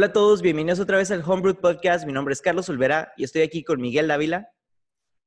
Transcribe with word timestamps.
Hola 0.00 0.06
a 0.06 0.12
todos, 0.14 0.40
bienvenidos 0.40 0.80
otra 0.80 0.96
vez 0.96 1.10
al 1.10 1.22
Homebrew 1.22 1.54
Podcast. 1.56 2.06
Mi 2.06 2.14
nombre 2.14 2.32
es 2.32 2.40
Carlos 2.40 2.70
Olvera 2.70 3.12
y 3.18 3.24
estoy 3.24 3.42
aquí 3.42 3.62
con 3.62 3.82
Miguel 3.82 4.08
Dávila. 4.08 4.50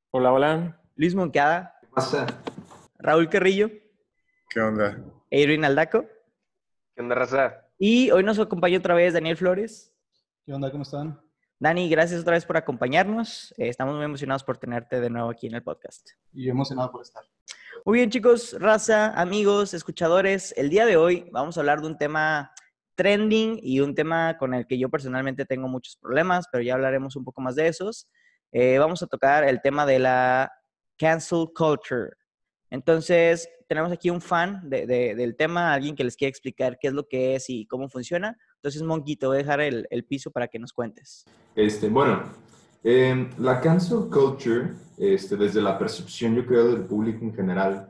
Hola, 0.09 0.33
hola. 0.33 0.81
Luis 0.95 1.13
Moncada. 1.13 1.77
¿Qué 1.79 1.87
pasa? 1.89 2.25
Raúl 2.97 3.29
Carrillo. 3.29 3.69
¿Qué 4.49 4.59
onda? 4.59 4.99
Adrian 5.31 5.63
Aldaco. 5.63 6.07
¿Qué 6.95 7.03
onda, 7.03 7.13
raza? 7.13 7.67
Y 7.77 8.09
hoy 8.09 8.23
nos 8.23 8.39
acompaña 8.39 8.79
otra 8.79 8.95
vez 8.95 9.13
Daniel 9.13 9.37
Flores. 9.37 9.93
¿Qué 10.43 10.51
onda? 10.51 10.71
¿Cómo 10.71 10.81
están? 10.81 11.21
Dani, 11.59 11.87
gracias 11.87 12.21
otra 12.21 12.33
vez 12.33 12.43
por 12.43 12.57
acompañarnos. 12.57 13.53
Eh, 13.59 13.69
estamos 13.69 13.93
muy 13.95 14.05
emocionados 14.05 14.43
por 14.43 14.57
tenerte 14.57 14.99
de 14.99 15.09
nuevo 15.11 15.29
aquí 15.29 15.45
en 15.45 15.53
el 15.53 15.61
podcast. 15.61 16.09
Y 16.31 16.49
emocionado 16.49 16.91
por 16.91 17.03
estar. 17.03 17.21
Muy 17.85 17.99
bien, 17.99 18.09
chicos, 18.09 18.55
raza, 18.59 19.11
amigos, 19.21 19.75
escuchadores. 19.75 20.51
El 20.57 20.71
día 20.71 20.87
de 20.87 20.97
hoy 20.97 21.29
vamos 21.31 21.57
a 21.57 21.59
hablar 21.59 21.79
de 21.79 21.85
un 21.85 21.97
tema 21.99 22.51
trending 22.95 23.59
y 23.61 23.79
un 23.79 23.95
tema 23.95 24.37
con 24.37 24.53
el 24.53 24.67
que 24.67 24.77
yo 24.77 24.89
personalmente 24.89 25.45
tengo 25.45 25.67
muchos 25.67 25.97
problemas, 25.97 26.45
pero 26.51 26.63
ya 26.63 26.73
hablaremos 26.75 27.15
un 27.15 27.23
poco 27.23 27.41
más 27.41 27.55
de 27.55 27.67
esos. 27.67 28.07
Eh, 28.51 28.77
vamos 28.77 29.01
a 29.01 29.07
tocar 29.07 29.43
el 29.43 29.61
tema 29.61 29.85
de 29.85 29.99
la 29.99 30.51
cancel 30.97 31.47
culture. 31.55 32.11
Entonces, 32.69 33.49
tenemos 33.67 33.91
aquí 33.91 34.09
un 34.09 34.21
fan 34.21 34.67
de- 34.69 34.85
de- 34.85 35.15
del 35.15 35.35
tema, 35.35 35.73
alguien 35.73 35.95
que 35.95 36.03
les 36.03 36.15
quiere 36.15 36.29
explicar 36.29 36.77
qué 36.79 36.87
es 36.87 36.93
lo 36.93 37.07
que 37.07 37.35
es 37.35 37.49
y 37.49 37.65
cómo 37.65 37.89
funciona. 37.89 38.37
Entonces, 38.55 38.81
Monkey, 38.81 39.15
te 39.15 39.25
voy 39.25 39.35
a 39.35 39.39
dejar 39.39 39.61
el, 39.61 40.05
piso 40.07 40.31
para 40.31 40.47
que 40.47 40.59
nos 40.59 40.73
cuentes. 40.73 41.25
Este, 41.55 41.87
bueno, 41.89 42.23
eh, 42.83 43.29
la 43.39 43.59
cancel 43.61 44.09
culture, 44.11 44.73
este, 44.97 45.35
desde 45.35 45.61
la 45.61 45.77
percepción, 45.77 46.35
yo 46.35 46.45
creo, 46.45 46.67
del 46.73 46.85
público 46.85 47.23
en 47.23 47.33
general, 47.33 47.89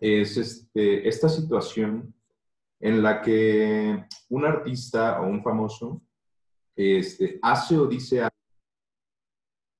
es 0.00 0.36
este, 0.36 1.08
esta 1.08 1.28
situación 1.28 2.14
en 2.80 3.02
la 3.02 3.22
que 3.22 4.04
un 4.28 4.44
artista 4.44 5.20
o 5.20 5.26
un 5.26 5.42
famoso 5.42 6.02
este, 6.74 7.38
hace 7.42 7.76
o 7.78 7.86
dice 7.86 8.20
algo 8.22 8.30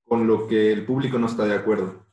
con 0.06 0.27
lo 0.27 0.47
que 0.47 0.72
el 0.72 0.86
público 0.86 1.19
no 1.19 1.27
está 1.27 1.44
de 1.44 1.55
acuerdo. 1.55 2.06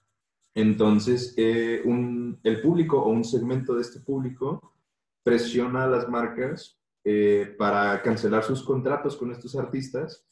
Entonces, 0.56 1.34
eh, 1.38 1.82
un- 1.86 2.40
el 2.44 2.62
público 2.62 3.02
o 3.02 3.10
un 3.10 3.24
segmento 3.24 3.76
de 3.76 3.82
este 3.82 4.00
público 4.02 4.76
presiona 5.24 5.84
a 5.86 5.88
las 5.88 6.10
marcas 6.10 6.80
eh, 7.06 7.54
para 7.58 8.02
cancelar 8.02 8.44
sus 8.44 8.64
contratos 8.64 9.18
con 9.18 9.32
estos 9.32 9.56
artistas 9.56 10.26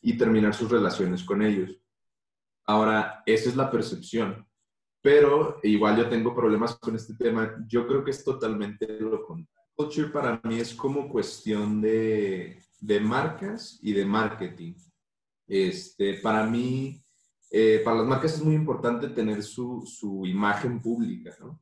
y 0.00 0.16
terminar 0.18 0.54
sus 0.54 0.70
relaciones 0.70 1.22
con 1.24 1.40
ellos. 1.42 1.80
Ahora, 2.64 3.22
esa 3.26 3.48
es 3.48 3.56
la 3.56 3.70
percepción, 3.70 4.44
pero 5.00 5.60
igual 5.62 5.96
yo 5.96 6.08
tengo 6.08 6.34
problemas 6.34 6.76
con 6.78 6.96
este 6.96 7.14
tema. 7.14 7.64
Yo 7.68 7.86
creo 7.86 8.02
que 8.02 8.10
es 8.10 8.24
totalmente 8.24 8.98
lo 9.00 9.24
contrario. 9.24 9.55
Culture 9.76 10.08
para 10.08 10.40
mí 10.44 10.58
es 10.58 10.74
como 10.74 11.08
cuestión 11.08 11.82
de, 11.82 12.62
de 12.80 13.00
marcas 13.00 13.78
y 13.82 13.92
de 13.92 14.06
marketing. 14.06 14.74
Este, 15.46 16.14
para 16.14 16.46
mí, 16.46 17.04
eh, 17.50 17.82
para 17.84 17.98
las 17.98 18.06
marcas 18.06 18.34
es 18.34 18.42
muy 18.42 18.54
importante 18.54 19.08
tener 19.08 19.42
su, 19.42 19.82
su 19.86 20.26
imagen 20.26 20.80
pública, 20.80 21.36
¿no? 21.38 21.60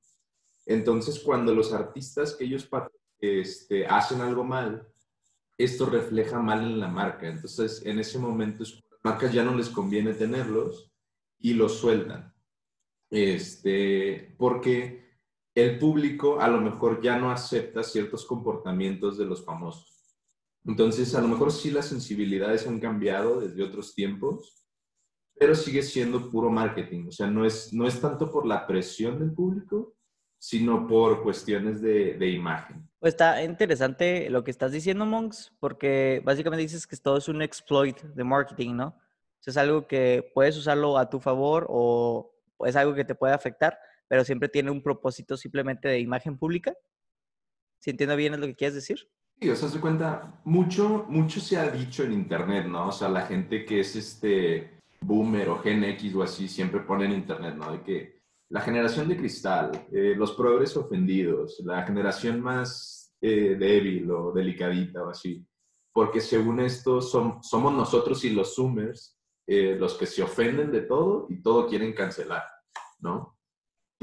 Entonces, 0.65 1.19
cuando 1.19 1.55
los 1.55 1.73
artistas 1.73 2.35
que 2.35 2.45
ellos 2.45 2.69
este, 3.19 3.87
hacen 3.87 4.21
algo 4.21 4.45
mal, 4.45 4.89
esto 5.59 5.87
refleja 5.87 6.41
mal 6.41 6.63
en 6.63 6.81
la 6.81 6.89
marca. 6.89 7.29
Entonces, 7.29 7.85
en 7.85 7.99
ese 7.99 8.19
momento, 8.19 8.63
las 8.63 9.01
marcas 9.03 9.33
ya 9.33 9.45
no 9.45 9.55
les 9.55 9.69
conviene 9.69 10.15
tenerlos 10.15 10.91
y 11.39 11.53
los 11.55 11.79
sueltan. 11.79 12.33
Este, 13.11 14.35
porque 14.39 15.04
el 15.55 15.79
público 15.79 16.41
a 16.41 16.49
lo 16.49 16.61
mejor 16.61 17.01
ya 17.01 17.17
no 17.19 17.31
acepta 17.31 17.83
ciertos 17.83 18.25
comportamientos 18.25 19.17
de 19.17 19.25
los 19.25 19.45
famosos. 19.45 20.17
Entonces, 20.67 21.15
a 21.15 21.21
lo 21.21 21.29
mejor 21.29 21.53
sí 21.53 21.71
las 21.71 21.87
sensibilidades 21.87 22.67
han 22.67 22.81
cambiado 22.81 23.41
desde 23.41 23.63
otros 23.63 23.95
tiempos, 23.95 24.67
pero 25.39 25.55
sigue 25.55 25.83
siendo 25.83 26.31
puro 26.31 26.51
marketing. 26.51 27.09
O 27.09 27.13
sea, 27.13 27.27
no 27.27 27.45
es, 27.45 27.73
no 27.73 27.87
es 27.87 28.01
tanto 28.01 28.31
por 28.31 28.47
la 28.47 28.67
presión 28.67 29.19
del 29.19 29.33
público, 29.33 29.95
sino 30.39 30.87
por 30.87 31.23
cuestiones 31.23 31.81
de, 31.81 32.29
imagen. 32.29 32.89
Pues 32.99 33.15
está 33.15 33.43
interesante 33.43 34.29
lo 34.31 34.43
que 34.43 34.51
estás 34.51 34.73
diciendo, 34.73 35.07
Monks, 35.07 35.53
porque 35.61 36.21
básicamente 36.25 36.63
dices 36.63 36.87
que 36.87 36.97
todo 36.97 37.19
es 37.19 37.29
un 37.29 37.43
exploit 37.43 38.01
de 38.03 38.25
marketing, 38.25 38.75
¿no? 38.75 38.87
O 38.89 39.43
sea, 39.43 39.51
es 39.53 39.57
algo 39.57 39.87
que 39.87 40.31
puedes 40.35 40.57
usarlo 40.57 40.99
a 40.99 41.09
tu 41.09 41.21
favor 41.21 41.67
o 41.69 42.35
es 42.67 42.77
algo 42.77 42.95
que 42.95 43.05
te 43.05 43.15
puede 43.15 43.35
afectar, 43.35 43.79
pero 44.09 44.25
siempre 44.25 44.49
tiene 44.49 44.71
un 44.71 44.83
propósito 44.83 45.37
simplemente 45.37 45.89
de 45.89 46.01
imagen 46.01 46.39
pública. 46.39 46.75
Si 47.81 47.91
entiendo 47.91 48.17
bien 48.17 48.35
es 48.35 48.41
lo 48.41 48.47
que 48.47 48.55
quieres 48.57 48.75
decir. 48.75 48.99
Sí, 49.41 49.51
o 49.51 49.57
sea, 49.57 49.69
se 49.69 49.81
cuenta, 49.81 50.41
mucho, 50.45 51.05
mucho 51.09 51.41
se 51.41 51.57
ha 51.59 51.69
dicho 51.71 52.05
en 52.05 52.13
internet, 52.13 52.67
¿no? 52.67 52.89
O 52.89 52.93
sea, 52.93 53.09
la 53.09 53.23
gente 53.27 53.65
que 53.65 53.81
es 53.81 53.97
este 53.97 54.81
boomer 55.01 55.49
o 55.51 55.59
Gen 55.59 55.85
X 55.85 56.15
o 56.15 56.23
así 56.23 56.49
siempre 56.49 56.81
pone 56.81 57.05
en 57.07 57.13
internet, 57.13 57.55
¿no? 57.57 57.73
De 57.73 57.83
que 57.83 58.23
la 58.51 58.61
generación 58.61 59.09
de 59.09 59.17
cristal, 59.17 59.87
eh, 59.93 60.15
los 60.17 60.33
progres 60.33 60.77
ofendidos, 60.77 61.61
la 61.65 61.83
generación 61.85 62.41
más 62.41 63.13
eh, 63.21 63.57
débil 63.59 64.11
o 64.11 64.33
delicadita 64.33 65.03
o 65.03 65.11
así. 65.11 65.45
Porque 65.93 66.21
según 66.21 66.61
esto 66.61 67.01
som- 67.01 67.43
somos 67.43 67.73
nosotros 67.75 68.25
y 68.25 68.31
los 68.31 68.55
zoomers 68.55 69.19
eh, 69.47 69.77
los 69.79 69.95
que 69.95 70.07
se 70.07 70.23
ofenden 70.23 70.73
de 70.73 70.83
todo 70.83 71.27
y 71.29 71.43
todo 71.43 71.67
quieren 71.69 71.93
cancelar, 71.93 72.45
¿no? 73.01 73.34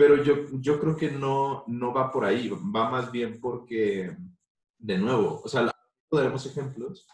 Pero 0.02 0.24
yo, 0.24 0.48
yo 0.54 0.80
creo 0.80 0.98
que 0.98 1.12
no, 1.12 1.64
no 1.68 1.94
va 1.94 2.12
por 2.12 2.26
ahí, 2.26 2.50
va 2.50 2.90
más 2.90 3.12
bien 3.12 3.40
porque 3.40 4.18
de 4.80 4.98
nuevo, 4.98 5.44
o 5.44 5.48
sea, 5.48 5.72
daremos 6.12 6.44
ejemplos, 6.48 7.06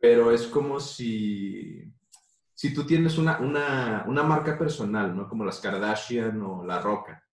pero 0.00 0.32
es 0.32 0.48
como 0.48 0.80
si, 0.80 1.94
si 2.52 2.74
tú 2.74 2.84
tienes 2.84 3.18
una, 3.18 3.38
una, 3.38 4.04
una 4.08 4.24
marca 4.24 4.58
personal, 4.58 5.16
¿no? 5.16 5.28
Como 5.28 5.44
las 5.44 5.60
Kardashian 5.60 6.42
o 6.42 6.64
La 6.64 6.80
Roca, 6.80 7.24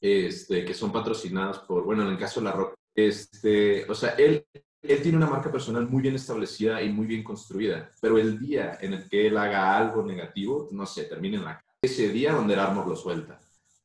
este, 0.00 0.64
que 0.64 0.72
son 0.72 0.90
patrocinadas 0.90 1.58
por, 1.58 1.84
bueno, 1.84 2.04
en 2.04 2.08
el 2.08 2.18
caso 2.18 2.40
de 2.40 2.44
La 2.44 2.52
Roca, 2.52 2.74
este, 2.94 3.84
o 3.90 3.94
sea, 3.94 4.12
él, 4.12 4.46
él 4.80 5.02
tiene 5.02 5.18
una 5.18 5.28
marca 5.28 5.52
personal 5.52 5.86
muy 5.86 6.00
bien 6.00 6.14
establecida 6.14 6.80
y 6.80 6.88
muy 6.88 7.06
bien 7.06 7.22
construida, 7.22 7.90
pero 8.00 8.16
el 8.16 8.38
día 8.38 8.78
en 8.80 8.94
el 8.94 9.06
que 9.06 9.26
él 9.26 9.36
haga 9.36 9.76
algo 9.76 10.02
negativo, 10.02 10.66
no 10.72 10.86
sé, 10.86 11.04
termine 11.04 11.36
en 11.36 11.44
la 11.44 11.62
ese 11.82 12.08
día 12.08 12.32
donde 12.32 12.54
el 12.54 12.60
Armour 12.60 12.86
lo 12.86 12.96
suelta. 12.96 13.38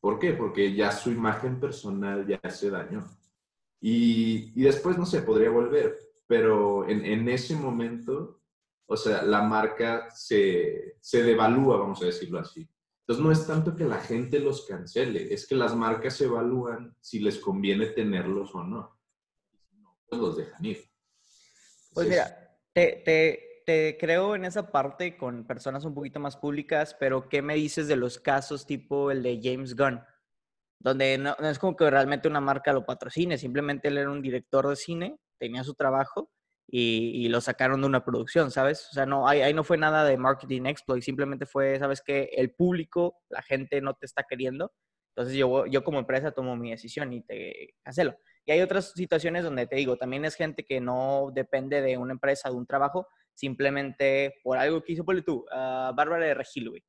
¿Por 0.06 0.20
qué? 0.20 0.34
Porque 0.34 0.72
ya 0.72 0.92
su 0.92 1.10
imagen 1.10 1.60
personal 1.60 2.28
ya 2.28 2.40
se 2.52 2.70
dañó. 2.70 3.04
Y, 3.82 4.52
y 4.54 4.64
después, 4.64 5.00
no 5.00 5.06
sé, 5.08 5.24
podría 5.24 5.50
volver, 5.50 5.98
pero 6.28 6.88
en, 6.88 7.04
en 7.04 7.28
ese 7.28 7.56
momento, 7.56 8.40
o 8.86 8.96
sea, 8.96 9.24
la 9.24 9.42
marca 9.42 10.12
se, 10.12 10.98
se 11.02 11.24
devalúa, 11.24 11.78
vamos 11.78 12.04
a 12.04 12.06
decirlo 12.06 12.38
así. 12.38 12.70
Entonces, 13.00 13.26
no 13.26 13.32
es 13.32 13.48
tanto 13.48 13.76
que 13.76 13.86
la 13.86 13.98
gente 13.98 14.38
los 14.38 14.68
cancele, 14.68 15.34
es 15.34 15.48
que 15.48 15.56
las 15.56 15.76
marcas 15.76 16.22
evalúan 16.22 16.96
si 17.02 17.18
les 17.18 17.40
conviene 17.40 17.88
tenerlos 17.88 18.54
o 18.54 18.64
no. 18.64 19.00
Pues 20.08 20.22
los 20.22 20.38
dejan 20.38 20.66
ir. 20.66 20.88
Pues 21.96 22.08
mira, 22.08 22.60
te, 22.74 23.02
te, 23.04 23.45
te 23.66 23.98
creo 24.00 24.36
en 24.36 24.46
esa 24.46 24.72
parte 24.72 25.18
con 25.18 25.46
personas 25.46 25.86
un 25.86 25.94
poquito 25.94 26.20
más 26.20 26.38
públicas, 26.38 26.96
pero 27.00 27.28
¿qué 27.30 27.42
me 27.42 27.56
dices 27.56 27.88
de 27.88 27.96
los 27.96 28.20
casos 28.20 28.66
tipo 28.66 29.12
el 29.12 29.24
de 29.24 29.40
James 29.42 29.76
Gunn? 29.76 30.02
Donde 30.80 31.18
no, 31.18 31.36
no 31.40 31.50
es 31.50 31.60
como 31.60 31.76
que 31.76 31.90
realmente 31.90 32.28
una 32.28 32.42
marca 32.42 32.74
lo 32.74 32.86
patrocine, 32.86 33.38
simplemente 33.38 33.88
él 33.88 33.98
era 33.98 34.12
un 34.12 34.22
director 34.22 34.68
de 34.68 34.76
cine, 34.76 35.18
tenía 35.40 35.64
su 35.64 35.74
trabajo 35.74 36.32
y, 36.68 37.26
y 37.26 37.30
lo 37.30 37.42
sacaron 37.42 37.82
de 37.82 37.88
una 37.88 38.06
producción, 38.06 38.52
¿sabes? 38.52 38.88
O 38.92 38.94
sea, 38.94 39.06
no, 39.06 39.28
ahí, 39.28 39.42
ahí 39.42 39.54
no 39.54 39.64
fue 39.64 39.78
nada 39.78 40.04
de 40.06 40.18
marketing 40.18 40.66
exploit, 40.66 41.04
simplemente 41.04 41.46
fue, 41.46 41.80
¿sabes 41.80 42.02
que 42.02 42.30
El 42.36 42.52
público, 42.52 43.18
la 43.30 43.42
gente 43.42 43.82
no 43.82 43.96
te 43.96 44.06
está 44.06 44.24
queriendo, 44.24 44.74
entonces 45.16 45.38
yo, 45.38 45.66
yo 45.66 45.84
como 45.84 46.00
empresa 46.00 46.32
tomo 46.32 46.56
mi 46.58 46.72
decisión 46.72 47.14
y 47.14 47.22
te 47.22 47.76
cancelo. 47.84 48.18
Y 48.46 48.52
hay 48.52 48.62
otras 48.62 48.92
situaciones 48.92 49.44
donde 49.44 49.66
te 49.66 49.78
digo, 49.78 49.98
también 49.98 50.26
es 50.26 50.36
gente 50.36 50.66
que 50.66 50.82
no 50.82 51.32
depende 51.34 51.82
de 51.82 51.98
una 51.98 52.14
empresa, 52.14 52.50
de 52.50 52.56
un 52.56 52.68
trabajo, 52.68 53.08
simplemente 53.36 54.40
por 54.44 54.58
algo 54.58 54.84
que 54.84 54.94
hizo, 54.94 55.06
ponle 55.06 55.22
tú, 55.22 55.46
ah, 55.52 55.94
Bárbara 55.96 56.26
de 56.26 56.34
Regil, 56.34 56.70
güey. 56.70 56.84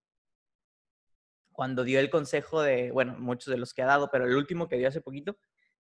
Cuando 1.53 1.85
dio 1.85 2.01
el 2.01 2.11
consejo 2.11 2.63
de, 2.63 2.91
bueno, 2.93 3.17
muchos 3.19 3.53
de 3.53 3.59
los 3.59 3.75
que 3.75 3.83
ha 3.83 3.87
dado, 3.87 4.09
pero 4.11 4.27
el 4.27 4.35
último 4.35 4.69
que 4.69 4.77
dio 4.77 4.89
hace 4.89 5.01
poquito, 5.01 5.37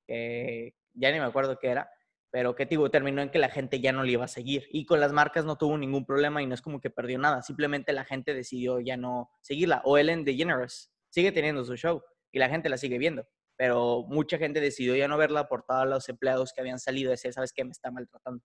que 0.06 0.76
ya 0.94 1.12
ni 1.12 1.20
me 1.20 1.26
acuerdo 1.26 1.58
qué 1.60 1.70
era, 1.70 1.90
pero 2.32 2.56
que 2.56 2.66
digo, 2.66 2.90
terminó 2.92 3.22
en 3.22 3.30
que 3.30 3.40
la 3.40 3.50
gente 3.50 3.80
ya 3.80 3.94
no 3.94 4.04
le 4.04 4.12
iba 4.14 4.26
a 4.26 4.30
seguir. 4.30 4.68
Y 4.72 4.86
con 4.86 5.00
las 5.00 5.14
marcas 5.14 5.46
no 5.46 5.58
tuvo 5.58 5.78
ningún 5.78 6.06
problema 6.06 6.42
y 6.42 6.48
no 6.48 6.54
es 6.54 6.62
como 6.62 6.82
que 6.82 6.90
perdió 6.90 7.18
nada, 7.20 7.42
simplemente 7.42 7.94
la 7.94 8.06
gente 8.06 8.34
decidió 8.34 8.80
ya 8.80 8.98
no 8.98 9.30
seguirla. 9.42 9.82
O 9.86 9.98
Ellen 9.98 10.26
DeGeneres 10.26 10.94
sigue 11.10 11.32
teniendo 11.32 11.64
su 11.64 11.76
show 11.78 12.02
y 12.32 12.40
la 12.40 12.50
gente 12.50 12.70
la 12.70 12.78
sigue 12.78 12.98
viendo 12.98 13.26
pero 13.58 14.04
mucha 14.08 14.38
gente 14.38 14.60
decidió 14.60 14.96
ya 14.96 15.08
no 15.08 15.18
verla 15.18 15.48
por 15.48 15.64
todos 15.64 15.88
los 15.88 16.10
empleados 16.10 16.54
que 16.54 16.62
habían 16.62 16.80
salido 16.80 17.10
de 17.10 17.16
ese, 17.16 17.32
¿sabes 17.32 17.54
qué? 17.54 17.64
Me 17.64 17.72
está 17.72 17.92
maltratando. 17.92 18.44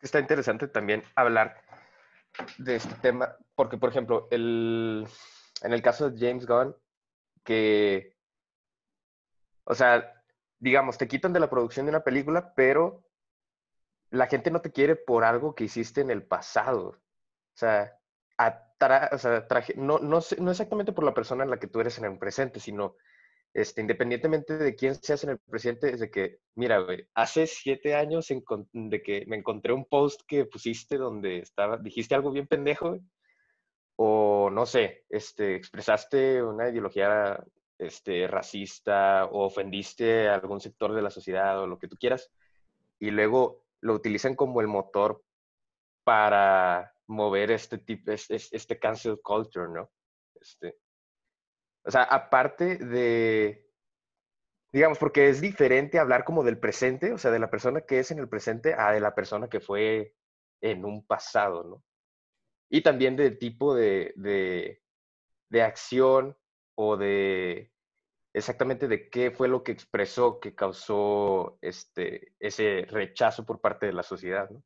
Está 0.00 0.20
interesante 0.20 0.68
también 0.68 1.02
hablar 1.14 1.56
de 2.58 2.76
este 2.76 2.94
tema, 2.96 3.36
porque, 3.54 3.78
por 3.78 3.90
ejemplo, 3.90 4.28
el, 4.30 5.06
en 5.62 5.72
el 5.72 5.82
caso 5.82 6.10
de 6.10 6.18
James 6.28 6.46
Gunn, 6.46 6.76
que, 7.44 8.16
o 9.64 9.74
sea, 9.74 10.12
digamos, 10.58 10.98
te 10.98 11.06
quitan 11.08 11.32
de 11.32 11.40
la 11.40 11.50
producción 11.50 11.86
de 11.86 11.90
una 11.90 12.02
película, 12.04 12.52
pero 12.54 13.04
la 14.10 14.26
gente 14.26 14.50
no 14.50 14.60
te 14.60 14.72
quiere 14.72 14.96
por 14.96 15.24
algo 15.24 15.54
que 15.54 15.64
hiciste 15.64 16.00
en 16.00 16.10
el 16.10 16.22
pasado. 16.22 16.88
O 16.88 16.98
sea, 17.54 17.98
atra- 18.38 19.10
o 19.12 19.18
sea, 19.18 19.46
no, 19.76 19.98
no, 19.98 20.20
no 20.38 20.50
exactamente 20.50 20.92
por 20.92 21.04
la 21.04 21.14
persona 21.14 21.44
en 21.44 21.50
la 21.50 21.58
que 21.58 21.66
tú 21.66 21.80
eres 21.80 21.98
en 21.98 22.04
el 22.06 22.18
presente, 22.18 22.60
sino 22.60 22.96
este, 23.54 23.80
independientemente 23.80 24.56
de 24.56 24.74
quién 24.74 24.94
seas 24.94 25.24
en 25.24 25.30
el 25.30 25.38
presente, 25.38 25.92
es 25.92 26.00
de 26.00 26.10
que, 26.10 26.40
mira, 26.54 26.84
hace 27.14 27.46
siete 27.46 27.94
años 27.94 28.28
de 28.72 29.02
que 29.02 29.24
me 29.26 29.36
encontré 29.36 29.72
un 29.72 29.84
post 29.84 30.22
que 30.26 30.44
pusiste 30.44 30.96
donde 30.96 31.38
estaba, 31.38 31.76
dijiste 31.78 32.14
algo 32.14 32.30
bien 32.30 32.46
pendejo, 32.46 32.98
o 33.96 34.50
no 34.50 34.66
sé, 34.66 35.04
este, 35.08 35.56
expresaste 35.56 36.42
una 36.42 36.68
ideología 36.68 37.42
este, 37.78 38.28
racista 38.28 39.24
o 39.26 39.46
ofendiste 39.46 40.28
a 40.28 40.34
algún 40.34 40.60
sector 40.60 40.94
de 40.94 41.02
la 41.02 41.10
sociedad 41.10 41.60
o 41.60 41.66
lo 41.66 41.78
que 41.78 41.88
tú 41.88 41.96
quieras, 41.96 42.30
y 43.00 43.10
luego 43.10 43.64
lo 43.80 43.94
utilizan 43.94 44.34
como 44.34 44.60
el 44.60 44.68
motor 44.68 45.22
para 46.04 46.94
mover 47.06 47.50
este 47.50 47.78
tipo, 47.78 48.12
este, 48.12 48.36
este 48.36 48.78
cancel 48.78 49.20
culture, 49.22 49.68
¿no? 49.68 49.90
Este, 50.40 50.76
o 51.88 51.90
sea, 51.90 52.02
aparte 52.02 52.76
de, 52.76 53.66
digamos, 54.72 54.98
porque 54.98 55.30
es 55.30 55.40
diferente 55.40 55.98
hablar 55.98 56.22
como 56.24 56.44
del 56.44 56.58
presente, 56.58 57.14
o 57.14 57.18
sea, 57.18 57.30
de 57.30 57.38
la 57.38 57.50
persona 57.50 57.80
que 57.80 57.98
es 58.00 58.10
en 58.10 58.18
el 58.18 58.28
presente 58.28 58.74
a 58.74 58.92
de 58.92 59.00
la 59.00 59.14
persona 59.14 59.48
que 59.48 59.60
fue 59.60 60.14
en 60.60 60.84
un 60.84 61.06
pasado, 61.06 61.64
¿no? 61.64 61.84
Y 62.70 62.82
también 62.82 63.16
del 63.16 63.38
tipo 63.38 63.74
de, 63.74 64.12
de, 64.16 64.82
de 65.48 65.62
acción 65.62 66.36
o 66.74 66.98
de 66.98 67.72
exactamente 68.34 68.86
de 68.86 69.08
qué 69.08 69.30
fue 69.30 69.48
lo 69.48 69.62
que 69.64 69.72
expresó 69.72 70.40
que 70.40 70.54
causó 70.54 71.58
este, 71.62 72.34
ese 72.38 72.86
rechazo 72.90 73.46
por 73.46 73.62
parte 73.62 73.86
de 73.86 73.94
la 73.94 74.02
sociedad, 74.02 74.50
¿no? 74.50 74.62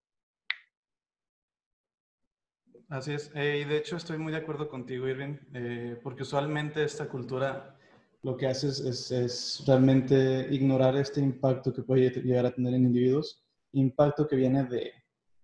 Así 2.92 3.14
es. 3.14 3.30
Eh, 3.34 3.62
y 3.62 3.64
de 3.64 3.78
hecho 3.78 3.96
estoy 3.96 4.18
muy 4.18 4.32
de 4.32 4.38
acuerdo 4.38 4.68
contigo, 4.68 5.08
Irving, 5.08 5.36
eh, 5.54 5.98
porque 6.02 6.24
usualmente 6.24 6.84
esta 6.84 7.08
cultura 7.08 7.74
lo 8.22 8.36
que 8.36 8.46
hace 8.46 8.68
es, 8.68 8.80
es- 8.80 9.10
es 9.10 9.62
realmente 9.66 10.46
ignorar 10.50 10.94
este 10.96 11.20
impacto 11.20 11.72
que 11.72 11.80
puede 11.82 12.10
llegar 12.10 12.44
a 12.44 12.54
tener 12.54 12.74
en 12.74 12.84
individuos, 12.84 13.42
impacto 13.72 14.28
que 14.28 14.36
viene 14.36 14.64
de, 14.64 14.92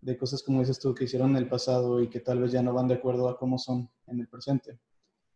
de 0.02 0.18
cosas 0.18 0.42
como 0.42 0.60
dices 0.60 0.78
tú 0.78 0.94
que 0.94 1.04
hicieron 1.04 1.30
en 1.30 1.36
el 1.38 1.48
pasado 1.48 2.02
y 2.02 2.10
que 2.10 2.20
tal 2.20 2.40
vez 2.42 2.52
ya 2.52 2.62
no 2.62 2.74
van 2.74 2.86
de 2.86 2.96
acuerdo 2.96 3.30
a 3.30 3.38
cómo 3.38 3.56
son 3.56 3.90
en 4.08 4.20
el 4.20 4.28
presente. 4.28 4.78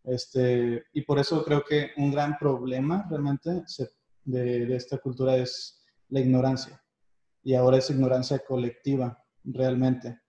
Este, 0.05 0.85
y 0.93 1.01
por 1.07 1.19
eso 1.19 1.43
creo 1.43 1.65
que 1.65 1.93
un 1.97 2.13
gran 2.13 2.37
problema 2.39 3.07
realmente 3.09 3.63
se- 3.67 3.89
de, 4.25 4.67
de 4.67 4.77
esta 4.77 4.99
cultura 4.99 5.35
es 5.39 5.83
la 6.11 6.21
ignorancia. 6.21 6.79
Y 7.43 7.55
ahora 7.55 7.79
es 7.79 7.89
ignorancia 7.89 8.39
colectiva, 8.47 9.19
realmente. 9.45 10.21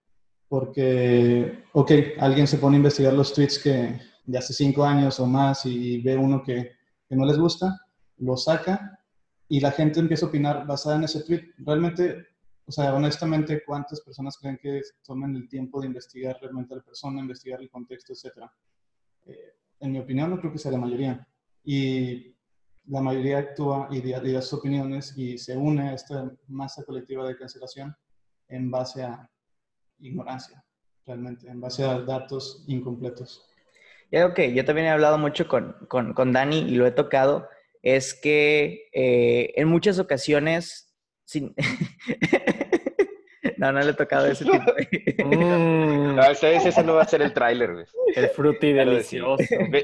Porque, 0.54 1.64
ok, 1.72 1.92
alguien 2.20 2.46
se 2.46 2.60
pone 2.60 2.76
a 2.76 2.78
investigar 2.78 3.12
los 3.12 3.34
tweets 3.34 3.58
que 3.58 4.00
de 4.24 4.38
hace 4.38 4.54
cinco 4.54 4.84
años 4.84 5.20
o 5.20 5.26
más 5.26 5.66
y 5.66 6.00
ve 6.00 6.16
uno 6.16 6.44
que, 6.44 6.74
que 7.10 7.16
no 7.16 7.26
les 7.26 7.40
gusta, 7.40 7.76
lo 8.18 8.38
saca 8.38 9.00
y 9.48 9.60
la 9.60 9.72
gente 9.72 10.00
empieza 10.00 10.28
a 10.28 10.30
opinar 10.30 10.68
basada 10.68 10.98
en 10.98 11.06
ese 11.06 11.24
tweet. 11.24 11.42
Realmente, 11.58 12.28
o 12.68 12.72
sea, 12.72 12.94
honestamente, 12.94 13.64
¿cuántas 13.66 14.02
personas 14.02 14.38
creen 14.38 14.60
que 14.62 14.80
tomen 15.04 15.36
el 15.36 15.50
tiempo 15.50 15.82
de 15.82 15.88
investigar 15.88 16.38
realmente 16.40 16.76
a 16.76 16.78
la 16.78 16.84
persona, 16.84 17.20
investigar 17.20 17.60
el 17.60 17.72
contexto, 17.72 18.14
etcétera? 18.14 18.54
Eh, 19.26 19.56
en 19.80 19.92
mi 19.92 19.98
opinión, 19.98 20.30
no 20.30 20.40
creo 20.40 20.52
que 20.52 20.60
sea 20.60 20.72
la 20.72 20.78
mayoría. 20.78 21.28
Y 21.64 22.36
la 22.86 23.02
mayoría 23.02 23.40
actúa 23.40 23.88
y 23.90 24.08
da, 24.08 24.42
sus 24.44 24.60
opiniones 24.60 25.18
y 25.18 25.36
se 25.36 25.58
une 25.58 25.90
a 25.90 25.94
esta 25.96 26.32
masa 26.48 26.84
colectiva 26.84 27.28
de 27.28 27.38
cancelación 27.38 27.96
en 28.50 28.70
base 28.70 29.02
a 29.02 29.28
ignorancia, 30.00 30.64
realmente, 31.06 31.48
en 31.48 31.62
base 31.62 31.84
a 31.84 32.00
datos 32.00 32.64
incompletos. 32.68 33.46
Y 34.12 34.18
algo 34.18 34.34
que 34.34 34.54
yo 34.54 34.64
también 34.66 34.88
he 34.88 34.92
hablado 34.92 35.18
mucho 35.18 35.48
con, 35.48 35.76
con, 35.88 36.14
con 36.14 36.34
Dani 36.34 36.60
y 36.60 36.76
lo 36.76 36.86
he 36.86 36.92
tocado, 36.92 37.48
es 37.82 38.14
que 38.14 38.88
eh, 38.94 39.54
en 39.56 39.68
muchas 39.68 40.00
ocasiones, 40.00 40.94
sin... 41.26 41.56
no, 43.58 43.72
no 43.72 43.80
le 43.82 43.92
he 43.92 43.94
tocado 43.94 44.28
ese 44.28 44.46
tipo. 44.46 44.58
Mm, 45.26 46.16
No, 46.16 46.22
vez 46.22 46.44
ese 46.44 46.84
no 46.84 46.96
va 46.96 47.04
a 47.04 47.08
ser 47.08 47.22
el 47.22 47.34
tráiler, 47.34 47.74
güey. 47.74 47.86
el 48.16 48.28
fruti 48.30 48.74
Ya 48.74 48.86
delicioso. 48.86 49.44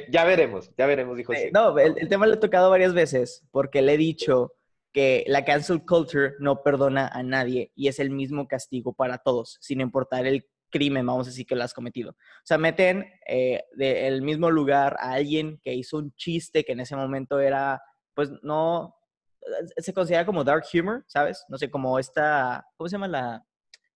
Ya 0.09 0.25
veremos, 0.25 0.69
ya 0.77 0.85
veremos, 0.85 1.17
dijo 1.17 1.33
Eh, 1.33 1.45
sí. 1.45 1.49
No, 1.53 1.77
el, 1.79 1.97
el 1.97 2.09
tema 2.09 2.27
lo 2.27 2.33
he 2.33 2.37
tocado 2.37 2.69
varias 2.69 2.93
veces 2.93 3.47
porque 3.51 3.81
le 3.81 3.93
he 3.93 3.97
dicho 3.97 4.53
que 4.91 5.23
la 5.27 5.45
cancel 5.45 5.85
culture 5.85 6.33
no 6.39 6.63
perdona 6.63 7.07
a 7.07 7.23
nadie 7.23 7.71
y 7.75 7.87
es 7.87 7.99
el 7.99 8.09
mismo 8.09 8.47
castigo 8.47 8.93
para 8.93 9.19
todos, 9.19 9.57
sin 9.61 9.81
importar 9.81 10.25
el 10.25 10.47
crimen, 10.69 11.05
vamos 11.05 11.27
a 11.27 11.29
decir, 11.31 11.45
que 11.45 11.55
lo 11.55 11.63
has 11.63 11.73
cometido. 11.73 12.11
O 12.11 12.45
sea, 12.45 12.57
meten 12.57 13.05
eh, 13.27 13.63
del 13.75 14.21
mismo 14.21 14.49
lugar 14.51 14.95
a 14.99 15.13
alguien 15.13 15.59
que 15.63 15.73
hizo 15.73 15.97
un 15.97 16.13
chiste 16.15 16.63
que 16.63 16.73
en 16.73 16.79
ese 16.79 16.95
momento 16.95 17.39
era, 17.39 17.81
pues 18.13 18.31
no, 18.41 18.95
eh, 19.41 19.81
se 19.81 19.93
considera 19.93 20.25
como 20.25 20.43
dark 20.43 20.65
humor, 20.73 21.03
¿sabes? 21.07 21.45
No 21.49 21.57
sé, 21.57 21.69
como 21.69 21.99
esta, 21.99 22.65
¿cómo 22.77 22.87
se 22.87 22.95
llama 22.95 23.07
la, 23.07 23.45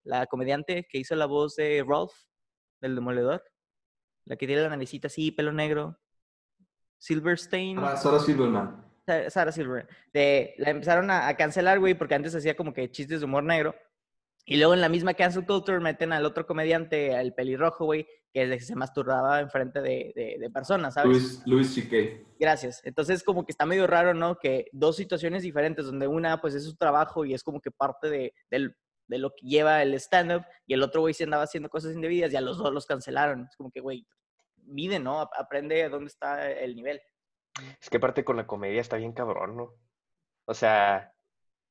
la 0.04 0.26
comediante 0.28 0.88
que 0.90 1.00
hizo 1.00 1.16
la 1.16 1.26
voz 1.26 1.56
de 1.56 1.84
Rolf, 1.86 2.14
del 2.82 2.96
demoledor? 2.96 3.44
La 4.26 4.36
que 4.36 4.48
tiene 4.48 4.62
la 4.62 4.70
naricita 4.70 5.08
así, 5.08 5.32
pelo 5.32 5.52
negro. 5.52 6.00
Silverstein. 6.98 7.78
Sara, 7.78 7.98
Sara 7.98 8.20
Silverman. 8.20 8.93
Sa- 9.06 9.30
Sarah 9.30 9.52
Silverman. 9.52 9.88
De, 10.14 10.54
la 10.58 10.70
empezaron 10.70 11.10
a, 11.12 11.28
a 11.28 11.36
cancelar, 11.38 11.80
güey, 11.80 11.94
porque 11.94 12.16
antes 12.16 12.36
hacía 12.36 12.56
como 12.56 12.74
que 12.74 12.90
chistes 12.92 13.20
de 13.20 13.26
humor 13.26 13.44
negro. 13.44 13.76
Y 14.46 14.58
luego 14.58 14.74
en 14.74 14.82
la 14.82 14.90
misma 14.90 15.14
cancel 15.14 15.46
culture 15.46 15.80
meten 15.80 16.12
al 16.12 16.26
otro 16.26 16.46
comediante, 16.46 17.16
al 17.16 17.34
pelirrojo, 17.34 17.86
güey, 17.86 18.06
que 18.34 18.44
es 18.44 18.50
de 18.50 18.58
que 18.58 18.64
se 18.66 18.76
masturbaba 18.76 19.40
enfrente 19.40 19.80
de, 19.82 20.12
de, 20.16 20.36
de 20.38 20.50
personas, 20.50 20.96
¿sabes? 20.96 21.10
Luis, 21.12 21.44
Luis 21.46 21.74
C.K. 21.74 22.24
Gracias. 22.40 22.82
Entonces, 22.84 23.24
como 23.24 23.46
que 23.46 23.54
está 23.54 23.66
medio 23.66 23.88
raro, 23.88 24.14
¿no? 24.14 24.38
Que 24.38 24.66
dos 24.74 24.98
situaciones 24.98 25.44
diferentes, 25.44 25.86
donde 25.86 26.08
una, 26.08 26.42
pues, 26.42 26.56
es 26.56 26.66
su 26.66 26.76
trabajo 26.76 27.24
y 27.24 27.34
es 27.34 27.42
como 27.42 27.62
que 27.62 27.72
parte 27.72 28.10
de, 28.10 28.34
del- 28.52 28.76
de 29.08 29.18
lo 29.18 29.30
que 29.36 29.46
lleva 29.48 29.82
el 29.82 29.94
stand-up, 29.96 30.44
y 30.66 30.74
el 30.74 30.82
otro, 30.84 31.02
güey, 31.02 31.14
se 31.14 31.24
andaba 31.26 31.44
haciendo 31.44 31.70
cosas 31.70 31.94
indebidas 31.94 32.32
y 32.34 32.36
a 32.36 32.42
los 32.42 32.58
dos 32.58 32.74
los 32.74 32.86
cancelaron. 32.86 33.48
Es 33.50 33.56
como 33.56 33.70
que, 33.72 33.80
güey, 33.80 34.06
mide, 34.66 35.00
¿no? 35.00 35.22
Ap- 35.22 35.34
Aprende 35.38 35.88
dónde 35.90 36.08
está 36.08 36.52
el 36.52 36.76
nivel. 36.76 37.02
Es 37.82 37.90
que 37.90 38.00
parte 38.00 38.24
con 38.24 38.38
la 38.38 38.48
comedia 38.48 38.82
está 38.82 38.98
bien 38.98 39.14
cabrón, 39.14 39.56
¿no? 39.56 39.76
O 40.46 40.54
sea, 40.54 41.14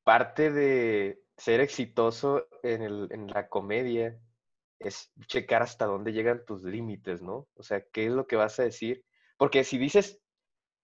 parte 0.03 0.51
de 0.51 1.21
ser 1.37 1.61
exitoso 1.61 2.47
en, 2.63 2.81
el, 2.81 3.07
en 3.11 3.27
la 3.27 3.49
comedia 3.49 4.19
es 4.79 5.11
checar 5.27 5.61
hasta 5.63 5.85
dónde 5.85 6.13
llegan 6.13 6.45
tus 6.45 6.63
límites, 6.63 7.21
¿no? 7.21 7.47
O 7.55 7.63
sea, 7.63 7.83
¿qué 7.91 8.07
es 8.07 8.11
lo 8.11 8.27
que 8.27 8.35
vas 8.35 8.59
a 8.59 8.63
decir? 8.63 9.05
Porque 9.37 9.63
si 9.63 9.77
dices, 9.77 10.21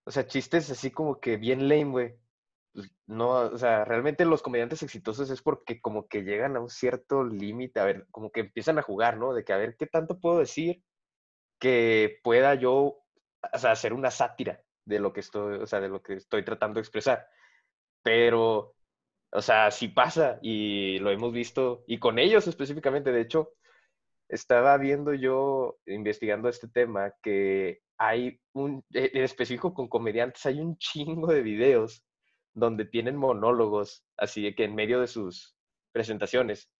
o 0.05 0.11
sea, 0.11 0.27
chistes 0.27 0.69
así 0.71 0.91
como 0.91 1.19
que 1.19 1.37
bien 1.37 1.69
lame, 1.69 1.85
güey, 1.85 2.15
pues 2.73 2.91
no, 3.07 3.31
o 3.31 3.57
sea, 3.57 3.85
realmente 3.85 4.25
los 4.25 4.41
comediantes 4.41 4.83
exitosos 4.83 5.29
es 5.29 5.41
porque 5.41 5.81
como 5.81 6.07
que 6.07 6.23
llegan 6.23 6.55
a 6.55 6.61
un 6.61 6.69
cierto 6.69 7.23
límite, 7.23 7.79
a 7.79 7.85
ver, 7.85 8.07
como 8.11 8.31
que 8.31 8.41
empiezan 8.41 8.79
a 8.79 8.83
jugar, 8.83 9.17
¿no? 9.17 9.33
De 9.33 9.43
que 9.43 9.53
a 9.53 9.57
ver, 9.57 9.75
¿qué 9.77 9.87
tanto 9.87 10.19
puedo 10.19 10.39
decir 10.39 10.83
que 11.59 12.19
pueda 12.23 12.55
yo, 12.55 13.03
o 13.53 13.57
sea, 13.57 13.71
hacer 13.71 13.93
una 13.93 14.11
sátira 14.11 14.63
de 14.89 14.99
lo 14.99 15.13
que 15.13 15.21
estoy, 15.21 15.57
o 15.59 15.67
sea, 15.67 15.79
de 15.81 15.89
lo 15.89 16.01
que 16.01 16.15
estoy 16.15 16.43
tratando 16.43 16.75
de 16.79 16.81
expresar? 16.81 17.27
Pero, 18.03 18.75
o 19.31 19.41
sea, 19.41 19.71
sí 19.71 19.89
pasa 19.89 20.39
y 20.41 20.99
lo 20.99 21.11
hemos 21.11 21.33
visto, 21.33 21.83
y 21.87 21.99
con 21.99 22.19
ellos 22.19 22.47
específicamente, 22.47 23.11
de 23.11 23.21
hecho, 23.21 23.53
estaba 24.29 24.77
viendo 24.77 25.13
yo, 25.13 25.79
investigando 25.87 26.49
este 26.49 26.67
tema, 26.69 27.13
que 27.21 27.81
hay 27.97 28.39
un, 28.53 28.83
e- 28.93 29.11
en 29.13 29.23
específico 29.23 29.73
con 29.73 29.87
comediantes, 29.89 30.45
hay 30.45 30.59
un 30.61 30.77
chingo 30.77 31.27
de 31.33 31.41
videos 31.41 32.05
donde 32.53 32.85
tienen 32.85 33.15
monólogos, 33.17 34.05
así 34.17 34.43
de 34.43 34.55
que 34.55 34.65
en 34.65 34.75
medio 34.75 35.01
de 35.01 35.07
sus 35.07 35.55
presentaciones, 35.91 36.71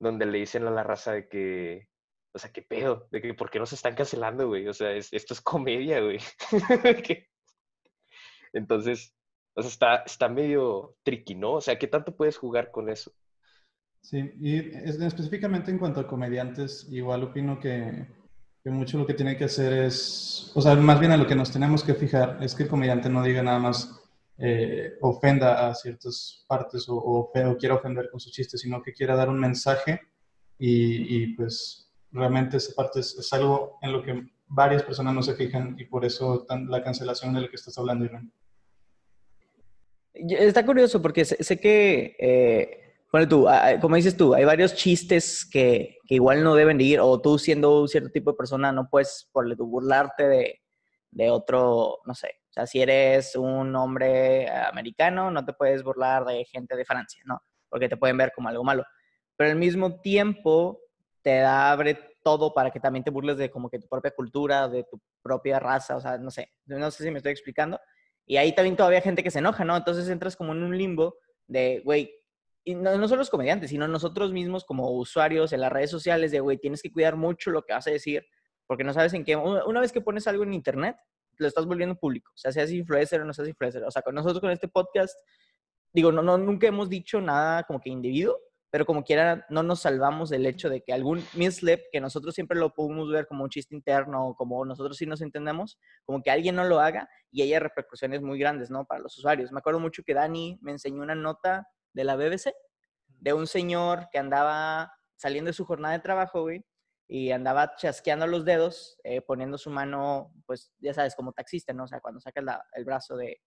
donde 0.00 0.26
le 0.26 0.38
dicen 0.38 0.66
a 0.66 0.70
la 0.70 0.82
raza 0.84 1.12
de 1.12 1.28
que, 1.28 1.88
o 2.34 2.38
sea, 2.38 2.52
qué 2.52 2.62
pedo, 2.62 3.08
de 3.12 3.22
que 3.22 3.34
por 3.34 3.50
qué 3.50 3.58
no 3.58 3.66
se 3.66 3.76
están 3.76 3.94
cancelando, 3.94 4.48
güey, 4.48 4.66
o 4.68 4.74
sea, 4.74 4.92
es- 4.92 5.12
esto 5.12 5.34
es 5.34 5.40
comedia, 5.42 6.00
güey. 6.00 6.18
Entonces, 8.52 9.14
o 9.54 9.62
sea, 9.62 9.70
está, 9.70 9.96
está 10.06 10.28
medio 10.28 10.96
tricky, 11.02 11.34
¿no? 11.34 11.54
O 11.54 11.60
sea, 11.60 11.78
¿qué 11.78 11.86
tanto 11.88 12.16
puedes 12.16 12.36
jugar 12.38 12.70
con 12.70 12.88
eso? 12.90 13.12
Sí, 14.00 14.32
y 14.40 14.56
es- 14.58 15.00
específicamente 15.00 15.70
en 15.70 15.78
cuanto 15.78 16.00
a 16.00 16.06
comediantes, 16.06 16.88
igual 16.90 17.22
opino 17.24 17.58
que, 17.60 18.06
que 18.62 18.70
mucho 18.70 18.98
lo 18.98 19.06
que 19.06 19.14
tiene 19.14 19.36
que 19.36 19.44
hacer 19.44 19.72
es, 19.72 20.50
o 20.54 20.60
sea, 20.60 20.74
más 20.74 20.98
bien 21.00 21.12
a 21.12 21.16
lo 21.16 21.26
que 21.26 21.36
nos 21.36 21.52
tenemos 21.52 21.84
que 21.84 21.94
fijar 21.94 22.38
es 22.42 22.54
que 22.54 22.64
el 22.64 22.68
comediante 22.68 23.08
no 23.08 23.22
diga 23.22 23.42
nada 23.42 23.58
más 23.58 24.00
eh, 24.38 24.94
ofenda 25.02 25.68
a 25.68 25.74
ciertas 25.74 26.44
partes 26.48 26.86
o, 26.88 27.30
quiera 27.58 27.76
ofender 27.76 28.10
con 28.10 28.18
sus 28.20 28.32
chistes, 28.32 28.60
sino 28.60 28.82
que 28.82 28.92
quiera 28.92 29.14
dar 29.14 29.28
un 29.28 29.38
mensaje 29.38 30.00
y, 30.58 31.22
y, 31.22 31.34
pues 31.34 31.90
realmente 32.10 32.56
esa 32.56 32.74
parte 32.74 33.00
es, 33.00 33.16
es 33.18 33.32
algo 33.32 33.78
en 33.82 33.92
lo 33.92 34.02
que 34.02 34.26
varias 34.54 34.82
personas 34.82 35.14
no 35.14 35.22
se 35.22 35.34
fijan 35.34 35.76
y 35.78 35.84
por 35.86 36.04
eso 36.04 36.44
tan- 36.46 36.70
la 36.70 36.82
cancelación 36.82 37.34
de 37.34 37.40
la 37.42 37.48
que 37.48 37.56
estás 37.56 37.76
hablando. 37.78 38.04
Y- 40.14 40.34
Está 40.34 40.64
curioso 40.64 41.00
porque 41.00 41.24
sé, 41.24 41.42
sé 41.42 41.58
que, 41.58 42.16
eh, 42.18 42.78
Bueno, 43.12 43.28
tú, 43.28 43.46
ah, 43.46 43.66
ah, 43.68 43.80
como 43.80 43.96
dices 43.96 44.16
tú, 44.16 44.32
hay 44.34 44.44
varios 44.46 44.74
chistes 44.74 45.44
que, 45.44 45.98
que, 46.06 46.14
igual 46.14 46.42
no 46.42 46.54
deben 46.54 46.78
de 46.78 46.84
ir, 46.84 47.00
o 47.00 47.20
tú 47.20 47.38
siendo 47.38 47.82
un 47.82 47.88
cierto 47.88 48.08
tipo 48.10 48.30
de 48.30 48.38
persona 48.38 48.72
no 48.72 48.88
puedes 48.88 49.28
por 49.32 49.54
burlarte 49.56 50.26
de, 50.28 50.62
de 51.10 51.30
otro, 51.30 51.98
no 52.06 52.14
sé, 52.14 52.28
o 52.48 52.52
sea, 52.54 52.66
si 52.66 52.80
eres 52.80 53.36
un 53.36 53.76
hombre 53.76 54.48
americano, 54.50 55.30
no 55.30 55.44
te 55.44 55.52
puedes 55.52 55.82
burlar 55.82 56.24
de 56.24 56.46
gente 56.46 56.74
de 56.74 56.86
Francia, 56.86 57.22
¿no? 57.26 57.42
Porque 57.68 57.86
te 57.90 57.98
pueden 57.98 58.16
ver 58.16 58.32
como 58.34 58.48
algo 58.48 58.64
malo. 58.64 58.82
Pero 59.36 59.50
al 59.50 59.58
mismo 59.58 60.00
tiempo 60.00 60.80
te 61.20 61.42
abre 61.42 62.11
todo 62.22 62.52
para 62.54 62.70
que 62.70 62.80
también 62.80 63.04
te 63.04 63.10
burles 63.10 63.36
de 63.36 63.50
como 63.50 63.68
que 63.68 63.78
tu 63.78 63.88
propia 63.88 64.10
cultura, 64.12 64.68
de 64.68 64.84
tu 64.84 65.00
propia 65.22 65.58
raza, 65.58 65.96
o 65.96 66.00
sea, 66.00 66.18
no 66.18 66.30
sé, 66.30 66.52
no 66.66 66.90
sé 66.90 67.04
si 67.04 67.10
me 67.10 67.18
estoy 67.18 67.32
explicando. 67.32 67.80
Y 68.26 68.36
ahí 68.36 68.54
también 68.54 68.76
todavía 68.76 68.98
hay 68.98 69.04
gente 69.04 69.22
que 69.22 69.30
se 69.30 69.40
enoja, 69.40 69.64
¿no? 69.64 69.76
Entonces 69.76 70.08
entras 70.08 70.36
como 70.36 70.52
en 70.52 70.62
un 70.62 70.76
limbo 70.76 71.16
de, 71.46 71.82
güey, 71.84 72.12
y 72.64 72.74
no, 72.74 72.96
no 72.96 73.08
solo 73.08 73.20
los 73.20 73.30
comediantes, 73.30 73.70
sino 73.70 73.88
nosotros 73.88 74.32
mismos 74.32 74.64
como 74.64 74.90
usuarios 74.92 75.52
en 75.52 75.60
las 75.60 75.72
redes 75.72 75.90
sociales 75.90 76.30
de, 76.30 76.40
güey, 76.40 76.58
tienes 76.58 76.80
que 76.82 76.92
cuidar 76.92 77.16
mucho 77.16 77.50
lo 77.50 77.62
que 77.62 77.72
vas 77.72 77.86
a 77.86 77.90
decir, 77.90 78.24
porque 78.66 78.84
no 78.84 78.92
sabes 78.92 79.12
en 79.14 79.24
qué, 79.24 79.36
una 79.36 79.80
vez 79.80 79.92
que 79.92 80.00
pones 80.00 80.26
algo 80.28 80.44
en 80.44 80.54
internet, 80.54 80.96
lo 81.38 81.48
estás 81.48 81.66
volviendo 81.66 81.96
público, 81.96 82.30
o 82.34 82.38
sea, 82.38 82.52
seas 82.52 82.70
influencer 82.70 83.20
o 83.20 83.24
no 83.24 83.32
seas 83.32 83.48
influencer. 83.48 83.82
O 83.84 83.90
sea, 83.90 84.02
con 84.02 84.14
nosotros 84.14 84.40
con 84.40 84.50
este 84.50 84.68
podcast, 84.68 85.18
digo, 85.92 86.12
no, 86.12 86.22
no, 86.22 86.38
nunca 86.38 86.68
hemos 86.68 86.88
dicho 86.88 87.20
nada 87.20 87.64
como 87.64 87.80
que 87.80 87.90
individuo, 87.90 88.38
pero 88.72 88.86
como 88.86 89.04
quiera, 89.04 89.44
no 89.50 89.62
nos 89.62 89.80
salvamos 89.82 90.30
del 90.30 90.46
hecho 90.46 90.70
de 90.70 90.82
que 90.82 90.94
algún 90.94 91.22
mislip, 91.34 91.82
que 91.92 92.00
nosotros 92.00 92.34
siempre 92.34 92.58
lo 92.58 92.72
podemos 92.72 93.10
ver 93.10 93.26
como 93.26 93.44
un 93.44 93.50
chiste 93.50 93.74
interno, 93.74 94.34
como 94.34 94.64
nosotros 94.64 94.96
sí 94.96 95.04
nos 95.04 95.20
entendemos, 95.20 95.78
como 96.06 96.22
que 96.22 96.30
alguien 96.30 96.56
no 96.56 96.64
lo 96.64 96.80
haga 96.80 97.06
y 97.30 97.42
haya 97.42 97.60
repercusiones 97.60 98.22
muy 98.22 98.38
grandes, 98.38 98.70
¿no? 98.70 98.86
Para 98.86 99.02
los 99.02 99.18
usuarios. 99.18 99.52
Me 99.52 99.58
acuerdo 99.58 99.78
mucho 99.78 100.02
que 100.04 100.14
Dani 100.14 100.58
me 100.62 100.72
enseñó 100.72 101.02
una 101.02 101.14
nota 101.14 101.68
de 101.92 102.04
la 102.04 102.16
BBC 102.16 102.54
de 103.06 103.34
un 103.34 103.46
señor 103.46 104.08
que 104.10 104.18
andaba 104.18 104.90
saliendo 105.16 105.50
de 105.50 105.52
su 105.52 105.66
jornada 105.66 105.92
de 105.92 106.00
trabajo, 106.00 106.40
güey, 106.40 106.64
y 107.06 107.30
andaba 107.30 107.76
chasqueando 107.76 108.26
los 108.26 108.46
dedos, 108.46 108.98
eh, 109.04 109.20
poniendo 109.20 109.58
su 109.58 109.68
mano, 109.68 110.32
pues 110.46 110.72
ya 110.78 110.94
sabes, 110.94 111.14
como 111.14 111.34
taxista, 111.34 111.74
¿no? 111.74 111.84
O 111.84 111.88
sea, 111.88 112.00
cuando 112.00 112.22
saca 112.22 112.40
el 112.72 112.84
brazo 112.86 113.18
de 113.18 113.38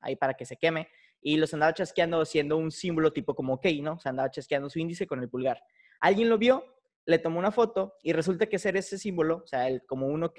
ahí 0.00 0.14
para 0.14 0.34
que 0.34 0.46
se 0.46 0.56
queme, 0.56 0.86
y 1.26 1.38
los 1.38 1.54
andaba 1.54 1.72
chasqueando 1.72 2.20
haciendo 2.20 2.58
un 2.58 2.70
símbolo 2.70 3.10
tipo 3.10 3.34
como 3.34 3.54
OK, 3.54 3.64
¿no? 3.80 3.94
O 3.94 3.98
sea, 3.98 4.10
andaba 4.10 4.30
chasqueando 4.30 4.68
su 4.68 4.78
índice 4.78 5.06
con 5.06 5.20
el 5.20 5.30
pulgar. 5.30 5.58
Alguien 6.00 6.28
lo 6.28 6.36
vio, 6.36 6.62
le 7.06 7.18
tomó 7.18 7.38
una 7.38 7.50
foto 7.50 7.94
y 8.02 8.12
resulta 8.12 8.46
que 8.46 8.58
ser 8.58 8.76
ese 8.76 8.98
símbolo, 8.98 9.38
o 9.38 9.46
sea, 9.46 9.66
el, 9.66 9.86
como 9.86 10.06
un 10.06 10.22
OK 10.22 10.38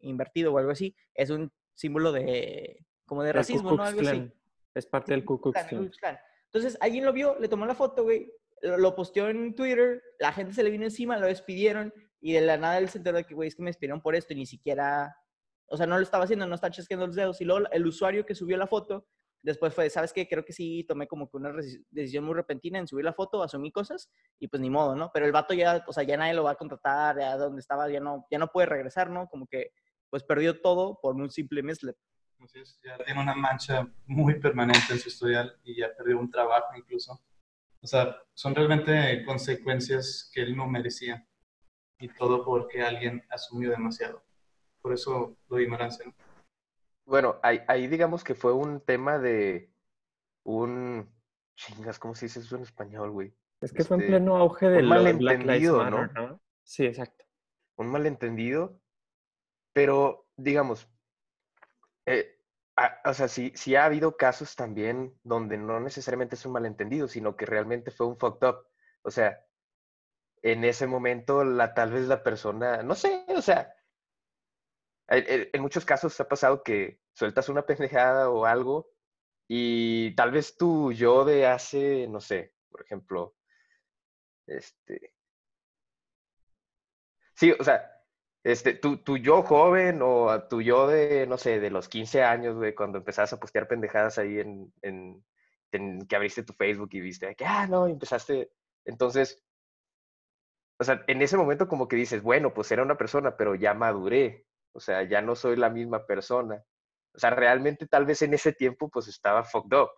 invertido 0.00 0.52
o 0.52 0.58
algo 0.58 0.72
así, 0.72 0.96
es 1.14 1.30
un 1.30 1.52
símbolo 1.72 2.10
de, 2.10 2.84
como 3.06 3.22
de 3.22 3.32
racismo, 3.32 3.76
¿no? 3.76 3.84
Algo 3.84 4.00
así. 4.00 4.28
Es 4.74 4.86
parte 4.86 5.12
del 5.12 5.24
Ku 5.24 5.40
Klux 5.40 5.56
Klan. 5.68 6.18
Entonces, 6.46 6.76
alguien 6.80 7.04
lo 7.04 7.12
vio, 7.12 7.38
le 7.38 7.48
tomó 7.48 7.64
la 7.64 7.76
foto, 7.76 8.02
güey, 8.02 8.32
lo 8.60 8.96
posteó 8.96 9.28
en 9.28 9.54
Twitter, 9.54 10.02
la 10.18 10.32
gente 10.32 10.52
se 10.52 10.64
le 10.64 10.70
vino 10.70 10.82
encima, 10.82 11.16
lo 11.16 11.28
despidieron 11.28 11.94
y 12.20 12.32
de 12.32 12.40
la 12.40 12.56
nada 12.56 12.78
él 12.78 12.88
se 12.88 12.98
enteró 12.98 13.18
de 13.18 13.24
que, 13.24 13.34
güey, 13.34 13.46
es 13.46 13.54
que 13.54 13.62
me 13.62 13.70
despidieron 13.70 14.00
por 14.00 14.16
esto 14.16 14.32
y 14.32 14.36
ni 14.36 14.46
siquiera, 14.46 15.16
o 15.66 15.76
sea, 15.76 15.86
no 15.86 15.96
lo 15.96 16.02
estaba 16.02 16.24
haciendo, 16.24 16.44
no 16.44 16.56
está 16.56 16.72
chasqueando 16.72 17.06
los 17.06 17.14
dedos. 17.14 17.40
Y 17.40 17.44
luego 17.44 17.68
el 17.70 17.86
usuario 17.86 18.26
que 18.26 18.34
subió 18.34 18.56
la 18.56 18.66
foto 18.66 19.06
Después 19.44 19.74
fue, 19.74 19.90
¿sabes 19.90 20.14
qué? 20.14 20.26
Creo 20.26 20.42
que 20.42 20.54
sí 20.54 20.84
tomé 20.88 21.06
como 21.06 21.28
que 21.28 21.36
una 21.36 21.52
decisión 21.90 22.24
muy 22.24 22.34
repentina 22.34 22.78
en 22.78 22.88
subir 22.88 23.04
la 23.04 23.12
foto, 23.12 23.42
asumí 23.42 23.70
cosas 23.70 24.10
y 24.40 24.48
pues 24.48 24.62
ni 24.62 24.70
modo, 24.70 24.96
¿no? 24.96 25.10
Pero 25.12 25.26
el 25.26 25.32
vato 25.32 25.52
ya, 25.52 25.84
o 25.86 25.92
sea, 25.92 26.02
ya 26.02 26.16
nadie 26.16 26.32
lo 26.32 26.44
va 26.44 26.52
a 26.52 26.56
contratar, 26.56 27.18
ya 27.18 27.36
donde 27.36 27.60
estaba 27.60 27.90
ya 27.90 28.00
no, 28.00 28.26
ya 28.30 28.38
no 28.38 28.48
puede 28.48 28.68
regresar, 28.68 29.10
¿no? 29.10 29.28
Como 29.28 29.46
que 29.46 29.72
pues 30.08 30.24
perdió 30.24 30.62
todo 30.62 30.98
por 30.98 31.14
un 31.16 31.30
simple 31.30 31.62
mislep. 31.62 31.94
Así 32.40 32.58
es, 32.58 32.80
ya 32.82 32.96
tiene 33.04 33.20
una 33.20 33.34
mancha 33.34 33.86
muy 34.06 34.40
permanente 34.40 34.92
en 34.94 34.98
su 34.98 35.10
historial 35.10 35.60
y 35.62 35.78
ya 35.78 35.94
perdió 35.94 36.18
un 36.18 36.30
trabajo 36.30 36.74
incluso. 36.74 37.20
O 37.82 37.86
sea, 37.86 38.16
son 38.32 38.54
realmente 38.54 39.22
consecuencias 39.26 40.30
que 40.32 40.40
él 40.40 40.56
no 40.56 40.66
merecía. 40.66 41.28
Y 41.98 42.08
todo 42.08 42.46
porque 42.46 42.82
alguien 42.82 43.22
asumió 43.28 43.70
demasiado. 43.70 44.24
Por 44.80 44.94
eso 44.94 45.36
lo 45.48 45.60
ignorancia, 45.60 46.06
¿no? 46.06 46.14
Bueno, 47.06 47.38
ahí, 47.42 47.86
digamos 47.86 48.24
que 48.24 48.34
fue 48.34 48.52
un 48.52 48.80
tema 48.80 49.18
de 49.18 49.70
un... 50.44 51.12
Chingas, 51.56 51.98
¿cómo 51.98 52.14
se 52.14 52.26
dice 52.26 52.40
eso 52.40 52.56
en 52.56 52.62
español, 52.62 53.10
güey? 53.10 53.34
Es 53.60 53.72
que 53.72 53.84
fue 53.84 53.96
en 53.96 54.02
este, 54.02 54.12
pleno 54.12 54.36
auge 54.36 54.68
del 54.68 54.86
malentendido, 54.86 55.88
¿no? 55.88 56.40
Sí, 56.64 56.84
exacto. 56.84 57.24
Un 57.76 57.88
malentendido, 57.88 58.80
pero 59.72 60.26
digamos, 60.36 60.88
eh, 62.06 62.40
o 63.04 63.14
sea, 63.14 63.28
sí, 63.28 63.52
sí 63.54 63.76
ha 63.76 63.84
habido 63.84 64.16
casos 64.16 64.56
también 64.56 65.16
donde 65.22 65.56
no 65.56 65.78
necesariamente 65.80 66.34
es 66.34 66.44
un 66.44 66.52
malentendido, 66.52 67.06
sino 67.06 67.36
que 67.36 67.46
realmente 67.46 67.90
fue 67.90 68.06
un 68.06 68.16
fucked 68.16 68.48
up. 68.48 68.66
O 69.02 69.10
sea, 69.10 69.44
en 70.42 70.64
ese 70.64 70.86
momento 70.86 71.44
la, 71.44 71.74
tal 71.74 71.92
vez 71.92 72.08
la 72.08 72.22
persona, 72.22 72.82
no 72.82 72.94
sé, 72.94 73.24
o 73.28 73.42
sea, 73.42 73.73
en 75.08 75.62
muchos 75.62 75.84
casos 75.84 76.18
ha 76.20 76.28
pasado 76.28 76.62
que 76.62 77.00
sueltas 77.12 77.48
una 77.48 77.66
pendejada 77.66 78.30
o 78.30 78.46
algo 78.46 78.88
y 79.48 80.14
tal 80.16 80.30
vez 80.32 80.56
tú 80.56 80.92
yo 80.92 81.24
de 81.24 81.46
hace, 81.46 82.08
no 82.08 82.20
sé, 82.20 82.54
por 82.70 82.82
ejemplo, 82.82 83.34
este... 84.46 85.14
Sí, 87.34 87.52
o 87.58 87.64
sea, 87.64 87.90
este, 88.44 88.74
tu, 88.74 88.98
tu 88.98 89.16
yo 89.18 89.42
joven 89.42 90.00
o 90.02 90.42
tu 90.48 90.60
yo 90.62 90.86
de, 90.86 91.26
no 91.26 91.38
sé, 91.38 91.60
de 91.60 91.70
los 91.70 91.88
15 91.88 92.22
años, 92.22 92.56
güey, 92.56 92.74
cuando 92.74 92.98
empezabas 92.98 93.32
a 93.32 93.40
postear 93.40 93.66
pendejadas 93.68 94.18
ahí 94.18 94.38
en, 94.38 94.72
en, 94.82 96.06
que 96.06 96.16
abriste 96.16 96.44
tu 96.44 96.52
Facebook 96.52 96.90
y 96.92 97.00
viste 97.00 97.34
que, 97.36 97.44
ah, 97.44 97.66
no, 97.66 97.86
empezaste. 97.88 98.52
Entonces, 98.84 99.42
o 100.78 100.84
sea, 100.84 101.02
en 101.06 101.22
ese 101.22 101.36
momento 101.36 101.68
como 101.68 101.88
que 101.88 101.96
dices, 101.96 102.22
bueno, 102.22 102.52
pues 102.54 102.70
era 102.70 102.82
una 102.82 102.96
persona, 102.96 103.36
pero 103.36 103.54
ya 103.54 103.74
maduré. 103.74 104.46
O 104.74 104.80
sea, 104.80 105.04
ya 105.04 105.22
no 105.22 105.36
soy 105.36 105.56
la 105.56 105.70
misma 105.70 106.04
persona. 106.06 106.64
O 107.14 107.18
sea, 107.18 107.30
realmente 107.30 107.86
tal 107.86 108.06
vez 108.06 108.22
en 108.22 108.34
ese 108.34 108.52
tiempo 108.52 108.90
pues 108.90 109.08
estaba 109.08 109.44
fucked 109.44 109.76
up. 109.78 109.90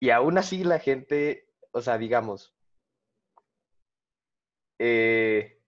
Y 0.00 0.10
aún 0.10 0.36
así 0.38 0.64
la 0.64 0.78
gente, 0.78 1.48
o 1.72 1.80
sea, 1.80 1.96
digamos, 1.96 2.54
eh, 4.78 5.62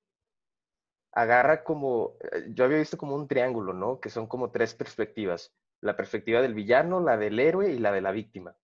agarra 1.12 1.64
como, 1.64 2.18
eh, 2.32 2.48
yo 2.50 2.64
había 2.64 2.78
visto 2.78 2.98
como 2.98 3.14
un 3.16 3.28
triángulo, 3.28 3.72
¿no? 3.72 3.98
Que 3.98 4.10
son 4.10 4.26
como 4.26 4.50
tres 4.50 4.74
perspectivas. 4.74 5.54
La 5.80 5.96
perspectiva 5.96 6.42
del 6.42 6.54
villano, 6.54 7.00
la 7.00 7.16
del 7.16 7.40
héroe 7.40 7.70
y 7.72 7.78
la 7.78 7.92
de 7.92 8.02
la 8.02 8.10
víctima. 8.10 8.56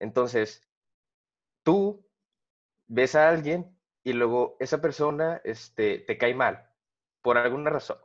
Entonces, 0.00 0.68
tú 1.62 2.06
ves 2.88 3.14
a 3.14 3.30
alguien 3.30 3.74
y 4.04 4.12
luego 4.12 4.56
esa 4.60 4.80
persona 4.82 5.40
este, 5.44 6.00
te 6.00 6.18
cae 6.18 6.34
mal 6.34 6.70
por 7.22 7.38
alguna 7.38 7.70
razón 7.70 7.98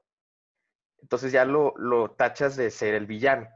entonces 1.03 1.33
ya 1.33 1.43
lo, 1.43 1.73
lo 1.77 2.11
tachas 2.11 2.55
de 2.55 2.71
ser 2.71 2.93
el 2.93 3.05
villano. 3.05 3.49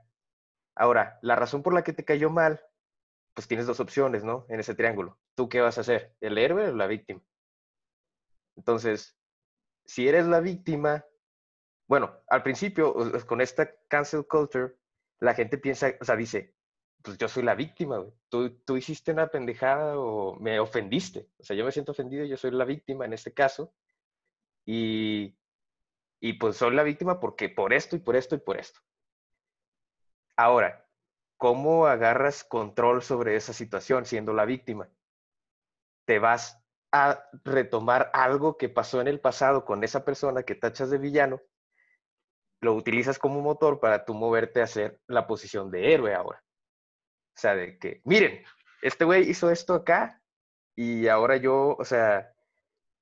Ahora, 0.76 1.18
la 1.22 1.38
razón 1.38 1.64
por 1.64 1.74
la 1.74 1.82
que 1.82 1.94
te 1.94 2.04
cayó 2.04 2.30
mal, 2.30 2.62
pues 3.34 3.48
tienes 3.48 3.66
dos 3.66 3.80
opciones, 3.80 4.26
¿no? 4.26 4.46
En 4.50 4.60
ese 4.60 4.76
triángulo. 4.76 5.18
¿Tú 5.34 5.48
qué 5.48 5.62
vas 5.62 5.78
a 5.78 5.82
hacer? 5.82 6.14
¿El 6.20 6.38
héroe 6.38 6.68
o 6.70 6.76
la 6.76 6.88
víctima? 6.88 7.22
Entonces, 8.58 9.18
si 9.86 10.10
eres 10.10 10.28
la 10.28 10.42
víctima, 10.42 11.06
bueno, 11.88 12.14
al 12.28 12.44
principio, 12.44 12.94
con 13.26 13.40
esta 13.40 13.74
cancel 13.88 14.28
culture, 14.28 14.76
la 15.20 15.34
gente 15.34 15.58
piensa, 15.58 15.94
o 16.02 16.04
sea, 16.04 16.18
dice, 16.18 16.54
pues 17.02 17.18
yo 17.18 17.30
soy 17.30 17.44
la 17.44 17.56
víctima, 17.56 17.98
güey. 18.00 18.12
Tú, 18.28 18.60
tú 18.66 18.76
hiciste 18.76 19.14
una 19.14 19.28
pendejada 19.28 19.98
o 19.98 20.36
me 20.36 20.60
ofendiste. 20.60 21.30
O 21.38 21.44
sea, 21.44 21.56
yo 21.56 21.64
me 21.64 21.72
siento 21.72 21.94
ofendido, 21.94 22.26
yo 22.26 22.36
soy 22.36 22.52
la 22.52 22.66
víctima 22.66 23.06
en 23.06 23.14
este 23.14 23.34
caso. 23.34 23.74
Y 24.66 25.38
y 26.20 26.34
pues 26.34 26.58
soy 26.58 26.74
la 26.74 26.84
víctima 26.84 27.20
porque 27.20 27.50
por 27.50 27.74
esto 27.74 27.96
y 27.96 28.00
por 28.00 28.16
esto 28.16 28.36
y 28.36 28.40
por 28.40 28.58
esto. 28.58 28.80
Ahora, 30.36 30.88
¿cómo 31.38 31.88
agarras 31.88 32.44
control 32.44 33.02
sobre 33.02 33.36
esa 33.36 33.54
situación 33.54 34.06
siendo 34.06 34.34
la 34.34 34.46
víctima? 34.46 34.90
Te 36.06 36.20
vas 36.20 36.64
a 36.92 37.24
retomar 37.44 38.10
algo 38.14 38.58
que 38.58 38.70
pasó 38.70 39.02
en 39.02 39.08
el 39.08 39.20
pasado 39.20 39.66
con 39.66 39.84
esa 39.84 40.06
persona 40.06 40.44
que 40.44 40.56
tachas 40.56 40.90
de 40.90 40.98
villano, 40.98 41.42
lo 42.62 42.74
utilizas 42.74 43.20
como 43.20 43.42
motor 43.42 43.80
para 43.80 44.06
tú 44.06 44.14
moverte 44.14 44.62
a 44.62 44.66
hacer 44.66 45.02
la 45.08 45.28
posición 45.28 45.70
de 45.70 45.94
héroe 45.94 46.14
ahora. 46.16 46.44
O 47.36 47.40
sea, 47.40 47.56
de 47.56 47.78
que, 47.78 48.02
miren, 48.04 48.44
este 48.82 49.06
güey 49.06 49.30
hizo 49.30 49.52
esto 49.52 49.76
acá 49.76 50.22
y 50.76 51.08
ahora 51.08 51.38
yo, 51.38 51.76
o 51.78 51.86
sea, 51.86 52.34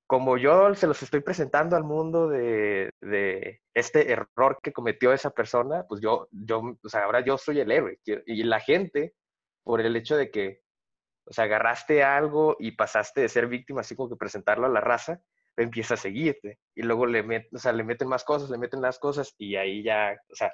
como 0.07 0.37
yo 0.37 0.73
se 0.75 0.87
los 0.87 1.01
estoy 1.01 1.21
presentando 1.21 1.75
al 1.75 1.83
mundo 1.83 2.27
de, 2.29 2.91
este 3.73 4.11
error 4.11 4.59
que 4.61 4.71
cometió 4.71 5.13
esa 5.13 5.31
persona, 5.31 5.85
pues 5.87 6.01
yo, 6.01 6.27
yo, 6.31 6.77
o 6.83 6.89
sea, 6.89 7.05
ahora 7.05 7.21
yo 7.25 7.37
soy 7.37 7.59
el 7.59 7.71
héroe. 7.71 7.99
Y 8.25 8.43
la 8.43 8.59
gente, 8.59 9.15
por 9.63 9.81
el 9.81 9.95
hecho 9.95 10.15
de 10.15 10.29
que, 10.29 10.61
o 11.25 11.33
sea, 11.33 11.45
agarraste 11.45 12.03
algo 12.03 12.55
y 12.59 12.71
pasaste 12.73 13.21
de 13.21 13.29
ser 13.29 13.47
víctima, 13.47 13.81
así 13.81 13.95
como 13.95 14.09
que 14.09 14.15
presentarlo 14.15 14.67
a 14.67 14.69
la 14.69 14.81
raza, 14.81 15.21
empieza 15.57 15.95
a 15.95 15.97
seguirte. 15.97 16.59
Y 16.75 16.83
luego 16.83 17.07
le, 17.07 17.47
o 17.51 17.57
sea, 17.57 17.73
le 17.73 17.83
meten 17.83 18.07
más 18.07 18.23
cosas, 18.23 18.49
le 18.49 18.59
meten 18.59 18.81
más 18.81 18.99
cosas 18.99 19.33
y 19.37 19.55
ahí 19.55 19.83
ya, 19.83 20.15
o 20.29 20.35
sea, 20.35 20.51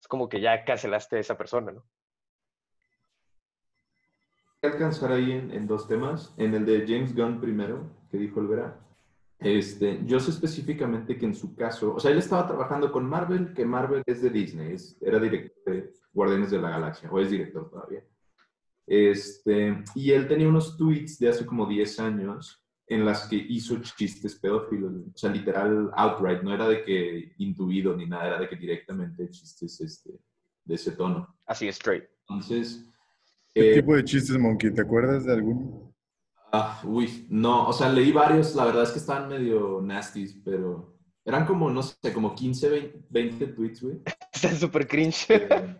es 0.00 0.08
como 0.08 0.28
que 0.28 0.40
ya 0.40 0.64
cancelaste 0.64 1.16
a 1.16 1.20
esa 1.20 1.36
persona, 1.36 1.72
¿no? 1.72 1.84
Alcanzar 4.66 5.12
ahí 5.12 5.32
en, 5.32 5.50
en 5.50 5.66
dos 5.66 5.88
temas. 5.88 6.32
En 6.36 6.54
el 6.54 6.64
de 6.64 6.84
James 6.86 7.14
Gunn 7.14 7.40
primero, 7.40 7.90
que 8.10 8.18
dijo 8.18 8.40
el 8.40 8.46
Vera. 8.46 8.78
Este, 9.38 10.00
yo 10.04 10.20
sé 10.20 10.30
específicamente 10.30 11.16
que 11.18 11.26
en 11.26 11.34
su 11.34 11.56
caso, 11.56 11.94
o 11.96 12.00
sea, 12.00 12.12
él 12.12 12.18
estaba 12.18 12.46
trabajando 12.46 12.92
con 12.92 13.04
Marvel, 13.08 13.52
que 13.52 13.64
Marvel 13.64 14.02
es 14.06 14.22
de 14.22 14.30
Disney, 14.30 14.74
es- 14.74 14.96
era 15.02 15.18
director 15.18 15.64
de 15.74 15.92
Guardianes 16.12 16.50
de 16.52 16.60
la 16.60 16.70
Galaxia, 16.70 17.10
o 17.10 17.18
es 17.18 17.28
director 17.30 17.68
todavía. 17.68 18.04
Este, 18.86 19.82
y 19.96 20.10
él 20.12 20.28
tenía 20.28 20.48
unos 20.48 20.76
tweets 20.76 21.18
de 21.18 21.28
hace 21.28 21.44
como 21.46 21.66
10 21.66 21.98
años 21.98 22.62
en 22.86 23.04
las 23.04 23.26
que 23.28 23.36
hizo 23.36 23.80
chistes 23.80 24.36
pedófilos, 24.36 24.92
o 24.92 25.16
sea, 25.16 25.30
literal, 25.30 25.90
outright, 25.96 26.42
no 26.42 26.52
era 26.52 26.68
de 26.68 26.84
que 26.84 27.32
intuido 27.38 27.96
ni 27.96 28.06
nada, 28.06 28.26
era 28.28 28.38
de 28.40 28.48
que 28.48 28.56
directamente 28.56 29.28
chistes 29.30 29.80
este, 29.80 30.10
de 30.64 30.74
ese 30.74 30.92
tono. 30.92 31.34
Así, 31.46 31.66
straight. 31.68 32.04
Entonces, 32.28 32.88
¿Qué 33.54 33.72
eh, 33.72 33.74
tipo 33.74 33.94
de 33.94 34.04
chistes, 34.04 34.38
Monkey? 34.38 34.72
¿Te 34.72 34.82
acuerdas 34.82 35.24
de 35.24 35.32
alguno? 35.32 35.94
Ah, 36.52 36.82
uy, 36.84 37.26
no, 37.30 37.68
o 37.68 37.72
sea, 37.72 37.88
leí 37.88 38.12
varios, 38.12 38.54
la 38.54 38.66
verdad 38.66 38.82
es 38.82 38.90
que 38.90 38.98
estaban 38.98 39.28
medio 39.28 39.80
nasties, 39.82 40.38
pero 40.44 40.98
eran 41.24 41.46
como, 41.46 41.70
no 41.70 41.82
sé, 41.82 42.12
como 42.12 42.34
15, 42.34 42.68
20, 42.68 43.06
20 43.08 43.46
tweets, 43.48 43.82
güey. 43.82 44.02
Está 44.32 44.54
súper 44.54 44.86
cringe. 44.86 45.26
Eh, 45.30 45.78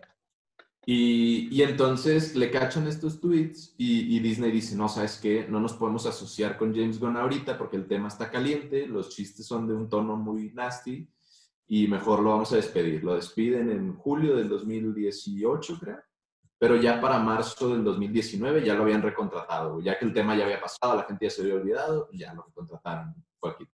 Y, 0.85 1.47
y 1.49 1.61
entonces 1.61 2.35
le 2.35 2.51
cachan 2.51 2.87
estos 2.87 3.21
tweets 3.21 3.73
y, 3.77 4.17
y 4.17 4.19
Disney 4.19 4.51
dice, 4.51 4.75
no, 4.75 4.89
¿sabes 4.89 5.17
qué? 5.21 5.47
No 5.47 5.61
nos 5.61 5.73
podemos 5.73 6.05
asociar 6.05 6.57
con 6.57 6.75
James 6.75 6.99
Gunn 6.99 7.15
ahorita 7.15 7.57
porque 7.57 7.77
el 7.77 7.87
tema 7.87 8.09
está 8.09 8.29
caliente, 8.29 8.85
los 8.85 9.09
chistes 9.09 9.45
son 9.45 9.65
de 9.65 9.73
un 9.73 9.87
tono 9.87 10.17
muy 10.17 10.51
nasty 10.51 11.07
y 11.67 11.87
mejor 11.87 12.19
lo 12.19 12.31
vamos 12.31 12.51
a 12.51 12.57
despedir. 12.57 13.01
Lo 13.01 13.15
despiden 13.15 13.71
en 13.71 13.95
julio 13.95 14.35
del 14.35 14.49
2018, 14.49 15.79
creo. 15.79 15.99
Pero 16.63 16.77
ya 16.77 17.01
para 17.01 17.19
marzo 17.19 17.73
del 17.73 17.83
2019 17.83 18.63
ya 18.63 18.73
lo 18.73 18.83
habían 18.83 19.01
recontratado, 19.01 19.81
ya 19.81 19.99
que 19.99 20.05
el 20.05 20.13
tema 20.13 20.33
ya 20.33 20.45
había 20.45 20.61
pasado, 20.61 20.95
la 20.95 21.03
gente 21.03 21.25
ya 21.25 21.29
se 21.29 21.41
había 21.41 21.55
olvidado, 21.55 22.07
ya 22.13 22.33
lo 22.33 22.43
recontrataron. 22.43 23.13
Fue 23.37 23.49
aquí. 23.49 23.67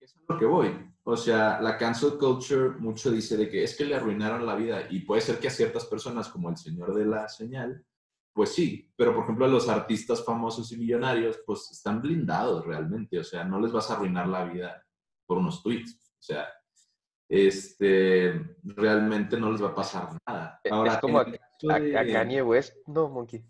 Eso 0.00 0.18
es 0.18 0.28
lo 0.28 0.36
que 0.36 0.44
voy. 0.44 0.92
O 1.04 1.16
sea, 1.16 1.60
la 1.60 1.78
cancel 1.78 2.18
culture 2.18 2.70
mucho 2.80 3.12
dice 3.12 3.36
de 3.36 3.48
que 3.48 3.62
es 3.62 3.76
que 3.76 3.84
le 3.84 3.94
arruinaron 3.94 4.44
la 4.44 4.56
vida 4.56 4.88
y 4.90 5.02
puede 5.02 5.20
ser 5.20 5.38
que 5.38 5.46
a 5.46 5.52
ciertas 5.52 5.84
personas 5.84 6.28
como 6.28 6.50
el 6.50 6.56
señor 6.56 6.96
de 6.96 7.06
la 7.06 7.28
señal, 7.28 7.86
pues 8.32 8.54
sí, 8.56 8.92
pero 8.96 9.14
por 9.14 9.22
ejemplo 9.22 9.44
a 9.44 9.48
los 9.48 9.68
artistas 9.68 10.24
famosos 10.24 10.72
y 10.72 10.78
millonarios 10.78 11.38
pues 11.46 11.70
están 11.70 12.02
blindados 12.02 12.66
realmente, 12.66 13.20
o 13.20 13.24
sea, 13.24 13.44
no 13.44 13.60
les 13.60 13.70
vas 13.70 13.88
a 13.88 13.94
arruinar 13.94 14.26
la 14.26 14.46
vida 14.46 14.84
por 15.26 15.38
unos 15.38 15.62
tweets, 15.62 16.12
o 16.18 16.22
sea, 16.22 16.48
este, 17.30 18.34
realmente 18.64 19.38
no 19.38 19.52
les 19.52 19.62
va 19.62 19.68
a 19.68 19.74
pasar 19.74 20.08
nada. 20.26 20.60
Es 20.64 20.72
Ahora, 20.72 21.00
como 21.00 21.20
el 21.22 21.38
caso 21.38 21.70
A, 21.70 21.78
de 21.78 21.96
a 21.96 22.06
Kanye 22.12 22.42
West, 22.42 22.74
no, 22.86 23.08
Monkey. 23.08 23.44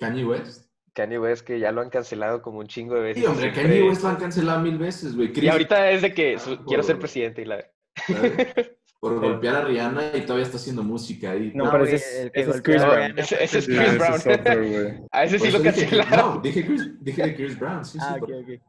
Kanye 0.00 0.24
West. 0.24 0.70
Kanye 0.94 1.18
West 1.18 1.46
que 1.46 1.58
ya 1.58 1.72
lo 1.72 1.80
han 1.82 1.90
cancelado 1.90 2.42
como 2.42 2.58
un 2.58 2.66
chingo 2.66 2.94
de 2.94 3.00
veces. 3.02 3.22
Sí, 3.22 3.26
hombre, 3.28 3.52
siempre- 3.52 3.62
Kanye 3.62 3.88
West 3.88 4.02
lo 4.02 4.08
han 4.08 4.16
cancelado 4.16 4.60
mil 4.60 4.78
veces, 4.78 5.14
güey. 5.14 5.30
Y 5.34 5.48
ahorita 5.48 5.90
es 5.90 6.02
de 6.02 6.12
que 6.14 6.38
su- 6.38 6.54
Ah, 6.54 6.64
quiero 6.66 6.82
ser 6.82 6.96
por- 6.96 7.00
presidente 7.02 7.42
y 7.42 7.44
la... 7.44 7.64
por 9.00 9.18
golpear 9.20 9.56
a 9.56 9.64
Rihanna 9.64 10.16
y 10.16 10.20
todavía 10.22 10.44
está 10.44 10.56
haciendo 10.58 10.82
música 10.82 11.32
ahí. 11.32 11.50
No, 11.54 11.64
No, 11.64 11.70
pero 11.72 11.84
ese 11.84 11.96
es- 11.96 12.14
el 12.20 12.32
que 12.32 12.40
ese 12.40 12.50
es 12.50 12.62
Chris 12.62 12.82
Brown. 12.82 13.18
Ese, 13.18 13.44
ese 13.44 13.58
es 13.58 13.64
Sí, 13.64 13.74
Chris 13.76 13.88
ese 13.88 13.98
Brown. 13.98 14.14
es 14.14 14.26
otro, 14.26 14.56
güey. 14.68 15.00
A 15.10 15.24
ese 15.24 15.38
Por 15.38 15.46
sí 15.46 15.52
lo 15.52 15.58
eso 15.58 15.58
dije 15.58 15.86
Chris- 15.86 15.98
cancelaron. 16.00 16.34
No, 16.36 16.40
dije, 16.40 16.66
Chris, 16.66 17.04
dije 17.04 17.22
de 17.22 17.34
Chris 17.34 17.58
Brown, 17.58 17.84
sí, 17.84 17.98
sí. 17.98 17.98
Ah, 18.08 18.14
ok, 18.14 18.20
por- 18.20 18.32
ok. 18.34 18.62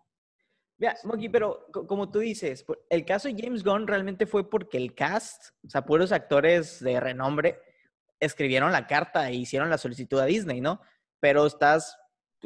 Mira, 0.84 0.98
Monkey, 1.06 1.30
pero 1.30 1.66
co- 1.72 1.88
como 1.88 2.12
tú 2.12 2.20
dices, 2.20 2.66
el 2.90 3.06
caso 3.06 3.30
de 3.30 3.42
James 3.42 3.64
Gunn 3.64 3.88
realmente 3.88 4.26
fue 4.26 4.50
porque 4.50 4.76
el 4.76 4.94
cast, 4.94 5.52
o 5.66 5.70
sea, 5.70 5.86
puros 5.86 6.12
actores 6.12 6.84
de 6.84 7.00
renombre, 7.00 7.58
escribieron 8.20 8.70
la 8.74 8.86
carta 8.86 9.30
e 9.30 9.36
hicieron 9.36 9.70
la 9.70 9.78
solicitud 9.78 10.20
a 10.20 10.26
Disney, 10.26 10.60
¿no? 10.60 10.82
Pero 11.22 11.46
estás, 11.46 11.98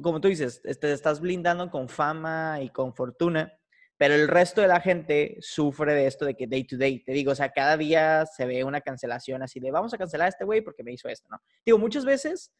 como 0.03 0.21
tú 0.21 0.27
dices, 0.27 0.61
te 0.61 0.75
te 0.75 0.91
estás 0.93 1.19
blindando 1.19 1.71
con 1.71 1.89
fama 1.89 2.59
y 2.61 2.69
con 2.69 2.93
fortuna, 2.93 3.51
pero 3.97 4.13
el 4.13 4.27
resto 4.27 4.61
de 4.61 4.67
la 4.67 4.81
gente 4.81 5.37
sufre 5.41 5.95
de 5.95 6.05
esto 6.05 6.23
de 6.23 6.35
que 6.35 6.45
day 6.45 6.63
to 6.63 6.77
day, 6.77 7.03
te 7.03 7.13
digo, 7.13 7.31
o 7.31 7.35
sea, 7.35 7.49
cada 7.51 7.75
día 7.75 8.23
se 8.27 8.45
ve 8.45 8.63
una 8.63 8.81
cancelación 8.81 9.41
así 9.41 9.59
de 9.59 9.71
vamos 9.71 9.95
a 9.95 9.97
cancelar 9.97 10.27
a 10.27 10.29
este 10.29 10.45
güey 10.45 10.61
porque 10.61 10.83
me 10.83 10.91
hizo 10.93 11.09
esto, 11.09 11.27
¿no? 11.31 11.41
Digo, 11.65 11.79
muchas 11.79 12.05
veces, 12.05 12.51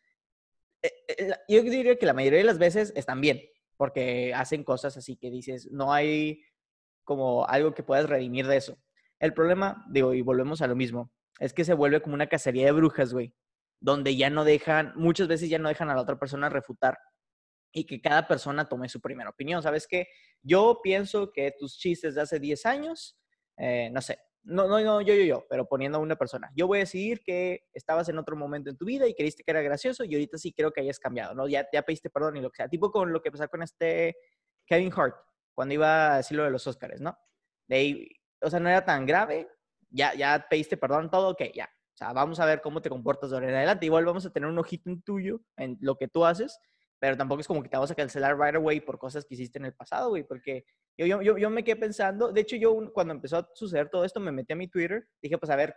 eh, 0.81 0.91
eh, 1.07 1.33
yo 1.47 1.61
diría 1.61 1.97
que 1.97 2.05
la 2.07 2.13
mayoría 2.13 2.39
de 2.39 2.45
las 2.45 2.57
veces 2.57 2.93
están 2.95 3.21
bien, 3.21 3.41
porque 3.77 4.33
hacen 4.33 4.63
cosas 4.63 4.97
así 4.97 5.15
que 5.15 5.29
dices, 5.31 5.69
no 5.71 5.93
hay 5.93 6.43
como 7.03 7.47
algo 7.47 7.73
que 7.73 7.83
puedas 7.83 8.09
redimir 8.09 8.47
de 8.47 8.57
eso. 8.57 8.77
El 9.19 9.33
problema, 9.33 9.85
digo, 9.89 10.13
y 10.13 10.21
volvemos 10.21 10.61
a 10.61 10.67
lo 10.67 10.75
mismo, 10.75 11.11
es 11.39 11.53
que 11.53 11.63
se 11.63 11.73
vuelve 11.73 12.01
como 12.01 12.15
una 12.15 12.27
cacería 12.27 12.65
de 12.65 12.71
brujas, 12.71 13.13
güey, 13.13 13.33
donde 13.79 14.15
ya 14.15 14.29
no 14.29 14.43
dejan, 14.43 14.93
muchas 14.95 15.27
veces 15.27 15.49
ya 15.49 15.59
no 15.59 15.69
dejan 15.69 15.89
a 15.89 15.95
la 15.95 16.01
otra 16.01 16.19
persona 16.19 16.49
refutar 16.49 16.97
y 17.71 17.85
que 17.85 18.01
cada 18.01 18.27
persona 18.27 18.67
tome 18.67 18.89
su 18.89 18.99
primera 18.99 19.29
opinión. 19.29 19.61
¿Sabes 19.61 19.87
qué? 19.87 20.07
Yo 20.41 20.79
pienso 20.83 21.31
que 21.31 21.53
tus 21.57 21.77
chistes 21.77 22.15
de 22.15 22.21
hace 22.21 22.39
10 22.39 22.65
años, 22.65 23.17
eh, 23.57 23.89
no 23.91 24.01
sé, 24.01 24.19
no, 24.47 24.65
no, 24.67 24.79
no, 24.79 25.01
yo, 25.01 25.13
yo, 25.13 25.23
yo, 25.23 25.45
pero 25.49 25.67
poniendo 25.67 25.97
a 25.97 26.01
una 26.01 26.15
persona, 26.15 26.49
yo 26.55 26.67
voy 26.67 26.77
a 26.77 26.81
decidir 26.81 27.21
que 27.21 27.65
estabas 27.73 28.07
en 28.07 28.17
otro 28.17 28.37
momento 28.37 28.69
en 28.69 28.77
tu 28.77 28.85
vida 28.85 29.05
y 29.05 29.13
creíste 29.13 29.43
que 29.43 29.51
era 29.51 29.61
gracioso 29.61 30.05
y 30.05 30.13
ahorita 30.13 30.37
sí 30.37 30.53
creo 30.53 30.71
que 30.71 30.81
hayas 30.81 30.99
cambiado, 30.99 31.35
¿no? 31.35 31.47
Ya, 31.47 31.67
ya 31.73 31.81
pediste 31.81 32.09
perdón 32.09 32.37
y 32.37 32.41
lo 32.41 32.49
que 32.49 32.57
sea. 32.57 32.69
Tipo 32.69 32.89
con 32.89 33.11
lo 33.11 33.21
que 33.21 33.29
pasó 33.29 33.47
con 33.49 33.61
este 33.61 34.15
Kevin 34.65 34.91
Hart, 34.95 35.15
cuando 35.53 35.73
iba 35.73 36.13
a 36.13 36.17
decir 36.17 36.37
lo 36.37 36.45
de 36.45 36.51
los 36.51 36.65
Oscars, 36.65 37.01
¿no? 37.01 37.17
De 37.67 37.75
ahí, 37.75 38.09
o 38.41 38.49
sea, 38.49 38.61
no 38.61 38.69
era 38.69 38.85
tan 38.85 39.05
grave, 39.05 39.49
ya, 39.89 40.13
ya 40.13 40.47
pediste 40.49 40.77
perdón, 40.77 41.09
todo, 41.09 41.31
ok, 41.31 41.41
ya. 41.53 41.65
O 41.65 41.97
sea, 41.97 42.13
vamos 42.13 42.39
a 42.39 42.45
ver 42.45 42.61
cómo 42.61 42.81
te 42.81 42.89
comportas 42.89 43.31
de 43.31 43.35
ahora 43.35 43.49
en 43.49 43.55
adelante. 43.55 43.85
Igual 43.85 44.05
vamos 44.05 44.25
a 44.25 44.29
tener 44.31 44.47
un 44.47 44.59
ojito 44.59 44.89
en 44.89 45.01
tuyo, 45.01 45.41
en 45.57 45.77
lo 45.81 45.97
que 45.97 46.07
tú 46.07 46.23
haces, 46.23 46.57
pero 46.99 47.17
tampoco 47.17 47.41
es 47.41 47.47
como 47.47 47.61
que 47.61 47.69
te 47.69 47.75
vamos 47.75 47.91
a 47.91 47.95
cancelar 47.95 48.39
right 48.39 48.55
away 48.55 48.79
por 48.79 48.97
cosas 48.97 49.25
que 49.25 49.35
hiciste 49.35 49.59
en 49.59 49.65
el 49.65 49.73
pasado, 49.73 50.09
güey, 50.09 50.23
porque 50.23 50.63
yo, 50.97 51.05
yo, 51.05 51.21
yo, 51.21 51.37
yo 51.37 51.49
me 51.49 51.63
quedé 51.63 51.75
pensando, 51.75 52.31
de 52.31 52.41
hecho 52.41 52.55
yo 52.55 52.71
un- 52.73 52.89
cuando 52.91 53.13
empezó 53.13 53.37
a 53.37 53.49
suceder 53.53 53.89
todo 53.89 54.03
esto, 54.03 54.19
me 54.19 54.31
metí 54.31 54.53
a 54.53 54.55
mi 54.55 54.67
Twitter, 54.67 55.07
dije, 55.21 55.37
pues 55.37 55.49
a 55.49 55.55
ver, 55.55 55.75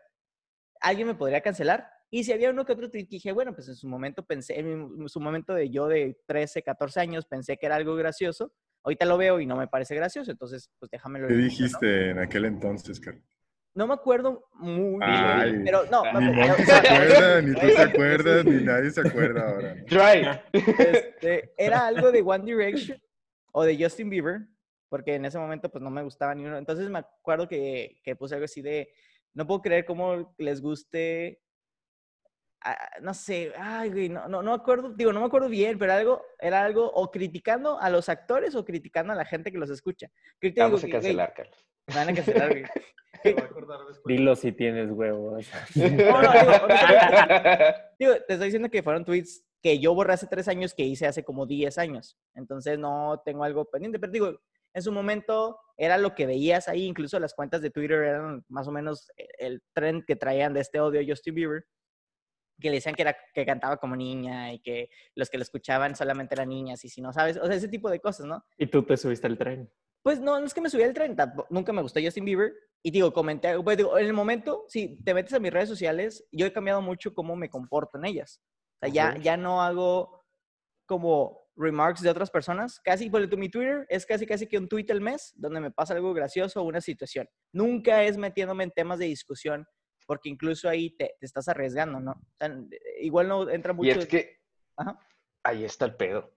¿alguien 0.80 1.06
me 1.06 1.14
podría 1.14 1.40
cancelar? 1.40 1.88
Y 2.11 2.24
si 2.24 2.33
había 2.33 2.50
uno 2.50 2.64
que 2.64 2.72
otro 2.72 2.90
tweet, 2.90 3.06
dije, 3.09 3.30
bueno, 3.33 3.54
pues 3.54 3.68
en 3.68 3.76
su 3.76 3.87
momento 3.87 4.24
pensé, 4.24 4.59
en 4.59 5.09
su 5.09 5.20
momento 5.20 5.54
de 5.54 5.70
yo 5.70 5.87
de 5.87 6.18
13, 6.26 6.62
14 6.62 7.00
años, 7.00 7.26
pensé 7.26 7.56
que 7.56 7.66
era 7.66 7.76
algo 7.76 7.94
gracioso, 7.94 8.52
ahorita 8.83 9.04
lo 9.04 9.16
veo 9.18 9.38
y 9.40 9.46
no 9.46 9.56
me 9.56 9.68
parece 9.68 9.94
gracioso, 9.94 10.30
entonces 10.30 10.70
pues 10.78 10.90
déjamelo. 10.90 11.28
¿Qué 11.28 11.35
¿no? 11.35 11.42
dijiste 11.42 12.11
en 12.11 12.18
aquel 12.18 12.46
entonces, 12.46 12.98
Carlos? 12.98 13.22
No 13.72 13.87
me 13.87 13.94
acuerdo 13.94 14.48
muy 14.54 14.98
bien, 14.98 15.62
pero 15.64 15.85
no, 15.88 16.02
Ni 16.04 16.12
no, 16.26 16.33
Monkey 16.33 16.64
se 16.66 16.72
acuerda, 16.72 17.42
ni 17.42 17.54
tú 17.54 17.66
te 17.68 17.78
acuerdas, 17.83 18.44
ni 18.44 18.64
nadie 18.64 18.90
se 18.90 19.00
acuerda 19.00 19.48
ahora. 19.48 19.74
¿no? 19.76 19.85
Try. 19.85 20.40
este, 20.78 21.54
era 21.56 21.87
algo 21.87 22.11
de 22.11 22.20
One 22.20 22.44
Direction 22.44 23.00
o 23.52 23.62
de 23.62 23.80
Justin 23.80 24.11
Bieber, 24.11 24.40
porque 24.90 25.14
en 25.14 25.24
ese 25.24 25.38
momento 25.38 25.70
pues 25.70 25.83
no 25.83 25.88
me 25.88 26.03
gustaba 26.03 26.35
ni 26.35 26.44
uno. 26.44 26.59
Entonces 26.59 26.90
me 26.90 26.98
acuerdo 26.98 27.48
que, 27.48 28.00
que 28.03 28.16
puse 28.16 28.35
algo 28.35 28.44
así 28.44 28.61
de, 28.61 28.92
no 29.33 29.46
puedo 29.46 29.62
creer 29.62 29.87
cómo 29.87 30.35
les 30.37 30.61
guste, 30.61 31.40
ah, 32.62 32.76
no 33.00 33.14
sé, 33.14 33.53
ay, 33.57 33.90
güey, 33.90 34.09
no, 34.11 34.29
no, 34.29 34.42
no 34.42 34.50
me 34.50 34.57
acuerdo, 34.57 34.92
digo, 34.92 35.12
no 35.12 35.20
me 35.20 35.26
acuerdo 35.26 35.48
bien, 35.48 35.79
pero 35.79 35.94
algo, 35.94 36.22
era 36.38 36.62
algo 36.62 36.90
o 36.92 37.11
criticando 37.11 37.81
a 37.81 37.88
los 37.88 38.09
actores 38.11 38.55
o 38.55 38.64
criticando 38.64 39.12
a 39.12 39.16
la 39.16 39.24
gente 39.24 39.50
que 39.50 39.59
los 39.59 39.70
escucha. 39.70 40.11
Que 40.38 40.53
Vamos 40.57 40.83
a 40.83 40.87
güey, 40.87 40.92
cancelar, 40.92 41.33
Carlos. 41.33 41.66
me 41.87 41.94
van 41.94 42.09
a 42.11 42.14
cancelar, 42.14 42.50
güey. 42.50 42.64
Dilo 44.07 44.35
si 44.35 44.53
tienes 44.53 44.90
huevos. 44.90 45.48
No, 45.74 46.22
no, 46.22 46.33
digo, 46.33 46.53
Digo, 47.98 48.12
te 48.26 48.33
estoy 48.35 48.46
diciendo 48.46 48.70
que 48.70 48.83
fueron 48.83 49.05
tweets 49.05 49.44
que 49.62 49.79
yo 49.79 49.94
borré 49.94 50.14
hace 50.14 50.26
tres 50.26 50.48
años 50.48 50.74
que 50.74 50.85
hice 50.85 51.07
hace 51.07 51.22
como 51.22 51.46
10 51.46 51.76
años. 51.79 52.18
Entonces 52.35 52.79
no 52.79 53.20
tengo 53.24 53.44
algo 53.44 53.66
pendiente. 53.66 53.98
Pero 53.98 54.12
digo, 54.12 54.40
en 54.74 54.83
su 54.83 54.92
momento 54.92 55.59
era 55.76 55.98
lo 55.98 56.14
que 56.14 56.26
veías 56.26 56.68
ahí. 56.68 56.85
Incluso 56.85 57.18
las 57.18 57.35
cuentas 57.35 57.62
de 57.62 57.70
Twitter 57.70 57.98
eran 58.02 58.44
más 58.48 58.68
o 58.68 58.72
menos 58.72 59.11
e- 59.16 59.26
el 59.38 59.62
trend 59.72 60.04
que 60.04 60.16
traían 60.16 60.52
de 60.52 60.61
este 60.61 60.80
odio 60.80 61.00
a 61.00 61.04
Justin 61.06 61.35
Bieber. 61.35 61.64
Que 62.61 62.68
le 62.68 62.76
decían 62.76 62.94
que, 62.94 63.02
era, 63.02 63.16
que 63.33 63.46
cantaba 63.46 63.78
como 63.78 63.96
niña 63.96 64.52
y 64.52 64.61
que 64.61 64.90
los 65.14 65.30
que 65.30 65.38
lo 65.38 65.42
escuchaban 65.42 65.96
solamente 65.96 66.35
eran 66.35 66.50
niñas. 66.50 66.85
Y 66.85 66.90
si 66.90 67.00
no 67.00 67.12
sabes, 67.12 67.38
o 67.38 67.46
sea, 67.46 67.54
ese 67.54 67.68
tipo 67.68 67.88
de 67.88 68.00
cosas, 68.00 68.26
¿no? 68.26 68.44
Y 68.59 68.66
tú 68.66 68.83
te 68.83 68.96
subiste 68.96 69.26
al 69.26 69.38
tren. 69.38 69.72
Pues 70.02 70.20
no, 70.20 70.38
no 70.38 70.46
es 70.46 70.54
que 70.54 70.61
me 70.61 70.70
subí 70.70 70.83
al 70.83 70.94
tren, 70.94 71.16
nunca 71.50 71.72
me 71.72 71.83
gustó 71.83 72.00
Justin 72.02 72.24
Bieber. 72.24 72.52
Y 72.83 72.90
digo, 72.90 73.12
comenté, 73.12 73.48
algo, 73.48 73.64
pues 73.64 73.76
digo, 73.76 73.98
en 73.98 74.06
el 74.06 74.12
momento, 74.14 74.64
si 74.68 75.02
te 75.02 75.12
metes 75.12 75.35
a 75.35 75.38
mis 75.38 75.52
redes 75.52 75.68
sociales, 75.68 76.26
yo 76.33 76.46
he 76.46 76.52
cambiado 76.52 76.80
mucho 76.80 77.14
cómo 77.14 77.37
me 77.37 77.50
comporto 77.50 77.98
en 77.98 78.06
ellas. 78.06 78.42
O 78.83 78.87
sea, 78.87 78.88
ya, 78.92 79.16
ya 79.18 79.37
no 79.37 79.62
hago 79.62 80.22
como 80.87 81.49
remarks 81.61 82.01
de 82.01 82.11
otras 82.11 82.31
personas. 82.31 82.81
Casi, 82.81 83.11
por 83.11 83.37
mi 83.37 83.49
Twitter 83.49 83.87
es 83.88 84.07
casi, 84.07 84.27
casi 84.27 84.46
que 84.46 84.59
un 84.59 84.68
tweet 84.68 84.87
al 84.90 85.01
mes 85.01 85.33
donde 85.37 85.61
me 85.61 85.70
pasa 85.70 85.94
algo 85.94 86.14
gracioso 86.14 86.61
o 86.61 86.64
una 86.64 86.81
situación. 86.81 87.29
Nunca 87.53 88.03
es 88.05 88.16
metiéndome 88.16 88.64
en 88.64 88.70
temas 88.70 88.99
de 88.99 89.07
discusión, 89.07 89.66
porque 90.07 90.29
incluso 90.29 90.68
ahí 90.68 90.90
te, 90.90 91.14
te 91.20 91.27
estás 91.27 91.49
arriesgando, 91.49 92.01
¿no? 92.01 92.12
O 92.12 92.37
sea, 92.38 92.57
igual 93.01 93.29
no 93.29 93.49
entra 93.49 93.73
mucho. 93.73 93.88
Y 93.88 93.90
es 93.90 94.07
que 94.07 94.40
Ajá. 94.77 94.99
ahí 95.44 95.64
está 95.64 95.85
el 95.85 95.96
pedo. 95.96 96.33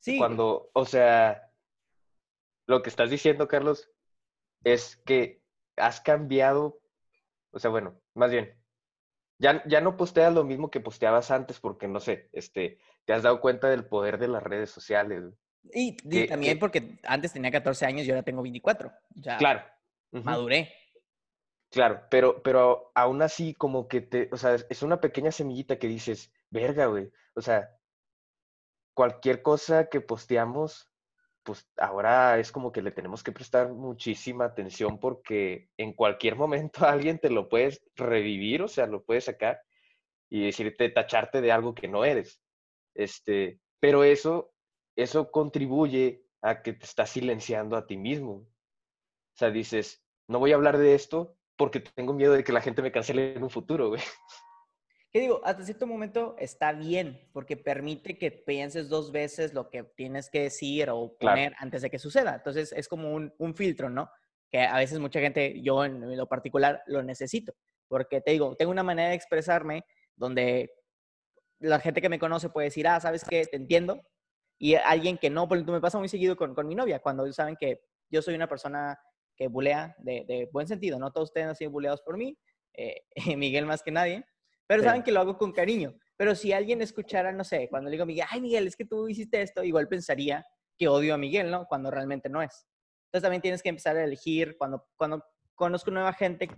Sí, 0.00 0.16
Cuando, 0.16 0.70
o 0.72 0.84
sea, 0.84 1.50
lo 2.66 2.82
que 2.82 2.88
estás 2.88 3.10
diciendo, 3.10 3.48
Carlos, 3.48 3.90
es 4.64 4.96
que 4.96 5.42
has 5.76 6.00
cambiado, 6.00 6.80
o 7.50 7.58
sea, 7.58 7.70
bueno, 7.70 8.00
más 8.14 8.30
bien, 8.30 8.54
Ya, 9.40 9.62
ya 9.68 9.80
no 9.80 9.96
posteas 9.96 10.34
lo 10.34 10.42
mismo 10.44 10.68
que 10.70 10.80
posteabas 10.80 11.30
antes 11.30 11.60
porque, 11.60 11.86
no 11.86 12.00
sé, 12.00 12.28
este, 12.32 12.78
te 13.08 13.14
has 13.14 13.22
dado 13.22 13.40
cuenta 13.40 13.70
del 13.70 13.86
poder 13.86 14.18
de 14.18 14.28
las 14.28 14.42
redes 14.42 14.68
sociales. 14.70 15.24
Y, 15.72 15.96
también 16.26 16.52
que- 16.56 16.60
porque 16.60 16.98
antes 17.04 17.32
tenía 17.32 17.50
14 17.50 17.86
años 17.86 18.06
y 18.06 18.10
ahora 18.10 18.22
tengo 18.22 18.42
24. 18.42 18.92
Ya 19.14 19.38
Claro. 19.38 19.62
Maduré. 20.10 20.70
Claro, 21.70 22.02
pero, 22.10 22.42
pero 22.42 22.92
aún 22.94 23.22
así 23.22 23.54
como 23.54 23.88
que 23.88 24.02
te, 24.02 24.28
o 24.30 24.36
sea, 24.36 24.56
es- 24.56 24.66
es 24.68 24.82
una 24.82 25.00
pequeña 25.00 25.32
semillita 25.32 25.78
que 25.78 25.86
dices, 25.88 26.30
verga, 26.50 26.84
güey, 26.84 27.10
o 27.34 27.40
sea, 27.40 27.70
cualquier 28.92 29.40
cosa 29.40 29.88
que 29.88 30.02
posteamos, 30.02 30.92
pues 31.44 31.66
ahora 31.78 32.38
es 32.38 32.52
como 32.52 32.72
que 32.72 32.82
le 32.82 32.90
tenemos 32.90 33.22
que 33.22 33.32
prestar 33.32 33.70
muchísima 33.72 34.44
atención 34.44 35.00
porque 35.00 35.70
en 35.78 35.94
cualquier 35.94 36.36
momento 36.36 36.80
alguien 36.86 37.18
te 37.18 37.30
lo 37.30 37.48
puedes 37.48 37.82
revivir, 37.96 38.60
o 38.60 38.68
sea, 38.68 38.86
lo 38.86 39.02
puedes 39.02 39.24
sacar 39.24 39.62
y 40.28 40.44
decirte, 40.44 40.90
tacharte 40.90 41.40
de 41.40 41.52
algo 41.52 41.74
que 41.74 41.88
no 41.88 42.04
eres. 42.04 42.42
Este, 42.98 43.60
pero 43.80 44.02
eso, 44.02 44.52
eso 44.96 45.30
contribuye 45.30 46.24
a 46.42 46.62
que 46.62 46.72
te 46.72 46.84
estás 46.84 47.10
silenciando 47.10 47.76
a 47.76 47.86
ti 47.86 47.96
mismo. 47.96 48.32
O 48.32 49.36
sea, 49.36 49.50
dices, 49.50 50.04
no 50.26 50.40
voy 50.40 50.50
a 50.52 50.56
hablar 50.56 50.78
de 50.78 50.94
esto 50.94 51.36
porque 51.56 51.80
tengo 51.80 52.12
miedo 52.12 52.32
de 52.32 52.42
que 52.42 52.52
la 52.52 52.60
gente 52.60 52.82
me 52.82 52.90
cancele 52.92 53.34
en 53.34 53.42
un 53.44 53.50
futuro, 53.50 53.90
güey. 53.90 54.02
¿Qué 55.12 55.20
digo? 55.20 55.40
Hasta 55.44 55.64
cierto 55.64 55.86
momento 55.86 56.34
está 56.38 56.72
bien, 56.72 57.30
porque 57.32 57.56
permite 57.56 58.18
que 58.18 58.30
pienses 58.30 58.88
dos 58.88 59.10
veces 59.10 59.54
lo 59.54 59.70
que 59.70 59.84
tienes 59.84 60.28
que 60.28 60.42
decir 60.42 60.90
o 60.90 61.16
Claro. 61.18 61.36
poner 61.36 61.54
antes 61.58 61.82
de 61.82 61.90
que 61.90 61.98
suceda. 61.98 62.34
Entonces 62.34 62.72
es 62.72 62.88
como 62.88 63.14
un, 63.14 63.32
un 63.38 63.54
filtro, 63.54 63.88
¿no? 63.88 64.10
Que 64.50 64.60
a 64.60 64.76
veces 64.76 64.98
mucha 64.98 65.20
gente, 65.20 65.62
yo 65.62 65.84
en 65.84 66.16
lo 66.16 66.26
particular, 66.28 66.82
lo 66.86 67.02
necesito. 67.02 67.54
Porque 67.86 68.20
te 68.20 68.32
digo, 68.32 68.54
tengo 68.56 68.70
una 68.72 68.82
manera 68.82 69.10
de 69.10 69.14
expresarme 69.14 69.84
donde 70.14 70.72
la 71.60 71.80
gente 71.80 72.00
que 72.00 72.08
me 72.08 72.18
conoce 72.18 72.48
puede 72.48 72.66
decir, 72.66 72.86
ah, 72.88 73.00
¿sabes 73.00 73.24
qué? 73.24 73.44
Te 73.46 73.56
entiendo. 73.56 74.00
Y 74.58 74.74
alguien 74.74 75.18
que 75.18 75.30
no, 75.30 75.46
por 75.48 75.56
ejemplo, 75.56 75.74
me 75.74 75.80
pasa 75.80 75.98
muy 75.98 76.08
seguido 76.08 76.36
con, 76.36 76.54
con 76.54 76.66
mi 76.66 76.74
novia, 76.74 76.98
cuando 77.00 77.24
ellos 77.24 77.36
saben 77.36 77.56
que 77.56 77.80
yo 78.10 78.22
soy 78.22 78.34
una 78.34 78.48
persona 78.48 78.98
que 79.36 79.46
bulea 79.48 79.94
de, 79.98 80.24
de 80.26 80.48
buen 80.52 80.66
sentido, 80.66 80.98
no 80.98 81.12
todos 81.12 81.28
ustedes 81.28 81.46
han 81.46 81.54
sido 81.56 81.70
buleados 81.70 82.02
por 82.02 82.16
mí, 82.16 82.36
eh, 82.74 83.02
Miguel 83.36 83.66
más 83.66 83.82
que 83.82 83.92
nadie, 83.92 84.24
pero 84.66 84.82
Sí. 84.82 84.86
saben 84.88 85.02
que 85.02 85.12
lo 85.12 85.20
hago 85.20 85.38
con 85.38 85.52
cariño. 85.52 85.94
Pero 86.16 86.34
si 86.34 86.52
alguien 86.52 86.82
escuchara, 86.82 87.30
no 87.32 87.44
sé, 87.44 87.68
cuando 87.68 87.88
le 87.88 87.92
digo 87.92 88.02
a 88.02 88.06
Miguel, 88.06 88.26
ay 88.30 88.40
Miguel, 88.40 88.66
es 88.66 88.74
que 88.76 88.84
tú 88.84 89.08
hiciste 89.08 89.40
esto, 89.40 89.62
igual 89.62 89.86
pensaría 89.86 90.44
que 90.76 90.88
odio 90.88 91.14
a 91.14 91.18
Miguel, 91.18 91.50
¿no? 91.50 91.66
Cuando 91.66 91.90
realmente 91.90 92.28
no 92.28 92.42
es. 92.42 92.66
Entonces 93.06 93.22
también 93.22 93.40
tienes 93.42 93.62
que 93.62 93.68
empezar 93.68 93.96
a 93.96 94.04
elegir, 94.04 94.56
cuando, 94.58 94.86
cuando 94.96 95.24
conozco 95.54 95.90
nueva 95.92 96.12
gente 96.12 96.48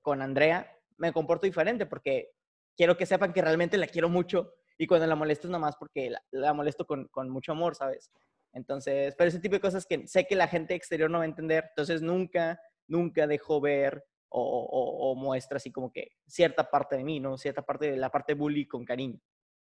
con 0.00 0.22
Andrea, 0.22 0.70
me 0.96 1.12
comporto 1.12 1.46
diferente 1.46 1.86
porque 1.86 2.30
quiero 2.76 2.96
que 2.96 3.06
sepan 3.06 3.32
que 3.32 3.42
realmente 3.42 3.76
la 3.78 3.86
quiero 3.86 4.08
mucho 4.08 4.52
y 4.78 4.86
cuando 4.86 5.06
la 5.06 5.14
molesto 5.14 5.46
es 5.46 5.50
nomás 5.52 5.76
porque 5.76 6.10
la, 6.10 6.22
la 6.32 6.52
molesto 6.52 6.86
con, 6.86 7.08
con 7.08 7.28
mucho 7.30 7.52
amor, 7.52 7.74
¿sabes? 7.76 8.10
Entonces, 8.52 9.14
pero 9.16 9.28
ese 9.28 9.40
tipo 9.40 9.54
de 9.54 9.60
cosas 9.60 9.84
que 9.86 10.06
sé 10.06 10.26
que 10.26 10.36
la 10.36 10.48
gente 10.48 10.74
exterior 10.74 11.10
no 11.10 11.18
va 11.18 11.24
a 11.24 11.28
entender, 11.28 11.64
entonces 11.70 12.02
nunca, 12.02 12.60
nunca 12.86 13.26
dejo 13.26 13.60
ver 13.60 14.04
o, 14.28 14.40
o- 14.42 15.10
o 15.10 15.14
muestra 15.14 15.56
así 15.58 15.70
como 15.72 15.92
que 15.92 16.08
cierta 16.26 16.68
parte 16.70 16.96
de 16.96 17.04
mí, 17.04 17.20
¿no? 17.20 17.36
Cierta 17.38 17.62
parte 17.62 17.90
de 17.92 17.96
la 17.96 18.10
parte 18.10 18.34
bully 18.34 18.66
con 18.66 18.84
cariño. 18.84 19.20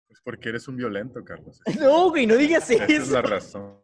Pues 0.08 0.22
porque 0.24 0.50
eres 0.50 0.68
un 0.68 0.78
violento, 0.78 1.24
Carlos. 1.24 1.62
No, 1.80 2.10
güey, 2.10 2.26
no 2.26 2.36
digas 2.36 2.70
Esa 2.70 2.86
es 2.86 2.90
eso. 3.04 3.14
la 3.14 3.22
razón. 3.22 3.82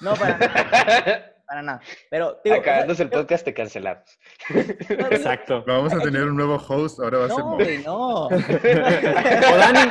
No, 0.00 0.14
para 0.14 0.38
nada, 0.38 1.33
para 1.54 1.62
nada. 1.62 1.80
Pero, 2.10 2.40
digo, 2.42 2.56
o 2.58 2.62
sea, 2.62 2.72
Acabándose 2.72 3.02
el 3.04 3.10
podcast 3.10 3.44
te 3.44 3.54
cancelamos. 3.54 4.18
no, 4.50 5.06
Exacto. 5.06 5.64
Vamos 5.66 5.92
a 5.92 6.00
tener 6.00 6.24
un 6.24 6.36
nuevo 6.36 6.56
host, 6.56 6.98
ahora 6.98 7.18
va 7.18 7.24
a 7.26 7.28
ser 7.28 7.38
No, 7.38 7.54
güey, 7.54 7.78
no. 7.84 8.26
O 8.26 9.56
Dani, 9.56 9.90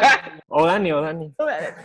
o 0.49 0.65
Dani, 0.65 0.91
o 0.91 1.01
Dani. 1.01 1.25
Eh, 1.39 1.75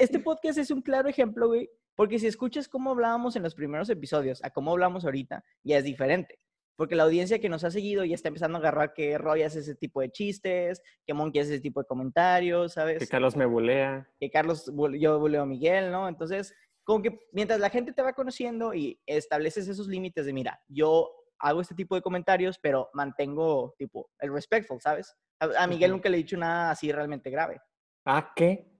Este 0.00 0.20
podcast 0.20 0.58
es 0.58 0.70
un 0.70 0.82
claro 0.82 1.08
ejemplo, 1.08 1.48
güey, 1.48 1.68
porque 1.96 2.18
si 2.20 2.26
escuchas 2.28 2.68
cómo 2.68 2.90
hablábamos 2.92 3.34
en 3.36 3.42
los 3.42 3.54
primeros 3.54 3.90
episodios 3.90 4.42
a 4.44 4.50
cómo 4.50 4.70
hablamos 4.70 5.04
ahorita, 5.04 5.42
ya 5.64 5.78
es 5.78 5.84
diferente. 5.84 6.38
Porque 6.76 6.94
la 6.96 7.02
audiencia 7.02 7.38
que 7.40 7.48
nos 7.48 7.64
ha 7.64 7.70
seguido 7.70 8.04
ya 8.04 8.14
está 8.14 8.28
empezando 8.28 8.56
a 8.58 8.60
agarrar 8.60 8.94
que 8.94 9.18
Roy 9.18 9.42
hace 9.42 9.58
ese 9.58 9.74
tipo 9.74 10.00
de 10.00 10.10
chistes, 10.10 10.80
que 11.06 11.12
Monkey 11.12 11.40
hace 11.42 11.54
ese 11.54 11.60
tipo 11.60 11.80
de 11.80 11.86
comentarios, 11.86 12.72
¿sabes? 12.74 12.98
Que 13.00 13.06
Carlos 13.08 13.36
me 13.36 13.46
bulea. 13.46 14.08
que 14.20 14.30
Carlos, 14.30 14.70
yo 14.98 15.18
buleo 15.18 15.42
a 15.42 15.46
Miguel, 15.46 15.90
¿no? 15.90 16.08
Entonces, 16.08 16.54
como 16.84 17.02
que 17.02 17.28
mientras 17.32 17.60
la 17.60 17.70
gente 17.70 17.92
te 17.92 18.02
va 18.02 18.12
conociendo 18.12 18.74
y 18.74 19.00
estableces 19.06 19.68
esos 19.68 19.86
límites 19.88 20.26
de, 20.26 20.32
mira, 20.32 20.60
yo 20.68 21.10
hago 21.38 21.60
este 21.60 21.74
tipo 21.74 21.94
de 21.94 22.02
comentarios, 22.02 22.58
pero 22.58 22.88
mantengo, 22.92 23.74
tipo, 23.78 24.10
el 24.18 24.32
respectful, 24.32 24.80
¿sabes? 24.80 25.14
A, 25.40 25.64
a 25.64 25.66
Miguel 25.66 25.90
Ujú. 25.90 25.96
nunca 25.96 26.08
le 26.08 26.16
he 26.16 26.22
dicho 26.22 26.36
nada 26.36 26.70
así 26.70 26.90
realmente 26.92 27.30
grave. 27.30 27.60
¿Ah, 28.04 28.32
qué? 28.34 28.70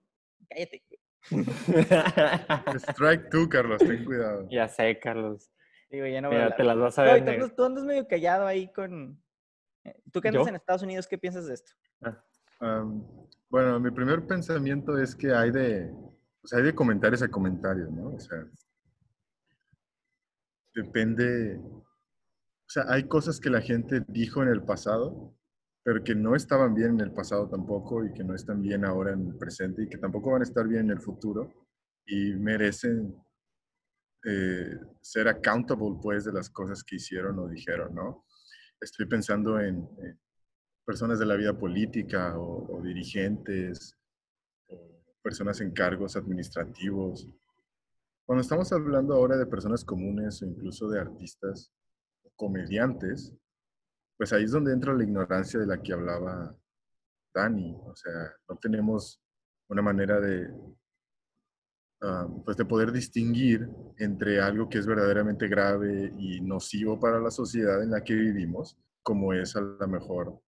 Cállate. 0.48 0.82
Strike 2.78 3.30
tú, 3.30 3.48
Carlos, 3.48 3.82
ten 3.82 4.04
cuidado. 4.04 4.48
ya 4.50 4.68
sé, 4.68 4.98
Carlos. 4.98 5.50
Digo, 5.90 6.06
ya 6.06 6.20
no 6.20 6.28
voy 6.28 6.36
a 6.36 6.38
Mira, 6.38 6.44
hablar. 6.44 6.56
te 6.56 6.64
las 6.64 6.78
vas 6.78 6.98
a 6.98 7.04
No, 7.04 7.16
ver. 7.16 7.34
y 7.36 7.38
tú, 7.48 7.54
tú 7.54 7.64
andas 7.64 7.84
medio 7.84 8.06
callado 8.08 8.46
ahí 8.46 8.72
con... 8.72 9.22
eh, 9.84 9.94
Tú 10.12 10.20
que 10.20 10.28
andas 10.28 10.44
¿Yo? 10.44 10.48
en 10.48 10.54
Estados 10.56 10.82
Unidos, 10.82 11.06
¿qué 11.06 11.18
piensas 11.18 11.46
de 11.46 11.54
esto? 11.54 11.72
Am, 12.60 13.04
bueno, 13.48 13.78
mi 13.80 13.90
primer 13.90 14.26
pensamiento 14.26 14.96
es 14.98 15.14
que 15.14 15.32
hay 15.32 15.50
de, 15.50 15.92
sea, 16.46 16.58
hay 16.58 16.64
de 16.64 16.74
comentarios 16.74 17.22
a 17.22 17.28
comentarios, 17.28 17.90
¿no? 17.90 18.14
O 18.14 18.20
sea, 18.20 18.44
depende, 20.74 21.58
o 21.58 21.84
sea, 22.68 22.84
hay 22.88 23.04
cosas 23.04 23.40
que 23.40 23.50
la 23.50 23.60
gente 23.60 24.04
dijo 24.08 24.42
en 24.42 24.48
el 24.48 24.62
pasado, 24.62 25.36
pero 25.84 26.02
que 26.04 26.14
no 26.14 26.36
estaban 26.36 26.74
bien 26.74 26.90
en 26.90 27.00
el 27.00 27.12
pasado 27.12 27.48
tampoco 27.48 28.04
y 28.04 28.12
que 28.12 28.24
no 28.24 28.34
están 28.34 28.62
bien 28.62 28.84
ahora 28.84 29.12
en 29.12 29.26
el 29.26 29.36
presente 29.36 29.82
y 29.82 29.88
que 29.88 29.98
tampoco 29.98 30.32
van 30.32 30.42
a 30.42 30.44
estar 30.44 30.66
bien 30.66 30.82
en 30.82 30.90
el 30.90 31.00
futuro 31.00 31.52
y 32.06 32.34
merecen 32.34 33.14
eh, 34.24 34.78
ser 35.00 35.26
accountable, 35.26 35.98
pues, 36.00 36.24
de 36.24 36.32
las 36.32 36.48
cosas 36.48 36.84
que 36.84 36.96
hicieron 36.96 37.38
o 37.40 37.48
dijeron, 37.48 37.94
¿no? 37.94 38.24
Estoy 38.80 39.06
pensando 39.06 39.58
en, 39.60 39.88
personas 40.84 41.18
de 41.18 41.26
la 41.26 41.36
vida 41.36 41.56
política 41.56 42.38
o, 42.38 42.80
dirigentes, 42.82 43.96
personas 45.22 45.60
en 45.60 45.72
cargos 45.72 46.16
administrativos. 46.16 47.28
Cuando 48.26 48.42
estamos 48.42 48.72
hablando 48.72 49.14
ahora 49.14 49.36
de 49.36 49.46
personas 49.46 49.84
comunes 49.84 50.42
o 50.42 50.46
incluso 50.46 50.88
de 50.88 51.00
artistas, 51.00 51.72
comediantes, 52.36 53.34
pues 54.16 54.32
ahí 54.32 54.44
es 54.44 54.52
donde 54.52 54.72
entra 54.72 54.94
la 54.94 55.04
ignorancia 55.04 55.60
de 55.60 55.66
la 55.66 55.80
que 55.80 55.92
hablaba 55.92 56.56
Dani. 57.34 57.76
O 57.84 57.94
sea, 57.94 58.32
no 58.48 58.56
tenemos 58.56 59.22
una 59.68 59.82
manera 59.82 60.20
de, 60.20 60.52
ah, 62.02 62.28
pues 62.44 62.56
de 62.56 62.64
poder 62.64 62.92
distinguir 62.92 63.68
entre 63.98 64.40
algo 64.40 64.68
que 64.68 64.78
es 64.78 64.86
verdaderamente 64.86 65.48
grave 65.48 66.12
y 66.18 66.40
nocivo 66.40 66.98
para 66.98 67.20
la 67.20 67.30
sociedad 67.30 67.82
en 67.82 67.90
la 67.90 68.02
que 68.02 68.14
vivimos, 68.14 68.76
como 69.02 69.32
es 69.32 69.56
a 69.56 69.60
lo 69.60 69.88
mejor 69.88 70.40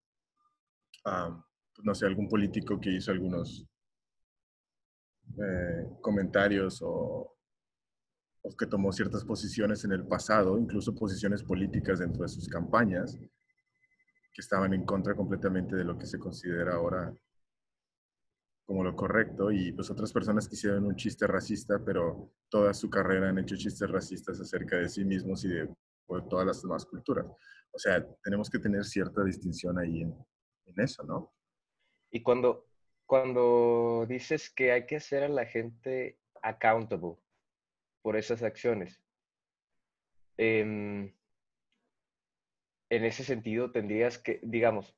ah, 1.04 1.44
no 1.82 1.94
sé, 1.94 2.06
algún 2.06 2.28
político 2.28 2.80
que 2.80 2.90
hizo 2.90 3.10
algunos 3.10 3.66
eh, 5.38 5.88
comentarios 6.00 6.80
o, 6.82 7.36
o 8.42 8.56
que 8.56 8.66
tomó 8.66 8.92
ciertas 8.92 9.24
posiciones 9.24 9.84
en 9.84 9.92
el 9.92 10.06
pasado, 10.06 10.58
incluso 10.58 10.94
posiciones 10.94 11.42
políticas 11.42 11.98
dentro 11.98 12.22
de 12.22 12.28
sus 12.28 12.48
campañas, 12.48 13.16
que 13.16 14.40
estaban 14.40 14.74
en 14.74 14.84
contra 14.84 15.14
completamente 15.14 15.76
de 15.76 15.84
lo 15.84 15.96
que 15.96 16.06
se 16.06 16.18
considera 16.18 16.74
ahora 16.74 17.14
como 18.66 18.82
lo 18.82 18.96
correcto, 18.96 19.50
y 19.52 19.72
pues 19.72 19.90
otras 19.90 20.12
personas 20.12 20.48
que 20.48 20.54
hicieron 20.54 20.86
un 20.86 20.96
chiste 20.96 21.26
racista, 21.26 21.82
pero 21.84 22.32
toda 22.48 22.72
su 22.72 22.88
carrera 22.88 23.28
han 23.28 23.38
hecho 23.38 23.56
chistes 23.56 23.90
racistas 23.90 24.40
acerca 24.40 24.76
de 24.76 24.88
sí 24.88 25.04
mismos 25.04 25.44
y 25.44 25.48
de 25.48 25.68
pues, 26.06 26.26
todas 26.28 26.46
las 26.46 26.62
demás 26.62 26.86
culturas. 26.86 27.26
O 27.72 27.78
sea, 27.78 28.06
tenemos 28.22 28.48
que 28.48 28.58
tener 28.58 28.84
cierta 28.84 29.22
distinción 29.22 29.78
ahí 29.78 30.02
en, 30.02 30.14
en 30.66 30.80
eso, 30.80 31.02
¿no? 31.04 31.32
Y 32.10 32.22
cuando, 32.22 32.66
cuando 33.06 34.06
dices 34.08 34.50
que 34.50 34.72
hay 34.72 34.86
que 34.86 34.96
hacer 34.96 35.22
a 35.24 35.28
la 35.28 35.46
gente 35.46 36.18
accountable 36.42 37.16
por 38.02 38.16
esas 38.16 38.42
acciones, 38.42 39.00
em, 40.36 41.12
en 42.90 43.04
ese 43.04 43.24
sentido 43.24 43.70
tendrías 43.72 44.18
que, 44.18 44.40
digamos, 44.42 44.94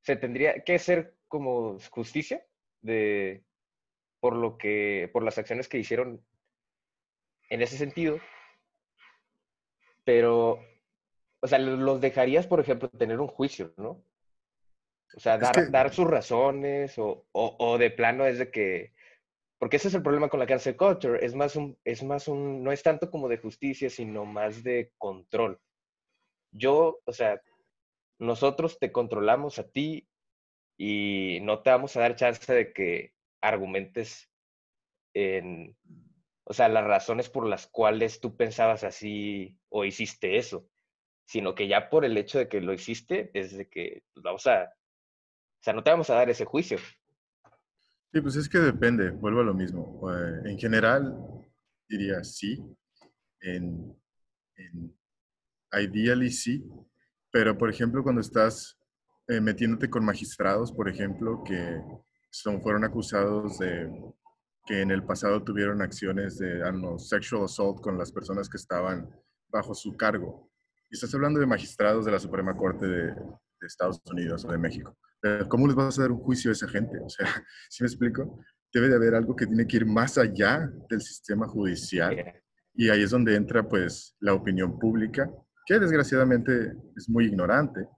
se 0.00 0.16
tendría 0.16 0.62
que 0.64 0.74
hacer 0.74 1.14
como 1.28 1.78
justicia 1.90 2.44
de 2.82 3.44
por 4.20 4.36
lo 4.36 4.56
que, 4.56 5.10
por 5.12 5.22
las 5.22 5.38
acciones 5.38 5.68
que 5.68 5.78
hicieron 5.78 6.24
en 7.50 7.62
ese 7.62 7.76
sentido, 7.76 8.18
pero, 10.04 10.60
o 11.40 11.46
sea, 11.46 11.58
los 11.58 12.00
dejarías, 12.00 12.46
por 12.46 12.60
ejemplo, 12.60 12.88
tener 12.88 13.20
un 13.20 13.28
juicio, 13.28 13.72
¿no? 13.76 14.02
O 15.16 15.20
sea, 15.20 15.34
Es 15.34 15.40
dar, 15.40 15.54
que- 15.54 15.66
dar 15.70 15.92
sus 15.92 16.06
razones 16.06 16.98
o, 16.98 17.26
o, 17.32 17.56
o 17.58 17.78
de 17.78 17.90
plano 17.90 18.26
es 18.26 18.38
de 18.38 18.50
que... 18.50 18.92
Porque 19.58 19.76
ese 19.76 19.88
es 19.88 19.94
el 19.94 20.02
problema 20.02 20.28
con 20.28 20.40
la 20.40 20.46
cancel 20.46 20.76
culture. 20.76 21.24
Es 21.24 21.34
más 21.34 21.56
un, 21.56 21.78
es 21.84 22.02
más 22.02 22.28
un, 22.28 22.62
no 22.62 22.72
es 22.72 22.82
tanto 22.82 23.10
como 23.10 23.28
de 23.28 23.38
justicia, 23.38 23.88
sino 23.88 24.24
más 24.24 24.62
de 24.62 24.92
control. 24.98 25.60
Yo, 26.50 27.00
o 27.04 27.12
sea, 27.12 27.40
nosotros 28.18 28.78
te 28.78 28.92
controlamos 28.92 29.58
a 29.58 29.68
ti 29.70 30.06
y 30.76 31.38
no 31.42 31.62
te 31.62 31.70
vamos 31.70 31.96
a 31.96 32.00
dar 32.00 32.16
chance 32.16 32.52
de 32.52 32.72
que 32.72 33.14
argumentes 33.40 34.28
en, 35.14 35.76
o 36.44 36.52
sea, 36.52 36.68
las 36.68 36.84
razones 36.84 37.30
por 37.30 37.46
las 37.46 37.66
cuales 37.66 38.20
tú 38.20 38.36
pensabas 38.36 38.84
así 38.84 39.56
o 39.68 39.84
hiciste 39.84 40.36
eso, 40.36 40.68
sino 41.26 41.54
que 41.54 41.68
ya 41.68 41.88
por 41.88 42.04
el 42.04 42.16
hecho 42.18 42.38
de 42.38 42.48
que 42.48 42.60
lo 42.60 42.72
hiciste, 42.72 43.30
desde 43.32 43.68
que 43.68 44.02
pues, 44.12 44.22
vamos 44.22 44.46
a, 44.46 44.74
sea, 45.64 45.72
no 45.72 45.82
te 45.82 45.90
vamos 45.90 46.10
a 46.10 46.14
dar 46.14 46.28
ese 46.28 46.44
juicio. 46.44 46.78
Sí, 48.12 48.20
pues 48.20 48.36
es 48.36 48.48
que 48.48 48.58
depende, 48.58 49.10
vuelvo 49.10 49.40
a 49.40 49.44
lo 49.44 49.54
mismo. 49.54 50.00
Eh, 50.12 50.42
En 50.50 50.58
general, 50.58 51.16
diría 51.88 52.22
sí. 52.22 52.62
En, 53.40 53.96
en 54.56 54.96
ideally 55.72 56.30
sí. 56.30 56.64
Pero, 57.32 57.56
por 57.56 57.70
ejemplo, 57.70 58.02
cuando 58.02 58.20
estás 58.20 58.78
eh, 59.26 59.40
metiéndote 59.40 59.88
con 59.88 60.04
magistrados, 60.04 60.70
por 60.70 60.88
ejemplo, 60.88 61.42
que 61.44 61.82
son, 62.30 62.60
fueron 62.62 62.84
acusados 62.84 63.58
de 63.58 63.90
que 64.66 64.82
en 64.82 64.90
el 64.90 65.02
pasado 65.04 65.42
tuvieron 65.42 65.82
acciones 65.82 66.38
de, 66.38 66.62
sexual 66.98 67.44
assault 67.44 67.80
con 67.80 67.98
las 67.98 68.12
personas 68.12 68.48
que 68.48 68.58
estaban 68.58 69.10
bajo 69.48 69.74
su 69.74 69.96
cargo. 69.96 70.50
Y 70.90 70.94
estás 70.94 71.14
hablando 71.14 71.40
de 71.40 71.46
magistrados 71.46 72.04
de 72.04 72.12
la 72.12 72.18
Suprema 72.18 72.54
Corte 72.56 72.86
de 72.86 73.14
Estados 73.62 74.00
Unidos 74.10 74.44
o 74.44 74.52
de 74.52 74.58
México. 74.58 74.96
¿Cómo 75.48 75.66
les 75.66 75.74
vas 75.74 75.98
a 75.98 76.02
dar 76.02 76.12
un 76.12 76.18
juicio 76.18 76.50
a 76.50 76.52
esa 76.52 76.68
gente? 76.68 76.98
O 77.00 77.08
sea, 77.08 77.26
¿sí 77.70 77.82
me 77.82 77.86
explico? 77.86 78.40
Debe 78.72 78.88
de 78.88 78.96
haber 78.96 79.14
algo 79.14 79.34
que 79.34 79.46
tiene 79.46 79.66
que 79.66 79.78
ir 79.78 79.86
más 79.86 80.18
allá 80.18 80.70
del 80.90 81.00
sistema 81.00 81.46
judicial. 81.48 82.16
Y 82.74 82.90
ahí 82.90 83.02
es 83.02 83.10
donde 83.10 83.36
entra 83.36 83.66
pues 83.66 84.16
la 84.20 84.34
opinión 84.34 84.78
pública, 84.78 85.30
que 85.66 85.78
desgraciadamente 85.78 86.76
es 86.96 87.08
muy 87.08 87.26
ignorante, 87.26 87.88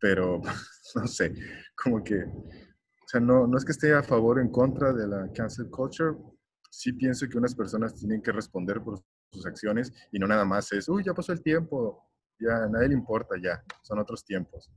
pero 0.00 0.40
no 0.94 1.06
sé, 1.06 1.34
como 1.76 2.02
que, 2.02 2.24
o 2.24 3.06
sea, 3.06 3.20
no, 3.20 3.46
no 3.46 3.58
es 3.58 3.64
que 3.64 3.72
esté 3.72 3.92
a 3.92 4.02
favor 4.02 4.38
o 4.38 4.40
en 4.40 4.50
contra 4.50 4.92
de 4.92 5.06
la 5.06 5.30
cancel 5.32 5.68
culture, 5.70 6.16
sí 6.70 6.92
pienso 6.94 7.28
que 7.28 7.38
unas 7.38 7.54
personas 7.54 7.94
tienen 7.94 8.22
que 8.22 8.32
responder 8.32 8.82
por 8.82 9.00
sus 9.30 9.46
acciones 9.46 9.92
y 10.10 10.18
no 10.18 10.26
nada 10.26 10.44
más 10.44 10.72
es, 10.72 10.88
uy, 10.88 11.04
ya 11.04 11.14
pasó 11.14 11.32
el 11.32 11.42
tiempo, 11.42 12.10
ya 12.42 12.64
a 12.64 12.68
nadie 12.68 12.88
le 12.88 12.94
importa, 12.94 13.36
ya, 13.42 13.62
son 13.82 13.98
otros 13.98 14.24
tiempos. 14.24 14.70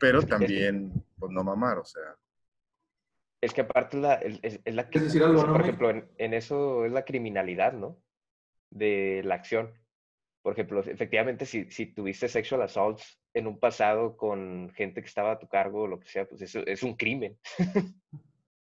Pero 0.00 0.22
también, 0.22 0.92
pues 1.18 1.30
no 1.32 1.42
mamar, 1.44 1.78
o 1.78 1.84
sea, 1.84 2.02
Es 3.40 3.52
que 3.52 3.60
aparte 3.60 3.96
la, 3.98 4.14
es, 4.14 4.38
es- 4.42 4.60
es 4.64 4.74
la... 4.74 4.88
¿Quieres 4.88 5.12
decir 5.12 5.22
algo, 5.22 5.42
no, 5.42 5.52
Por 5.52 5.58
Mike? 5.58 5.64
ejemplo, 5.68 5.90
en, 5.90 6.08
en 6.18 6.34
eso 6.34 6.84
es 6.86 6.92
la 6.92 7.04
criminalidad, 7.04 7.72
¿no? 7.74 7.98
De 8.70 9.22
la 9.24 9.34
acción. 9.34 9.72
Por 10.42 10.52
ejemplo, 10.54 10.80
efectivamente, 10.80 11.46
si, 11.46 11.70
si 11.70 11.86
tuviste 11.86 12.28
sexual 12.28 12.62
assaults 12.62 13.18
en 13.34 13.46
un 13.46 13.58
pasado 13.58 14.16
con 14.16 14.70
gente 14.74 15.00
que 15.02 15.06
estaba 15.08 15.32
a 15.32 15.38
tu 15.38 15.46
cargo 15.48 15.82
o 15.82 15.86
lo 15.86 16.00
que 16.00 16.08
sea, 16.08 16.26
pues 16.28 16.42
eso 16.42 16.60
es 16.66 16.82
un 16.82 16.96
crimen. 16.96 17.38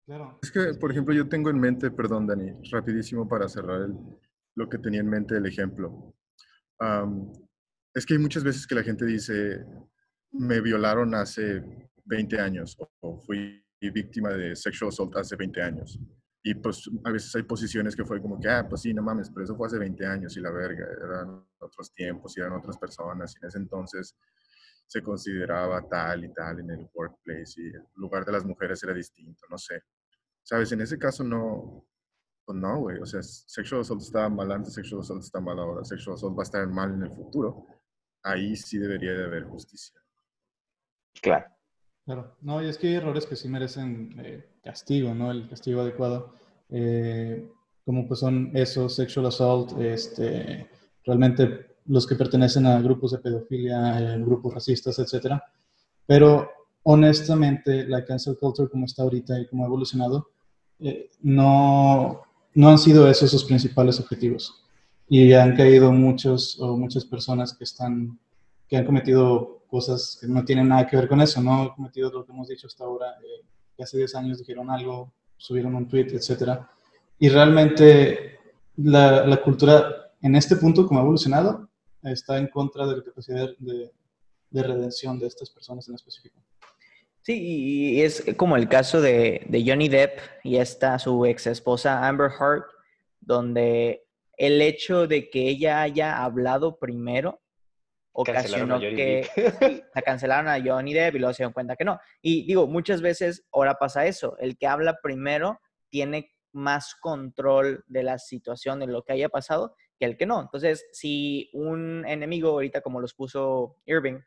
Claro. 0.07 0.39
Es 0.43 0.51
que, 0.51 0.75
por 0.81 0.91
ejemplo, 0.93 1.13
yo 1.15 1.29
tengo 1.29 1.51
en 1.51 1.59
mente, 1.59 1.91
perdón, 1.91 2.27
Dani, 2.27 2.53
rapidísimo 2.71 3.29
para 3.29 3.49
cerrar 3.49 3.83
el- 3.83 3.97
lo 4.55 4.69
que 4.69 4.79
tenía 4.79 5.01
en 5.01 5.09
mente 5.09 5.37
el 5.37 5.47
ejemplo. 5.47 6.15
Am, 6.79 7.33
es 7.97 8.05
que 8.05 8.13
hay 8.13 8.21
muchas 8.21 8.45
veces 8.45 8.67
que 8.67 8.75
la 8.75 8.83
gente 8.83 9.07
dice, 9.07 9.65
me 10.33 10.61
violaron 10.61 11.15
hace 11.15 11.63
20 12.05 12.39
años 12.39 12.77
o, 13.01 13.23
fui 13.23 13.65
víctima 13.81 14.31
de 14.31 14.55
sexual 14.55 14.91
assault 14.91 15.17
hace 15.17 15.35
20 15.35 15.63
años. 15.63 15.99
Y 16.43 16.55
pues 16.57 16.91
a 17.05 17.11
veces 17.11 17.35
hay 17.35 17.45
posiciones 17.45 17.97
que 17.97 18.05
fue 18.05 18.21
como 18.21 18.39
que, 18.39 18.49
ah, 18.51 18.67
pues 18.69 18.83
sí, 18.83 18.93
no 18.93 19.03
mames, 19.03 19.31
pero 19.31 19.45
eso 19.45 19.57
fue 19.57 19.69
hace 19.69 19.79
20 19.79 20.05
años 20.05 20.37
y 20.37 20.41
la 20.41 20.51
verga, 20.51 20.87
eran 21.03 21.43
otros 21.59 21.95
tiempos 21.95 22.37
y 22.37 22.41
eran 22.41 22.53
otras 22.53 22.77
personas 22.77 23.35
y 23.35 23.39
en 23.43 23.49
ese 23.49 23.59
entonces 23.59 24.15
se 24.87 25.03
consideraba 25.03 25.89
tal 25.89 26.25
y 26.27 26.35
tal 26.35 26.61
en 26.61 26.71
el 26.71 26.91
workplace 26.93 27.63
y 27.63 27.69
el 27.69 27.83
lugar 27.95 28.27
de 28.27 28.33
las 28.33 28.45
mujeres 28.45 28.83
era 28.83 28.93
distinto, 28.93 29.47
no 29.49 29.57
sé. 29.57 29.83
¿Sabes? 30.43 30.71
En 30.71 30.83
ese 30.83 30.99
caso 30.99 31.25
no, 31.25 31.89
pues 32.45 32.59
no, 32.59 32.79
güey. 32.79 32.99
O 32.99 33.07
sea, 33.07 33.23
sexual 33.23 33.81
assault 33.81 34.03
estaba 34.03 34.29
mal 34.29 34.53
antes, 34.53 34.75
sexual 34.75 35.01
assault 35.01 35.23
está 35.23 35.41
mal 35.41 35.59
ahora, 35.59 35.83
sexual 35.83 36.15
assault 36.15 36.37
va 36.37 36.43
a 36.43 36.45
estar 36.45 36.69
mal 36.69 36.93
en 36.93 37.03
el 37.03 37.11
futuro. 37.11 37.67
Ahí 38.27 38.57
sí 38.57 38.77
debería 38.79 39.13
de 39.13 39.25
haber 39.25 39.45
justicia. 39.45 40.01
Claro. 41.23 41.47
Claro, 42.05 42.37
no, 42.41 42.63
y 42.63 42.69
es 42.69 42.77
que 42.77 42.89
hay 42.89 42.95
errores 42.95 43.25
que 43.27 43.37
sí 43.37 43.49
merecen 43.49 44.15
eh, 44.19 44.45
castigo, 44.63 45.15
¿no? 45.15 45.31
El 45.31 45.49
castigo 45.49 45.81
adecuado, 45.81 46.35
eh, 46.69 47.49
como 47.85 48.07
pues 48.07 48.21
son 48.21 48.51
esos, 48.55 48.95
sexual 48.95 49.27
assault, 49.27 49.79
este, 49.81 50.69
realmente 51.05 51.77
los 51.87 52.07
que 52.07 52.17
pertenecen 52.17 52.67
a 52.67 52.81
grupos 52.81 53.13
de 53.13 53.19
pedofilia, 53.19 54.01
eh, 54.01 54.19
grupos 54.21 54.55
racistas, 54.55 54.99
etcétera. 54.99 55.43
Pero 56.05 56.51
honestamente, 56.83 57.87
la 57.87 58.05
cancel 58.05 58.39
culture 58.39 58.69
como 58.69 58.87
está 58.87 59.03
ahorita 59.03 59.39
y 59.41 59.47
como 59.47 59.65
ha 59.65 59.67
evolucionado, 59.67 60.31
eh, 60.81 61.11
no, 61.23 62.23
no 62.55 62.69
han 62.69 62.79
sido 62.79 63.09
esos 63.09 63.31
sus 63.31 63.45
principales 63.45 64.01
objetivos. 64.01 64.66
Y 65.09 65.33
han 65.33 65.57
caído 65.57 65.93
muchos 65.93 66.59
o 66.61 66.77
muchas 66.77 67.05
personas 67.05 67.57
que 67.57 67.65
están 67.65 68.19
que 68.69 68.77
han 68.77 68.85
cometido 68.85 69.63
cosas 69.69 70.19
que 70.21 70.27
no 70.27 70.45
tienen 70.45 70.69
nada 70.69 70.87
que 70.87 70.97
ver 70.97 71.09
con 71.09 71.21
eso, 71.21 71.41
no 71.41 71.63
han 71.63 71.69
cometido 71.71 72.11
lo 72.11 72.25
que 72.25 72.33
hemos 72.33 72.49
dicho 72.49 72.67
hasta 72.67 72.85
ahora, 72.85 73.07
eh, 73.23 73.83
hace 73.83 73.99
10 73.99 74.15
años 74.17 74.39
dijeron 74.39 74.71
algo, 74.71 75.13
subieron 75.37 75.75
un 75.75 75.87
tweet, 75.87 76.09
etcétera. 76.13 76.69
Y 77.19 77.29
realmente 77.29 78.39
la, 78.77 79.27
la 79.27 79.37
cultura 79.43 80.13
en 80.23 80.35
este 80.35 80.57
punto, 80.57 80.87
como 80.87 81.01
ha 81.01 81.03
evolucionado, 81.03 81.69
está 82.03 82.39
en 82.39 82.49
contra 82.49 82.87
de 82.87 82.97
la 82.97 83.05
capacidad 83.05 83.49
de, 83.59 83.93
de 84.51 84.63
redención 84.63 85.19
de 85.19 85.27
estas 85.27 85.51
personas 85.51 85.89
en 85.89 85.95
específico. 85.95 86.41
Sí, 87.23 87.43
y 87.43 88.03
es 88.03 88.25
como 88.37 88.57
el 88.57 88.69
caso 88.69 89.01
de, 89.01 89.45
de 89.49 89.65
Johnny 89.67 89.89
Depp 89.89 90.21
y 90.45 90.57
esta 90.57 90.99
su 90.99 91.27
ex 91.27 91.49
esposa 91.49 92.07
Amber 92.07 92.31
Heard, 92.31 92.65
donde 93.21 94.06
el 94.37 94.61
hecho 94.61 95.07
de 95.07 95.31
que 95.31 95.49
ella 95.49 95.81
haya 95.81 96.23
hablado 96.23 96.79
primero 96.79 97.43
ocasionó 98.13 98.81
que 98.81 99.29
la 99.95 100.03
cancelaron 100.03 100.49
a 100.49 100.63
Johnny 100.63 100.95
Depp 100.95 101.17
y 101.17 101.19
luego 101.19 101.35
se 101.35 101.43
dieron 101.43 101.53
cuenta 101.53 101.77
que 101.77 101.85
no. 101.85 102.01
Y 102.23 102.47
digo, 102.47 102.67
muchas 102.67 103.03
veces 103.03 103.47
ahora 103.53 103.75
pasa 103.75 104.07
eso, 104.07 104.37
el 104.39 104.57
que 104.57 104.67
habla 104.67 104.99
primero 105.03 105.61
tiene 105.91 106.33
más 106.53 106.95
control 106.95 107.85
de 107.87 108.03
la 108.03 108.19
situación, 108.19 108.81
de 108.81 108.87
lo 108.87 109.03
que 109.03 109.13
haya 109.13 109.29
pasado, 109.29 109.75
que 109.99 110.07
el 110.07 110.17
que 110.17 110.25
no. 110.25 110.41
Entonces, 110.41 110.87
si 110.93 111.51
un 111.53 112.05
enemigo, 112.07 112.51
ahorita 112.51 112.81
como 112.81 113.01
los 113.01 113.15
puso 113.15 113.77
Irving, 113.85 114.21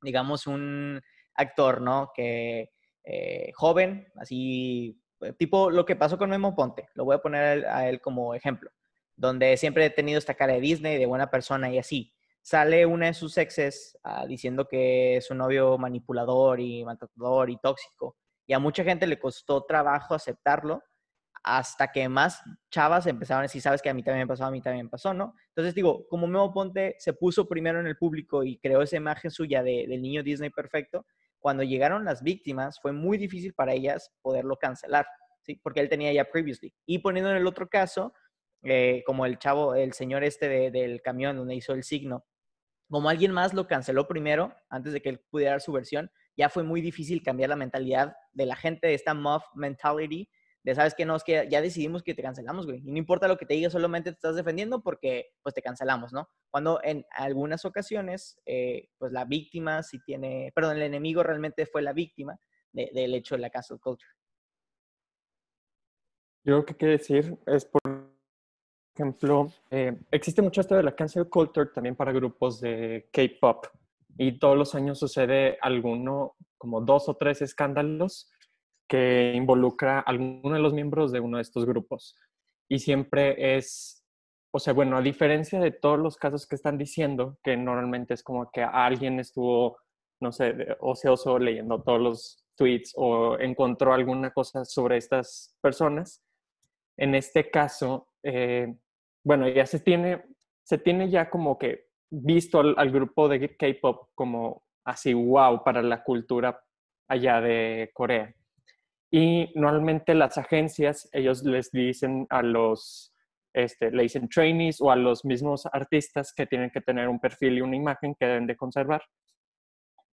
digamos 0.00 0.46
un 0.46 1.00
actor, 1.34 1.82
¿no? 1.82 2.10
Que 2.14 2.70
eh, 3.04 3.52
joven, 3.54 4.08
así, 4.16 4.98
eh, 5.20 5.34
tipo 5.34 5.70
lo 5.70 5.84
que 5.84 5.96
pasó 5.96 6.16
con 6.16 6.30
Memo 6.30 6.56
Ponte, 6.56 6.88
lo 6.94 7.04
voy 7.04 7.16
a 7.16 7.22
poner 7.22 7.42
a 7.42 7.52
él, 7.52 7.64
a 7.66 7.88
él 7.88 8.00
como 8.00 8.34
ejemplo, 8.34 8.70
donde 9.18 9.56
siempre 9.56 9.84
he 9.84 9.90
tenido 9.90 10.18
esta 10.18 10.34
cara 10.34 10.54
de 10.54 10.60
Disney, 10.60 10.96
de 10.96 11.06
buena 11.06 11.28
persona 11.28 11.70
y 11.70 11.78
así. 11.78 12.14
Sale 12.40 12.86
una 12.86 13.06
de 13.06 13.14
sus 13.14 13.36
exes 13.36 13.98
ah, 14.04 14.24
diciendo 14.26 14.66
que 14.66 15.16
es 15.16 15.30
un 15.30 15.38
novio 15.38 15.76
manipulador 15.76 16.60
y 16.60 16.84
maltratador 16.84 17.50
y 17.50 17.58
tóxico. 17.58 18.16
Y 18.46 18.54
a 18.54 18.60
mucha 18.60 18.84
gente 18.84 19.06
le 19.06 19.18
costó 19.18 19.64
trabajo 19.64 20.14
aceptarlo 20.14 20.82
hasta 21.42 21.90
que 21.90 22.08
más 22.08 22.40
chavas 22.70 23.06
empezaron 23.06 23.40
a 23.40 23.42
decir, 23.42 23.60
sabes 23.60 23.82
que 23.82 23.90
a 23.90 23.94
mí 23.94 24.02
también 24.02 24.26
me 24.26 24.28
pasó, 24.28 24.44
a 24.44 24.50
mí 24.50 24.62
también 24.62 24.86
me 24.86 24.90
pasó, 24.90 25.12
¿no? 25.12 25.34
Entonces 25.48 25.74
digo, 25.74 26.06
como 26.08 26.26
Memo 26.26 26.52
Ponte 26.52 26.94
se 26.98 27.12
puso 27.12 27.48
primero 27.48 27.80
en 27.80 27.86
el 27.86 27.96
público 27.96 28.44
y 28.44 28.58
creó 28.58 28.82
esa 28.82 28.96
imagen 28.96 29.30
suya 29.30 29.62
de, 29.62 29.86
del 29.88 30.00
niño 30.00 30.22
Disney 30.22 30.50
perfecto, 30.50 31.06
cuando 31.40 31.62
llegaron 31.64 32.04
las 32.04 32.22
víctimas 32.22 32.80
fue 32.80 32.92
muy 32.92 33.18
difícil 33.18 33.52
para 33.52 33.72
ellas 33.72 34.10
poderlo 34.22 34.56
cancelar, 34.56 35.06
¿sí? 35.42 35.60
Porque 35.62 35.80
él 35.80 35.88
tenía 35.88 36.12
ya 36.12 36.24
previously. 36.24 36.72
Y 36.86 36.98
poniendo 37.00 37.30
en 37.30 37.36
el 37.36 37.46
otro 37.46 37.68
caso, 37.68 38.12
eh, 38.62 39.02
como 39.06 39.26
el 39.26 39.38
chavo, 39.38 39.74
el 39.74 39.92
señor 39.92 40.24
este 40.24 40.48
de- 40.48 40.70
del 40.70 41.00
camión 41.02 41.36
donde 41.36 41.54
hizo 41.54 41.72
el 41.74 41.84
signo, 41.84 42.26
como 42.90 43.08
alguien 43.10 43.32
más 43.32 43.52
lo 43.54 43.66
canceló 43.66 44.08
primero, 44.08 44.54
antes 44.70 44.92
de 44.92 45.02
que 45.02 45.10
él 45.10 45.20
pudiera 45.30 45.52
dar 45.52 45.60
su 45.60 45.72
versión, 45.72 46.10
ya 46.36 46.48
fue 46.48 46.62
muy 46.62 46.80
difícil 46.80 47.22
cambiar 47.22 47.50
la 47.50 47.56
mentalidad 47.56 48.16
de 48.32 48.46
la 48.46 48.56
gente 48.56 48.86
de 48.86 48.94
esta 48.94 49.12
muff 49.14 49.44
mentality, 49.54 50.30
de 50.62 50.74
sabes 50.74 50.94
que 50.94 51.04
no, 51.04 51.14
es 51.16 51.24
que 51.24 51.46
ya 51.50 51.60
decidimos 51.60 52.02
que 52.02 52.14
te 52.14 52.22
cancelamos, 52.22 52.66
güey. 52.66 52.78
Y 52.84 52.90
no 52.90 52.98
importa 52.98 53.28
lo 53.28 53.36
que 53.36 53.46
te 53.46 53.54
diga, 53.54 53.70
solamente 53.70 54.10
te 54.10 54.16
estás 54.16 54.36
defendiendo 54.36 54.82
porque 54.82 55.32
pues 55.42 55.54
te 55.54 55.62
cancelamos, 55.62 56.12
¿no? 56.12 56.28
Cuando 56.50 56.80
en 56.82 57.06
algunas 57.10 57.64
ocasiones, 57.64 58.40
eh, 58.46 58.88
pues 58.98 59.12
la 59.12 59.24
víctima 59.24 59.82
sí 59.82 60.00
tiene, 60.04 60.52
perdón, 60.54 60.76
el 60.76 60.82
enemigo 60.82 61.22
realmente 61.22 61.64
fue 61.66 61.82
la 61.82 61.92
víctima 61.92 62.38
de- 62.72 62.90
del 62.92 63.14
hecho 63.14 63.34
de 63.36 63.42
la 63.42 63.50
cancel 63.50 63.78
culture. 63.80 64.10
Yo 66.44 66.56
lo 66.58 66.64
que 66.64 66.74
quiero 66.76 66.92
decir 66.92 67.36
es, 67.46 67.64
por 67.64 67.80
ejemplo, 68.98 69.52
eh, 69.70 69.96
existe 70.10 70.42
mucho 70.42 70.60
esto 70.60 70.74
de 70.74 70.82
la 70.82 70.94
cancel 70.94 71.28
culture 71.28 71.70
también 71.74 71.94
para 71.94 72.12
grupos 72.12 72.60
de 72.60 73.08
K-pop 73.12 73.66
y 74.16 74.38
todos 74.38 74.56
los 74.56 74.74
años 74.74 74.98
sucede 74.98 75.56
alguno, 75.60 76.34
como 76.56 76.80
dos 76.80 77.08
o 77.08 77.14
tres 77.14 77.40
escándalos 77.42 78.30
que 78.88 79.32
involucra 79.34 79.98
a 79.98 80.02
alguno 80.02 80.54
de 80.54 80.60
los 80.60 80.72
miembros 80.72 81.12
de 81.12 81.20
uno 81.20 81.36
de 81.36 81.42
estos 81.42 81.64
grupos. 81.64 82.16
Y 82.68 82.80
siempre 82.80 83.56
es, 83.56 84.02
o 84.50 84.58
sea, 84.58 84.72
bueno, 84.72 84.96
a 84.96 85.02
diferencia 85.02 85.60
de 85.60 85.70
todos 85.70 85.98
los 85.98 86.16
casos 86.16 86.46
que 86.46 86.56
están 86.56 86.76
diciendo, 86.76 87.38
que 87.44 87.56
normalmente 87.56 88.14
es 88.14 88.22
como 88.22 88.50
que 88.50 88.62
alguien 88.62 89.20
estuvo 89.20 89.78
no 90.20 90.32
sé, 90.32 90.76
ocioso 90.80 91.38
leyendo 91.38 91.82
todos 91.82 92.00
los 92.00 92.44
tweets 92.56 92.92
o 92.96 93.38
encontró 93.38 93.92
alguna 93.92 94.32
cosa 94.32 94.64
sobre 94.64 94.96
estas 94.96 95.56
personas. 95.60 96.22
En 96.96 97.14
este 97.14 97.50
caso, 97.50 98.08
eh, 98.22 98.74
bueno, 99.28 99.46
ya 99.46 99.66
se 99.66 99.78
tiene, 99.78 100.24
se 100.62 100.78
tiene 100.78 101.10
ya 101.10 101.28
como 101.28 101.58
que 101.58 101.88
visto 102.08 102.60
al, 102.60 102.90
grupo 102.90 103.28
de 103.28 103.54
K-pop 103.58 104.08
como 104.14 104.62
así, 104.84 105.12
wow, 105.12 105.62
para 105.62 105.82
la 105.82 106.02
cultura 106.02 106.58
allá 107.08 107.42
de 107.42 107.90
Corea. 107.92 108.34
Y 109.10 109.52
normalmente 109.54 110.14
las 110.14 110.38
agencias, 110.38 111.10
ellos 111.12 111.42
les 111.42 111.70
dicen 111.70 112.26
a 112.30 112.40
los, 112.40 113.12
este, 113.52 113.90
le 113.90 114.04
dicen 114.04 114.30
trainees 114.30 114.80
o 114.80 114.90
a 114.90 114.96
los 114.96 115.26
mismos 115.26 115.66
artistas 115.66 116.32
que 116.32 116.46
tienen 116.46 116.70
que 116.70 116.80
tener 116.80 117.06
un 117.06 117.20
perfil 117.20 117.58
y 117.58 117.60
una 117.60 117.76
imagen 117.76 118.14
que 118.18 118.24
deben 118.24 118.46
de 118.46 118.56
conservar. 118.56 119.02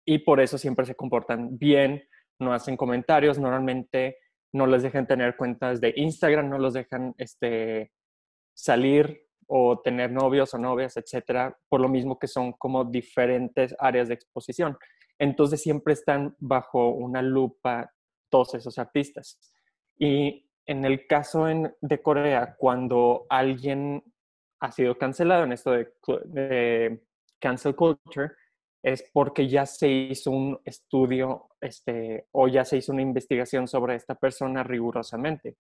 Y 0.04 0.18
por 0.18 0.38
eso 0.38 0.56
siempre 0.56 0.86
se 0.86 0.94
comportan 0.94 1.58
bien, 1.58 2.04
no 2.38 2.52
hacen 2.52 2.76
comentarios, 2.76 3.40
normalmente 3.40 4.18
no 4.52 4.68
les 4.68 4.84
dejan 4.84 5.08
tener 5.08 5.36
cuentas 5.36 5.80
de 5.80 5.94
Instagram, 5.96 6.48
no 6.48 6.58
los 6.58 6.74
dejan 6.74 7.12
este, 7.18 7.90
salir 8.62 9.26
o 9.46 9.80
tener 9.80 10.12
novios 10.12 10.54
o 10.54 10.58
novias, 10.58 10.96
etcétera, 10.96 11.58
por 11.68 11.80
lo 11.80 11.88
mismo 11.88 12.18
que 12.18 12.28
son 12.28 12.52
como 12.52 12.84
diferentes 12.84 13.74
áreas 13.78 14.08
de 14.08 14.14
exposición. 14.14 14.78
Entonces 15.18 15.60
siempre 15.60 15.94
están 15.94 16.36
bajo 16.38 16.90
una 16.90 17.20
lupa 17.20 17.92
todos 18.30 18.54
esos 18.54 18.78
artistas. 18.78 19.38
Y 19.98 20.48
en 20.66 20.84
el 20.84 21.06
caso 21.06 21.46
de 21.80 22.02
Corea, 22.02 22.54
cuando 22.56 23.26
alguien 23.28 24.02
ha 24.60 24.70
sido 24.70 24.96
cancelado 24.96 25.44
en 25.44 25.52
esto 25.52 25.72
de, 25.72 27.02
cancel 27.40 27.74
culture, 27.74 28.30
es 28.82 29.04
porque 29.12 29.48
ya 29.48 29.66
se 29.66 29.88
hizo 29.88 30.30
un 30.30 30.60
estudio 30.64 31.48
este, 31.60 32.28
o 32.32 32.48
ya 32.48 32.64
se 32.64 32.76
hizo 32.76 32.92
una 32.92 33.02
investigación 33.02 33.66
sobre 33.66 33.96
esta 33.96 34.14
persona 34.14 34.62
rigurosamente. 34.62 35.56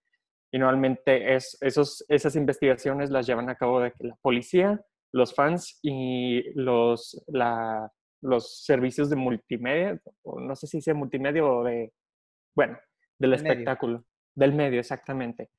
Y 0.52 0.58
normalmente 0.58 1.34
es, 1.34 1.56
esos, 1.60 2.04
esas 2.08 2.34
investigaciones 2.36 3.10
las 3.10 3.26
llevan 3.26 3.48
a 3.50 3.56
cabo 3.56 3.80
de 3.80 3.92
que 3.92 4.08
la 4.08 4.16
policía, 4.20 4.80
los 5.12 5.34
fans 5.34 5.78
y 5.82 6.42
los, 6.54 7.24
los 8.22 8.64
servicios 8.64 9.10
de 9.10 9.16
multimedia, 9.16 10.00
o 10.22 10.40
no 10.40 10.56
sé 10.56 10.66
si 10.66 10.80
sea 10.80 10.94
multimedia 10.94 11.44
o 11.44 11.64
de 11.64 11.92
bueno, 12.54 12.78
del 13.18 13.34
espectáculo, 13.34 14.04
del 14.34 14.52
medio, 14.52 14.80
exactamente. 14.80 15.50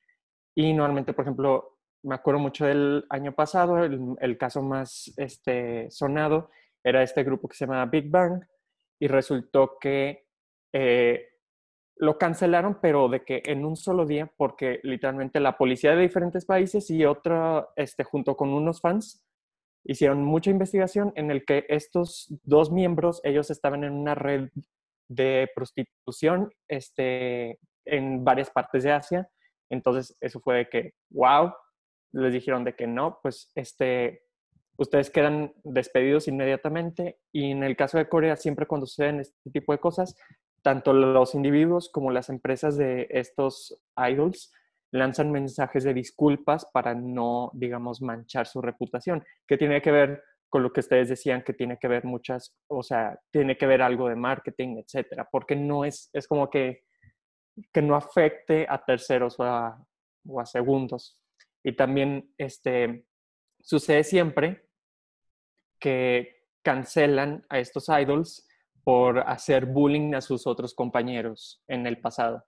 Y 0.55 0.73
normalmente, 0.73 1.13
por 1.13 1.25
ejemplo, 1.25 1.77
me 2.03 2.15
acuerdo 2.15 2.39
mucho 2.39 2.65
del 2.65 3.05
año 3.09 3.33
pasado, 3.33 3.83
el, 3.83 4.37
caso 4.37 4.61
más 4.61 5.13
este, 5.17 5.89
sonado 5.91 6.49
era 6.83 7.03
este 7.03 7.23
grupo 7.23 7.47
que 7.47 7.55
se 7.55 7.65
llama 7.65 7.85
Big 7.85 8.09
Bang 8.09 8.43
y 8.99 9.07
resultó 9.07 9.77
que 9.79 10.25
eh, 10.73 11.29
lo 12.01 12.17
cancelaron, 12.17 12.79
pero 12.81 13.09
de 13.09 13.23
que 13.23 13.43
en 13.45 13.63
un 13.63 13.77
solo 13.77 14.07
día, 14.07 14.31
porque 14.35 14.79
literalmente 14.81 15.39
la 15.39 15.55
policía 15.55 15.95
de 15.95 16.01
diferentes 16.01 16.45
países 16.45 16.89
y 16.89 17.05
otra, 17.05 17.69
este, 17.75 18.03
junto 18.03 18.35
con 18.35 18.49
unos 18.49 18.81
fans, 18.81 19.23
hicieron 19.83 20.23
mucha 20.23 20.49
investigación 20.49 21.13
en 21.15 21.29
el 21.29 21.45
que 21.45 21.63
estos 21.69 22.33
dos 22.43 22.71
miembros, 22.71 23.21
ellos 23.23 23.51
estaban 23.51 23.83
en 23.83 23.93
una 23.93 24.15
red 24.15 24.49
de 25.09 25.47
prostitución 25.53 26.51
este, 26.67 27.59
en 27.85 28.23
varias 28.23 28.49
partes 28.49 28.81
de 28.81 28.93
Asia. 28.93 29.29
Entonces, 29.69 30.17
eso 30.21 30.39
fue 30.39 30.57
de 30.57 30.69
que, 30.69 30.93
wow, 31.11 31.53
les 32.13 32.33
dijeron 32.33 32.63
de 32.63 32.75
que 32.75 32.87
no, 32.87 33.19
pues 33.21 33.51
este, 33.53 34.23
ustedes 34.75 35.11
quedan 35.11 35.53
despedidos 35.63 36.27
inmediatamente. 36.27 37.19
Y 37.31 37.51
en 37.51 37.63
el 37.63 37.75
caso 37.75 37.99
de 37.99 38.09
Corea, 38.09 38.37
siempre 38.37 38.65
cuando 38.65 38.87
suceden 38.87 39.19
este 39.19 39.51
tipo 39.51 39.71
de 39.71 39.77
cosas, 39.77 40.15
tanto 40.61 40.93
los 40.93 41.35
individuos 41.35 41.89
como 41.89 42.11
las 42.11 42.29
empresas 42.29 42.77
de 42.77 43.07
estos 43.09 43.81
idols 43.97 44.53
lanzan 44.91 45.31
mensajes 45.31 45.83
de 45.83 45.93
disculpas 45.93 46.65
para 46.71 46.93
no, 46.93 47.51
digamos, 47.53 48.01
manchar 48.01 48.45
su 48.45 48.61
reputación, 48.61 49.23
que 49.47 49.57
tiene 49.57 49.81
que 49.81 49.91
ver 49.91 50.23
con 50.49 50.63
lo 50.63 50.73
que 50.73 50.81
ustedes 50.81 51.07
decían 51.07 51.43
que 51.43 51.53
tiene 51.53 51.79
que 51.79 51.87
ver 51.87 52.03
muchas, 52.03 52.57
o 52.67 52.83
sea, 52.83 53.17
tiene 53.31 53.57
que 53.57 53.65
ver 53.65 53.81
algo 53.81 54.09
de 54.09 54.17
marketing, 54.17 54.83
etcétera, 54.83 55.27
porque 55.31 55.55
no 55.55 55.85
es, 55.85 56.09
es 56.11 56.27
como 56.27 56.49
que, 56.49 56.83
que 57.71 57.81
no 57.81 57.95
afecte 57.95 58.67
a 58.69 58.83
terceros 58.83 59.39
o 59.39 59.43
a, 59.43 60.45
segundos. 60.45 61.17
Y 61.63 61.73
también 61.73 62.33
este, 62.37 63.05
sucede 63.61 64.03
siempre 64.03 64.67
que 65.79 66.47
cancelan 66.63 67.45
a 67.49 67.59
estos 67.59 67.87
idols 67.87 68.45
por 68.83 69.19
hacer 69.19 69.65
bullying 69.65 70.13
a 70.15 70.21
sus 70.21 70.47
otros 70.47 70.73
compañeros 70.73 71.61
en 71.67 71.85
el 71.87 71.99
pasado. 71.99 72.45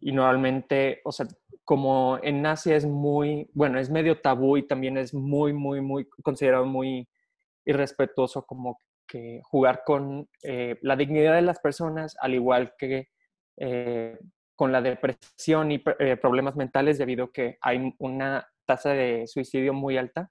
Y 0.00 0.12
normalmente, 0.12 1.00
o 1.04 1.12
sea, 1.12 1.26
como 1.64 2.18
en 2.22 2.44
Asia 2.46 2.76
es 2.76 2.86
muy, 2.86 3.50
bueno, 3.52 3.78
es 3.78 3.90
medio 3.90 4.20
tabú 4.20 4.56
y 4.56 4.66
también 4.66 4.96
es 4.96 5.14
muy, 5.14 5.52
muy, 5.52 5.80
muy 5.80 6.08
considerado 6.22 6.66
muy 6.66 7.08
irrespetuoso 7.64 8.44
como 8.46 8.80
que 9.06 9.40
jugar 9.44 9.82
con 9.84 10.28
eh, 10.42 10.78
la 10.82 10.96
dignidad 10.96 11.34
de 11.34 11.42
las 11.42 11.58
personas, 11.58 12.16
al 12.20 12.34
igual 12.34 12.74
que 12.78 13.08
eh, 13.56 14.18
con 14.54 14.72
la 14.72 14.82
depresión 14.82 15.72
y 15.72 15.82
eh, 15.98 16.16
problemas 16.16 16.56
mentales 16.56 16.98
debido 16.98 17.26
a 17.26 17.32
que 17.32 17.58
hay 17.60 17.94
una 17.98 18.46
tasa 18.66 18.90
de 18.90 19.26
suicidio 19.26 19.72
muy 19.72 19.96
alta. 19.96 20.30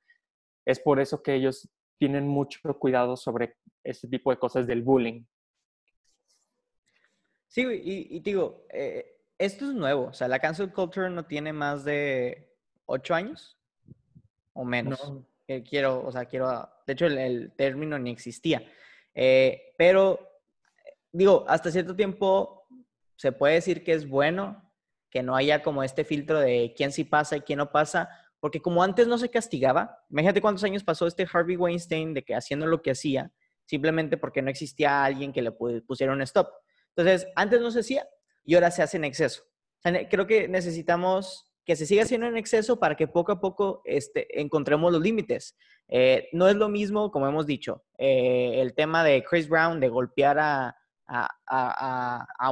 Es 0.65 0.79
por 0.79 0.99
eso 0.99 1.23
que 1.23 1.33
ellos 1.33 1.69
tienen 1.97 2.27
mucho 2.27 2.59
cuidado 2.79 3.17
sobre 3.17 3.55
este 3.83 4.07
tipo 4.07 4.31
de 4.31 4.37
cosas 4.37 4.67
del 4.67 4.83
bullying. 4.83 5.23
Sí, 7.47 7.63
y, 7.63 8.17
y 8.17 8.19
digo, 8.19 8.65
esto 9.37 9.65
es 9.65 9.73
nuevo. 9.73 10.07
O 10.07 10.13
sea, 10.13 10.27
la 10.27 10.39
cancel 10.39 10.71
culture 10.71 11.09
no 11.09 11.25
tiene 11.25 11.53
más 11.53 11.83
de 11.83 12.55
ocho 12.85 13.13
años 13.13 13.57
o 14.57 14.65
menos. 14.65 15.13
quiero, 15.69 16.03
o 16.05 16.11
sea, 16.11 16.25
quiero. 16.25 16.67
De 16.85 16.93
hecho, 16.93 17.05
el, 17.05 17.51
término 17.55 17.99
ni 17.99 18.09
existía. 18.09 18.63
Eh, 19.13 19.73
pero, 19.77 20.19
digo, 21.11 21.45
hasta 21.47 21.71
cierto 21.71 21.95
tiempo 21.95 22.67
se 23.15 23.31
puede 23.31 23.55
decir 23.55 23.83
que 23.83 23.93
es 23.93 24.07
bueno 24.07 24.63
que 25.09 25.23
no 25.23 25.35
haya 25.35 25.63
como 25.63 25.83
este 25.83 26.03
filtro 26.03 26.39
de 26.39 26.73
quién 26.75 26.91
sí 26.91 27.03
pasa 27.03 27.37
y 27.37 27.41
quién 27.41 27.57
no 27.57 27.71
pasa, 27.71 28.09
porque 28.47 28.61
como 28.61 28.81
antes 28.81 29.09
no 29.09 29.17
se 29.17 29.29
castigaba, 29.29 29.99
imagínate 30.09 30.39
cuántos 30.39 30.63
años 30.63 30.81
pasó 30.81 31.05
este 31.05 31.27
Harvey 31.29 31.57
Weinstein 31.57 32.13
de 32.13 32.23
que 32.23 32.33
haciendo 32.33 32.65
lo 32.65 32.81
que 32.81 32.91
hacía, 32.91 33.29
simplemente 33.65 34.15
porque 34.15 34.41
no 34.41 34.49
existía 34.49 35.03
alguien 35.03 35.33
que 35.33 35.41
le 35.41 35.51
pusiera 35.51 36.13
un 36.13 36.21
stop. 36.21 36.47
Entonces, 36.95 37.27
antes 37.35 37.59
no 37.59 37.71
se 37.71 37.81
hacía, 37.81 38.07
y 38.45 38.55
ahora 38.55 38.71
se 38.71 38.83
hace 38.83 38.95
en 38.95 39.03
exceso. 39.03 39.43
creo 40.09 40.27
que 40.27 40.47
necesitamos 40.47 41.51
que 41.65 41.75
se 41.75 41.85
siga 41.85 42.03
haciendo 42.03 42.27
en 42.27 42.37
exceso 42.37 42.79
para 42.79 42.95
que 42.95 43.09
poco 43.09 43.33
a 43.33 43.41
poco 43.41 43.81
este, 43.83 44.39
encontremos 44.39 44.93
los 44.93 45.01
límites. 45.01 45.57
Eh, 45.89 46.29
no 46.31 46.47
es 46.47 46.55
lo 46.55 46.69
mismo, 46.69 47.11
como 47.11 47.27
hemos 47.27 47.45
dicho, 47.47 47.83
eh, 47.97 48.61
el 48.61 48.75
tema 48.75 49.03
de 49.03 49.25
Chris 49.25 49.49
Brown 49.49 49.81
de 49.81 49.89
golpear 49.89 50.37
a, 50.39 50.73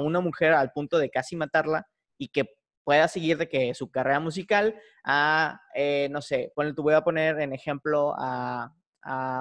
una 0.02 0.20
mujer 0.20 0.52
al 0.52 0.74
punto 0.74 0.98
de 0.98 1.10
casi 1.10 1.38
matarla 1.38 1.88
y 2.18 2.28
que 2.28 2.50
pueda 2.86 3.10
seguir 3.10 3.38
de 3.38 3.50
que 3.50 3.74
su 3.74 3.92
carrera 3.92 4.22
musical 4.22 4.80
a, 5.04 5.60
eh, 5.74 6.08
no 6.12 6.22
sé, 6.22 6.54
bueno, 6.56 6.74
te 6.74 6.82
voy 6.82 6.94
a 6.94 7.02
poner 7.02 7.42
en 7.42 7.52
ejemplo 7.52 8.14
a, 8.18 8.72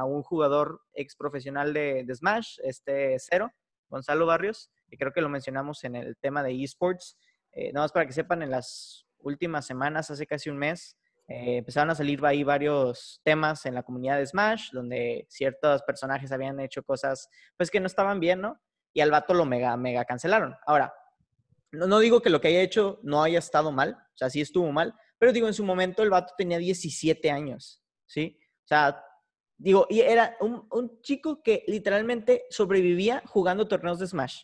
un 0.06 0.22
jugador 0.22 0.82
ex 0.92 1.16
profesional 1.16 1.72
de, 1.72 2.06
Smash, 2.14 2.58
este 2.64 3.16
Cero, 3.18 3.50
Gonzalo 3.88 4.26
Barrios, 4.26 4.70
creo 4.98 5.12
que 5.12 5.22
lo 5.22 5.28
mencionamos 5.28 5.84
en 5.84 5.96
el 5.96 6.16
tema 6.18 6.42
de 6.42 6.62
esports. 6.62 7.16
Eh, 7.52 7.72
nada 7.72 7.84
más 7.84 7.92
para 7.92 8.06
que 8.06 8.12
sepan, 8.12 8.42
en 8.42 8.50
las 8.50 9.06
últimas 9.18 9.64
semanas, 9.66 10.10
hace 10.10 10.26
casi 10.26 10.50
un 10.50 10.58
mes, 10.58 10.98
eh, 11.28 11.58
empezaron 11.58 11.90
a 11.90 11.94
salir 11.94 12.24
ahí 12.26 12.44
varios 12.44 13.20
temas 13.24 13.64
en 13.64 13.74
la 13.74 13.82
comunidad 13.82 14.18
de 14.18 14.26
Smash, 14.26 14.70
donde 14.72 15.26
ciertos 15.30 15.82
personajes 15.82 16.30
habían 16.32 16.60
hecho 16.60 16.82
cosas 16.82 17.30
pues 17.56 17.70
que 17.70 17.80
no 17.80 17.86
estaban 17.86 18.20
bien, 18.20 18.40
¿no? 18.40 18.60
Y 18.92 19.00
al 19.00 19.10
vato 19.10 19.32
lo 19.32 19.46
mega, 19.46 19.76
mega 19.76 20.04
cancelaron. 20.04 20.54
Ahora, 20.66 20.92
no, 21.74 21.86
no 21.86 21.98
digo 21.98 22.20
que 22.20 22.30
lo 22.30 22.40
que 22.40 22.48
haya 22.48 22.62
hecho 22.62 23.00
no 23.02 23.22
haya 23.22 23.38
estado 23.38 23.72
mal, 23.72 23.94
o 23.94 24.16
sea, 24.16 24.30
sí 24.30 24.40
estuvo 24.40 24.70
mal, 24.72 24.94
pero 25.18 25.32
digo, 25.32 25.46
en 25.46 25.54
su 25.54 25.64
momento 25.64 26.02
el 26.02 26.10
vato 26.10 26.34
tenía 26.36 26.58
17 26.58 27.30
años, 27.30 27.82
¿sí? 28.06 28.38
O 28.64 28.66
sea, 28.66 29.02
digo, 29.56 29.86
y 29.88 30.00
era 30.00 30.36
un, 30.40 30.66
un 30.70 31.00
chico 31.02 31.42
que 31.42 31.64
literalmente 31.66 32.44
sobrevivía 32.50 33.22
jugando 33.26 33.68
torneos 33.68 33.98
de 33.98 34.06
Smash. 34.06 34.42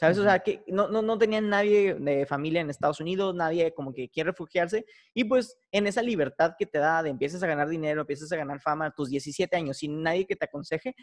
¿Sabes? 0.00 0.16
O 0.16 0.22
sea, 0.22 0.38
que 0.38 0.64
no, 0.66 0.88
no, 0.88 1.02
no 1.02 1.18
tenían 1.18 1.50
nadie 1.50 1.92
de 1.92 2.24
familia 2.24 2.62
en 2.62 2.70
Estados 2.70 3.00
Unidos, 3.00 3.34
nadie 3.34 3.74
como 3.74 3.92
que 3.92 4.08
quiere 4.08 4.30
refugiarse. 4.30 4.86
Y 5.12 5.24
pues 5.24 5.58
en 5.72 5.86
esa 5.86 6.00
libertad 6.00 6.54
que 6.58 6.64
te 6.64 6.78
da 6.78 7.02
de 7.02 7.10
empiezas 7.10 7.42
a 7.42 7.46
ganar 7.46 7.68
dinero, 7.68 8.00
empiezas 8.00 8.32
a 8.32 8.36
ganar 8.36 8.62
fama 8.62 8.86
a 8.86 8.90
tus 8.92 9.10
17 9.10 9.54
años 9.54 9.76
sin 9.76 10.02
nadie 10.02 10.26
que 10.26 10.36
te 10.36 10.46
aconseje, 10.46 10.94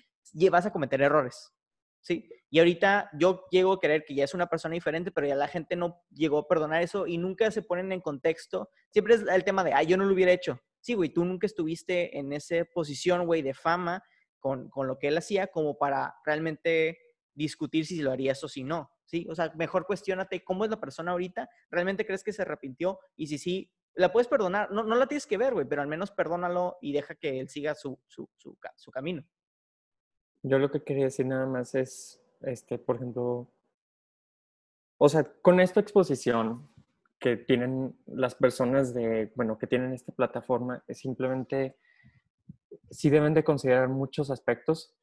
vas 0.50 0.66
a 0.66 0.72
cometer 0.72 1.00
errores. 1.00 1.54
¿Sí? 2.02 2.30
Y 2.50 2.60
ahorita 2.60 3.10
yo 3.20 3.46
llego 3.52 3.74
a 3.74 3.80
creer 3.80 4.06
que 4.06 4.16
ya 4.16 4.24
es 4.24 4.34
una 4.34 4.48
persona 4.48 4.74
diferente, 4.74 5.12
pero 5.12 5.28
ya 5.28 5.36
la 5.36 5.48
gente 5.48 5.76
no 5.76 6.02
llegó 6.12 6.40
a 6.40 6.48
perdonar 6.48 6.82
eso 6.82 7.06
y 7.06 7.18
nunca 7.18 7.52
se 7.52 7.62
ponen 7.62 7.92
en 7.92 8.02
contexto. 8.02 8.70
Siempre 8.92 9.16
es 9.16 9.22
el 9.22 9.44
tema 9.44 9.64
de, 9.64 9.74
ah, 9.74 9.84
yo 9.84 9.98
no 9.98 10.06
lo 10.06 10.14
hubiera 10.14 10.32
hecho. 10.32 10.62
Sí, 10.80 10.94
güey, 10.94 11.10
tú 11.10 11.26
nunca 11.26 11.48
estuviste 11.48 12.18
en 12.18 12.32
esa 12.32 12.64
posición, 12.74 13.26
güey, 13.26 13.42
de 13.42 13.54
fama 13.54 14.02
con, 14.40 14.70
con 14.70 14.88
lo 14.88 14.98
que 14.98 15.10
él 15.10 15.18
hacía 15.18 15.48
como 15.48 15.78
para 15.78 16.16
realmente 16.26 16.98
discutir 17.34 17.86
si 17.86 18.02
lo 18.02 18.12
harías 18.12 18.42
o 18.44 18.48
si 18.48 18.64
no. 18.64 18.90
¿sí? 19.08 19.28
O 19.30 19.36
sea, 19.36 19.52
mejor 19.56 19.86
cuestionate 19.86 20.44
cómo 20.44 20.64
es 20.64 20.70
la 20.70 20.80
persona 20.80 21.12
ahorita, 21.12 21.50
¿realmente 21.72 22.06
crees 22.06 22.24
que 22.24 22.34
se 22.34 22.44
arrepintió? 22.44 23.00
Y 23.16 23.28
si 23.28 23.38
sí, 23.38 23.72
la 23.96 24.12
puedes 24.12 24.28
perdonar, 24.28 24.72
no, 24.72 24.84
no 24.84 24.96
la 24.96 25.08
tienes 25.08 25.26
que 25.26 25.38
ver, 25.38 25.54
güey, 25.54 25.68
pero 25.68 25.82
al 25.82 25.88
menos 25.88 26.12
perdónalo 26.12 26.78
y 26.82 26.94
deja 26.94 27.16
que 27.16 27.40
él 27.40 27.50
siga 27.50 27.74
su, 27.74 28.00
su, 28.08 28.30
su, 28.38 28.58
su 28.76 28.92
camino. 28.92 29.24
Yo 30.44 30.60
lo 30.60 30.72
que 30.72 30.84
quería 30.84 31.06
decir 31.06 31.26
nada 31.26 31.46
más 31.46 31.76
es, 31.76 32.22
este, 32.42 32.78
por 32.78 32.98
ejemplo, 32.98 33.48
o 34.98 35.10
sea, 35.10 35.24
con 35.42 35.60
esta 35.60 35.80
exposición 35.80 36.68
que 37.20 37.38
tienen 37.38 37.96
las 38.06 38.36
personas 38.36 38.94
de, 38.94 39.32
bueno, 39.36 39.58
que 39.58 39.68
tienen 39.68 39.94
esta 39.94 40.12
plataforma, 40.12 40.84
es 40.88 41.00
simplemente, 41.00 41.78
sí 42.90 43.10
deben 43.10 43.34
de 43.34 43.44
considerar 43.44 43.90
muchos 43.90 44.30
aspectos. 44.30 44.94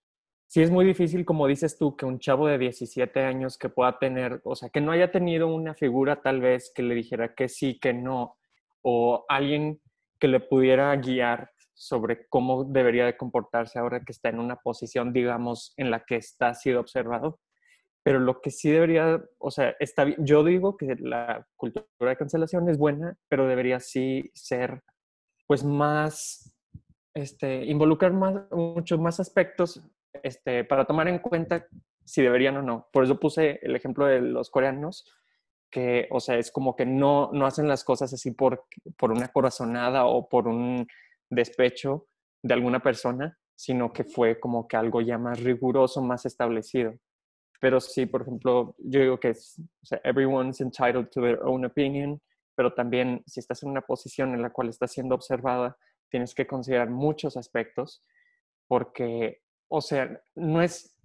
Sí 0.47 0.63
es 0.63 0.71
muy 0.71 0.85
difícil, 0.85 1.25
como 1.25 1.47
dices 1.47 1.77
tú, 1.77 1.97
que 1.97 2.07
un 2.07 2.21
chavo 2.21 2.47
de 2.47 2.59
17 2.59 3.21
años 3.21 3.59
que 3.59 3.69
pueda 3.69 3.99
tener, 3.99 4.41
o 4.45 4.55
sea, 4.55 4.69
que 4.69 4.81
no 4.81 4.93
haya 4.93 5.11
tenido 5.11 5.49
una 5.49 5.75
figura 5.75 6.23
tal 6.23 6.41
vez 6.41 6.71
que 6.73 6.83
le 6.83 6.95
dijera 6.95 7.35
que 7.35 7.49
sí, 7.49 7.79
que 7.81 7.93
no, 7.93 8.37
o 8.83 9.25
alguien 9.29 9.81
que 10.21 10.29
le 10.29 10.41
pudiera 10.41 10.95
guiar 10.97 11.51
sobre 11.75 12.27
cómo 12.29 12.65
debería 12.65 13.05
de 13.05 13.17
comportarse 13.17 13.79
ahora 13.79 14.01
que 14.05 14.13
está 14.13 14.29
en 14.29 14.39
una 14.39 14.57
posición, 14.57 15.13
digamos, 15.13 15.75
en 15.77 15.91
la 15.91 16.05
que 16.05 16.17
está 16.17 16.55
siendo 16.55 16.81
observado. 16.81 17.41
Pero 18.03 18.21
lo 18.21 18.41
que 18.41 18.51
sí 18.51 18.71
debería, 18.71 19.23
o 19.39 19.51
sea, 19.51 19.75
está 19.81 20.07
yo 20.19 20.45
digo 20.45 20.77
que 20.77 20.95
la 20.99 21.47
cultura 21.57 21.87
de 22.01 22.17
cancelación 22.17 22.69
es 22.69 22.79
buena, 22.79 23.17
pero 23.29 23.49
debería 23.49 23.81
sí 23.81 24.31
ser, 24.35 24.83
pues, 25.47 25.65
más, 25.65 26.55
este, 27.15 27.65
involucrar 27.65 28.13
más, 28.13 28.35
muchos 28.53 29.01
más 29.01 29.21
aspectos 29.21 29.83
este, 30.23 30.65
para 30.65 30.85
tomar 30.85 31.09
en 31.09 31.19
cuenta 31.19 31.67
si 32.05 32.23
deberían 32.23 32.57
o 32.59 32.63
no. 32.63 32.89
Por 32.93 33.05
eso 33.05 33.19
puse 33.19 33.59
el 33.63 33.75
ejemplo 33.75 34.07
de 34.07 34.21
los 34.21 34.51
coreanos, 34.51 35.07
que, 35.71 36.07
o 36.11 36.21
sea, 36.21 36.37
es 36.37 36.53
como 36.53 36.77
que 36.77 36.87
no, 36.87 37.31
no 37.33 37.47
hacen 37.47 37.67
las 37.67 37.83
cosas 37.83 38.13
así 38.13 38.31
por, 38.31 38.65
por 38.97 39.11
una 39.11 39.29
corazonada 39.29 40.05
o 40.05 40.29
por 40.29 40.47
un 40.47 40.87
despecho 41.31 42.07
de 42.43 42.55
alguna 42.55 42.81
persona, 42.81 43.39
sino 43.57 43.93
que 43.93 44.05
fue 44.05 44.39
como 44.39 44.67
que 44.67 44.77
algo 44.77 45.01
ya 45.01 45.19
más 45.19 45.43
riguroso, 45.43 46.03
más 46.03 46.27
establecido. 46.27 46.95
Pero 47.61 47.81
sí, 47.81 48.07
por 48.07 48.23
ejemplo, 48.23 48.75
yo 48.79 49.01
digo 49.01 49.19
que 49.19 49.31
es, 49.31 49.59
o 49.83 49.87
sea, 49.87 50.01
everyone's 50.05 50.61
entitled 50.61 51.09
to 51.09 51.23
their 51.23 51.41
own 51.43 51.65
opinion, 51.65 52.21
pero 52.55 52.75
también 52.75 53.23
si 53.27 53.41
estás 53.41 53.63
en 53.63 53.71
una 53.71 53.81
posición 53.81 54.35
en 54.35 54.43
la 54.43 54.51
cual 54.51 54.69
estás 54.69 54.93
siendo 54.93 55.15
observada, 55.15 55.77
tienes 56.11 56.35
que 56.35 56.47
considerar 56.47 56.91
muchos 56.91 57.37
aspectos, 57.37 58.05
porque, 58.69 59.43
o 59.69 59.81
sea, 59.81 60.21
no 60.35 60.63
es, 60.63 60.97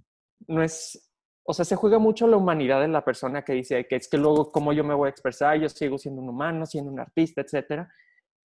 no 0.47 0.61
es, 0.61 1.09
o 1.43 1.53
sea, 1.53 1.65
se 1.65 1.75
juega 1.75 1.97
mucho 1.97 2.27
la 2.27 2.37
humanidad 2.37 2.81
de 2.81 2.87
la 2.87 3.03
persona 3.03 3.43
que 3.43 3.53
dice 3.53 3.87
que 3.87 3.95
es 3.95 4.07
que 4.07 4.17
luego 4.17 4.51
cómo 4.51 4.73
yo 4.73 4.83
me 4.83 4.93
voy 4.93 5.07
a 5.07 5.11
expresar, 5.11 5.59
yo 5.59 5.69
sigo 5.69 5.97
siendo 5.97 6.21
un 6.21 6.29
humano, 6.29 6.65
siendo 6.65 6.91
un 6.91 6.99
artista, 6.99 7.41
etcétera, 7.41 7.91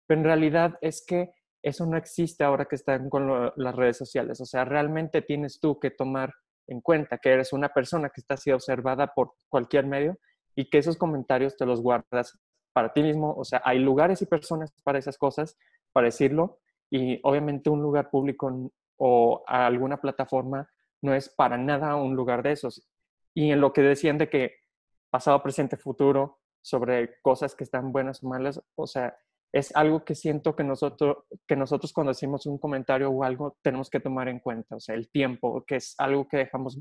pero 0.07 0.21
en 0.21 0.25
realidad 0.25 0.79
es 0.81 1.05
que 1.05 1.33
eso 1.65 1.87
no 1.87 1.97
existe 1.97 2.45
ahora 2.45 2.67
que 2.67 2.77
están 2.77 3.09
con 3.09 3.53
las 3.57 3.75
redes 3.75 3.97
sociales, 3.97 4.41
o 4.41 4.45
sea, 4.45 4.65
realmente 4.65 5.23
tienes 5.23 5.61
tú 5.61 5.81
que 5.81 5.91
tomar 5.91 6.33
en 6.67 6.81
cuenta 6.81 7.19
que 7.19 7.31
eres 7.31 7.53
una 7.53 7.71
persona 7.71 8.11
que 8.11 8.21
está 8.21 8.37
siendo 8.37 8.57
observada 8.57 9.09
por 9.15 9.33
cualquier 9.49 9.87
medio 9.87 10.19
y 10.55 10.69
que 10.71 10.79
esos 10.79 10.97
comentarios 10.97 11.57
te 11.57 11.67
los 11.67 11.81
guardas 11.81 12.39
para 12.73 12.93
ti 12.93 13.03
mismo. 13.03 13.35
O 13.35 13.45
sea, 13.45 13.63
hay 13.65 13.79
lugares 13.79 14.23
y 14.23 14.27
personas 14.27 14.73
para 14.83 14.99
esas 14.99 15.19
cosas, 15.19 15.57
para 15.93 16.07
decirlo, 16.07 16.61
y 16.91 17.21
obviamente 17.23 17.71
un 17.71 17.83
lugar 17.83 18.11
público 18.11 18.71
o 18.97 19.43
alguna 19.47 20.01
plataforma 20.01 20.69
no 21.03 21.15
es 21.15 21.29
para 21.29 21.57
nada 21.57 21.97
un 21.97 22.15
lugar 22.15 22.43
de 22.43 22.53
esos. 22.53 22.87
Y 23.35 23.51
en 23.51 23.61
lo 23.61 23.73
que 23.73 23.83
decían 23.83 24.19
de 24.19 24.29
que 24.29 24.57
pasado, 25.11 25.43
presente, 25.43 25.77
futuro, 25.77 26.41
sobre 26.63 27.21
cosas 27.21 27.55
que 27.55 27.65
están 27.65 27.93
buenas 27.93 28.23
o 28.23 28.29
malas, 28.29 28.61
o 28.75 28.87
sea, 28.87 29.17
es 29.55 29.75
algo 29.77 30.05
que 30.05 30.17
siento 30.17 30.57
que 30.57 30.65
nosotros, 30.65 31.19
que 31.47 31.55
nosotros 31.55 31.93
cuando 31.93 32.11
hacemos 32.11 32.45
un 32.47 32.59
comentario 32.59 33.09
o 33.09 33.23
algo 33.23 33.57
tenemos 33.63 33.89
que 33.89 34.01
tomar 34.01 34.29
en 34.29 34.41
cuenta, 34.41 34.75
o 34.75 34.81
sea, 34.81 34.97
el 34.97 35.09
tiempo, 35.09 35.65
que 35.65 35.77
es 35.77 35.95
algo 35.99 36.27
que 36.27 36.39
dejamos 36.39 36.81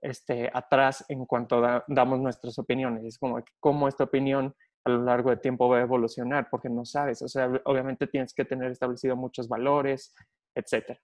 este, 0.00 0.50
atrás 0.52 1.04
en 1.08 1.24
cuanto 1.26 1.62
damos 1.86 2.18
nuestras 2.18 2.58
opiniones. 2.58 3.04
Es 3.04 3.18
como 3.18 3.40
cómo 3.60 3.86
esta 3.86 4.02
opinión 4.02 4.52
a 4.84 4.90
lo 4.90 5.04
largo 5.04 5.30
del 5.30 5.40
tiempo 5.40 5.68
va 5.68 5.78
a 5.78 5.82
evolucionar, 5.82 6.48
porque 6.50 6.68
no 6.68 6.84
sabes, 6.84 7.22
o 7.22 7.28
sea, 7.28 7.48
obviamente 7.66 8.08
tienes 8.08 8.34
que 8.34 8.44
tener 8.44 8.72
establecido 8.72 9.14
muchos 9.14 9.48
valores, 9.48 10.12
etc. 10.56 10.98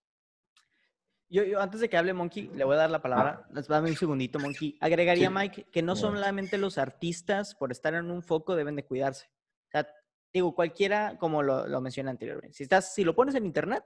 Yo, 1.28 1.44
yo, 1.44 1.60
antes 1.60 1.80
de 1.80 1.88
que 1.88 1.96
hable 1.96 2.12
Monkey, 2.12 2.50
le 2.56 2.64
voy 2.64 2.74
a 2.74 2.78
dar 2.78 2.90
la 2.90 3.00
palabra. 3.00 3.46
Ah. 3.54 3.62
Dame 3.68 3.90
un 3.90 3.96
segundito, 3.96 4.40
Monkey. 4.40 4.76
Agregaría, 4.80 5.28
sí. 5.28 5.34
Mike, 5.34 5.66
que 5.70 5.82
no 5.82 5.94
solamente 5.94 6.58
los 6.58 6.76
artistas, 6.76 7.54
por 7.54 7.70
estar 7.70 7.94
en 7.94 8.10
un 8.10 8.24
foco, 8.24 8.56
deben 8.56 8.74
de 8.74 8.84
cuidarse. 8.84 9.26
O 9.68 9.70
sea, 9.70 9.86
digo, 10.32 10.54
cualquiera, 10.54 11.16
como 11.18 11.42
lo, 11.42 11.66
lo 11.66 11.80
mencioné 11.80 12.10
anteriormente, 12.10 12.56
si, 12.56 12.62
estás, 12.64 12.94
si 12.94 13.04
lo 13.04 13.14
pones 13.14 13.34
en 13.34 13.46
internet, 13.46 13.84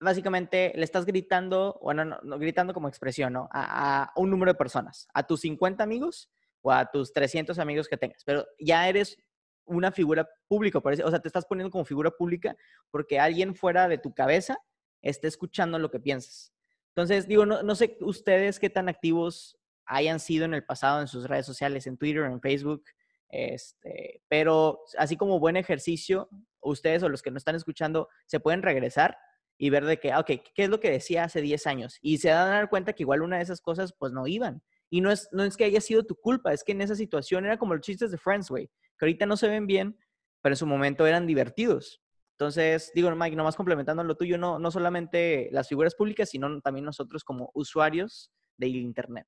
básicamente 0.00 0.72
le 0.74 0.84
estás 0.84 1.04
gritando, 1.04 1.78
bueno, 1.82 2.04
no, 2.04 2.38
gritando 2.38 2.72
como 2.72 2.88
expresión, 2.88 3.32
¿no? 3.32 3.48
A, 3.52 4.12
un 4.16 4.30
número 4.30 4.52
de 4.52 4.58
personas, 4.58 5.08
a 5.12 5.26
tus 5.26 5.40
50 5.40 5.82
amigos 5.82 6.30
o 6.62 6.72
a 6.72 6.90
tus 6.90 7.12
300 7.12 7.58
amigos 7.58 7.88
que 7.88 7.96
tengas, 7.96 8.24
pero 8.24 8.46
ya 8.58 8.88
eres 8.88 9.18
una 9.64 9.92
figura 9.92 10.28
pública, 10.46 10.78
o 10.78 11.10
sea, 11.10 11.20
te 11.20 11.28
estás 11.28 11.44
poniendo 11.44 11.70
como 11.70 11.84
figura 11.84 12.10
pública 12.10 12.56
porque 12.90 13.20
alguien 13.20 13.54
fuera 13.54 13.86
de 13.88 13.98
tu 13.98 14.14
cabeza 14.14 14.58
está 15.02 15.28
escuchando 15.28 15.78
lo 15.78 15.90
que 15.90 16.00
piensas. 16.00 16.52
Entonces, 16.94 17.28
digo, 17.28 17.44
no, 17.44 17.62
no 17.62 17.74
sé 17.74 17.98
ustedes 18.00 18.58
qué 18.58 18.70
tan 18.70 18.88
activos 18.88 19.58
hayan 19.84 20.20
sido 20.20 20.44
en 20.44 20.54
el 20.54 20.64
pasado 20.64 21.00
en 21.00 21.06
sus 21.06 21.28
redes 21.28 21.46
sociales, 21.46 21.86
en 21.86 21.96
Twitter, 21.96 22.24
en 22.24 22.40
Facebook, 22.40 22.84
este, 23.28 24.22
pero 24.28 24.80
así 24.96 25.16
como 25.16 25.38
buen 25.38 25.56
ejercicio, 25.56 26.28
ustedes 26.60 27.02
o 27.02 27.08
los 27.08 27.22
que 27.22 27.30
nos 27.30 27.40
están 27.40 27.56
escuchando 27.56 28.08
se 28.26 28.40
pueden 28.40 28.62
regresar 28.62 29.16
y 29.58 29.70
ver 29.70 29.84
de 29.84 29.98
que, 29.98 30.12
ah, 30.12 30.20
ok, 30.20 30.26
¿qué 30.26 30.64
es 30.64 30.68
lo 30.68 30.80
que 30.80 30.90
decía 30.90 31.24
hace 31.24 31.42
10 31.42 31.66
años? 31.66 31.98
Y 32.00 32.18
se 32.18 32.28
dan 32.28 32.68
cuenta 32.68 32.92
que 32.92 33.02
igual 33.02 33.22
una 33.22 33.36
de 33.36 33.42
esas 33.42 33.60
cosas 33.60 33.92
pues 33.98 34.12
no 34.12 34.26
iban. 34.26 34.62
Y 34.90 35.00
no 35.00 35.10
es, 35.10 35.28
no 35.32 35.42
es 35.42 35.56
que 35.56 35.64
haya 35.64 35.80
sido 35.80 36.04
tu 36.04 36.14
culpa, 36.14 36.52
es 36.52 36.64
que 36.64 36.72
en 36.72 36.80
esa 36.80 36.94
situación 36.94 37.44
era 37.44 37.58
como 37.58 37.74
los 37.74 37.84
chistes 37.84 38.10
de 38.10 38.18
Friends, 38.18 38.48
güey, 38.48 38.68
que 38.98 39.04
ahorita 39.04 39.26
no 39.26 39.36
se 39.36 39.48
ven 39.48 39.66
bien, 39.66 39.98
pero 40.40 40.54
en 40.54 40.56
su 40.56 40.66
momento 40.66 41.06
eran 41.06 41.26
divertidos. 41.26 42.00
Entonces, 42.38 42.92
digo, 42.94 43.14
Mike, 43.14 43.36
nomás 43.36 43.56
complementando 43.56 44.04
lo 44.04 44.16
tuyo, 44.16 44.38
no, 44.38 44.58
no 44.60 44.70
solamente 44.70 45.48
las 45.50 45.68
figuras 45.68 45.94
públicas, 45.96 46.30
sino 46.30 46.60
también 46.60 46.84
nosotros 46.86 47.24
como 47.24 47.50
usuarios 47.52 48.30
del 48.56 48.76
Internet. 48.76 49.26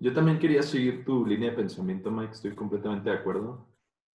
Yo 0.00 0.12
también 0.12 0.38
quería 0.38 0.62
seguir 0.62 1.04
tu 1.04 1.26
línea 1.26 1.50
de 1.50 1.56
pensamiento, 1.56 2.10
Mike, 2.10 2.32
estoy 2.32 2.54
completamente 2.54 3.10
de 3.10 3.16
acuerdo. 3.16 3.68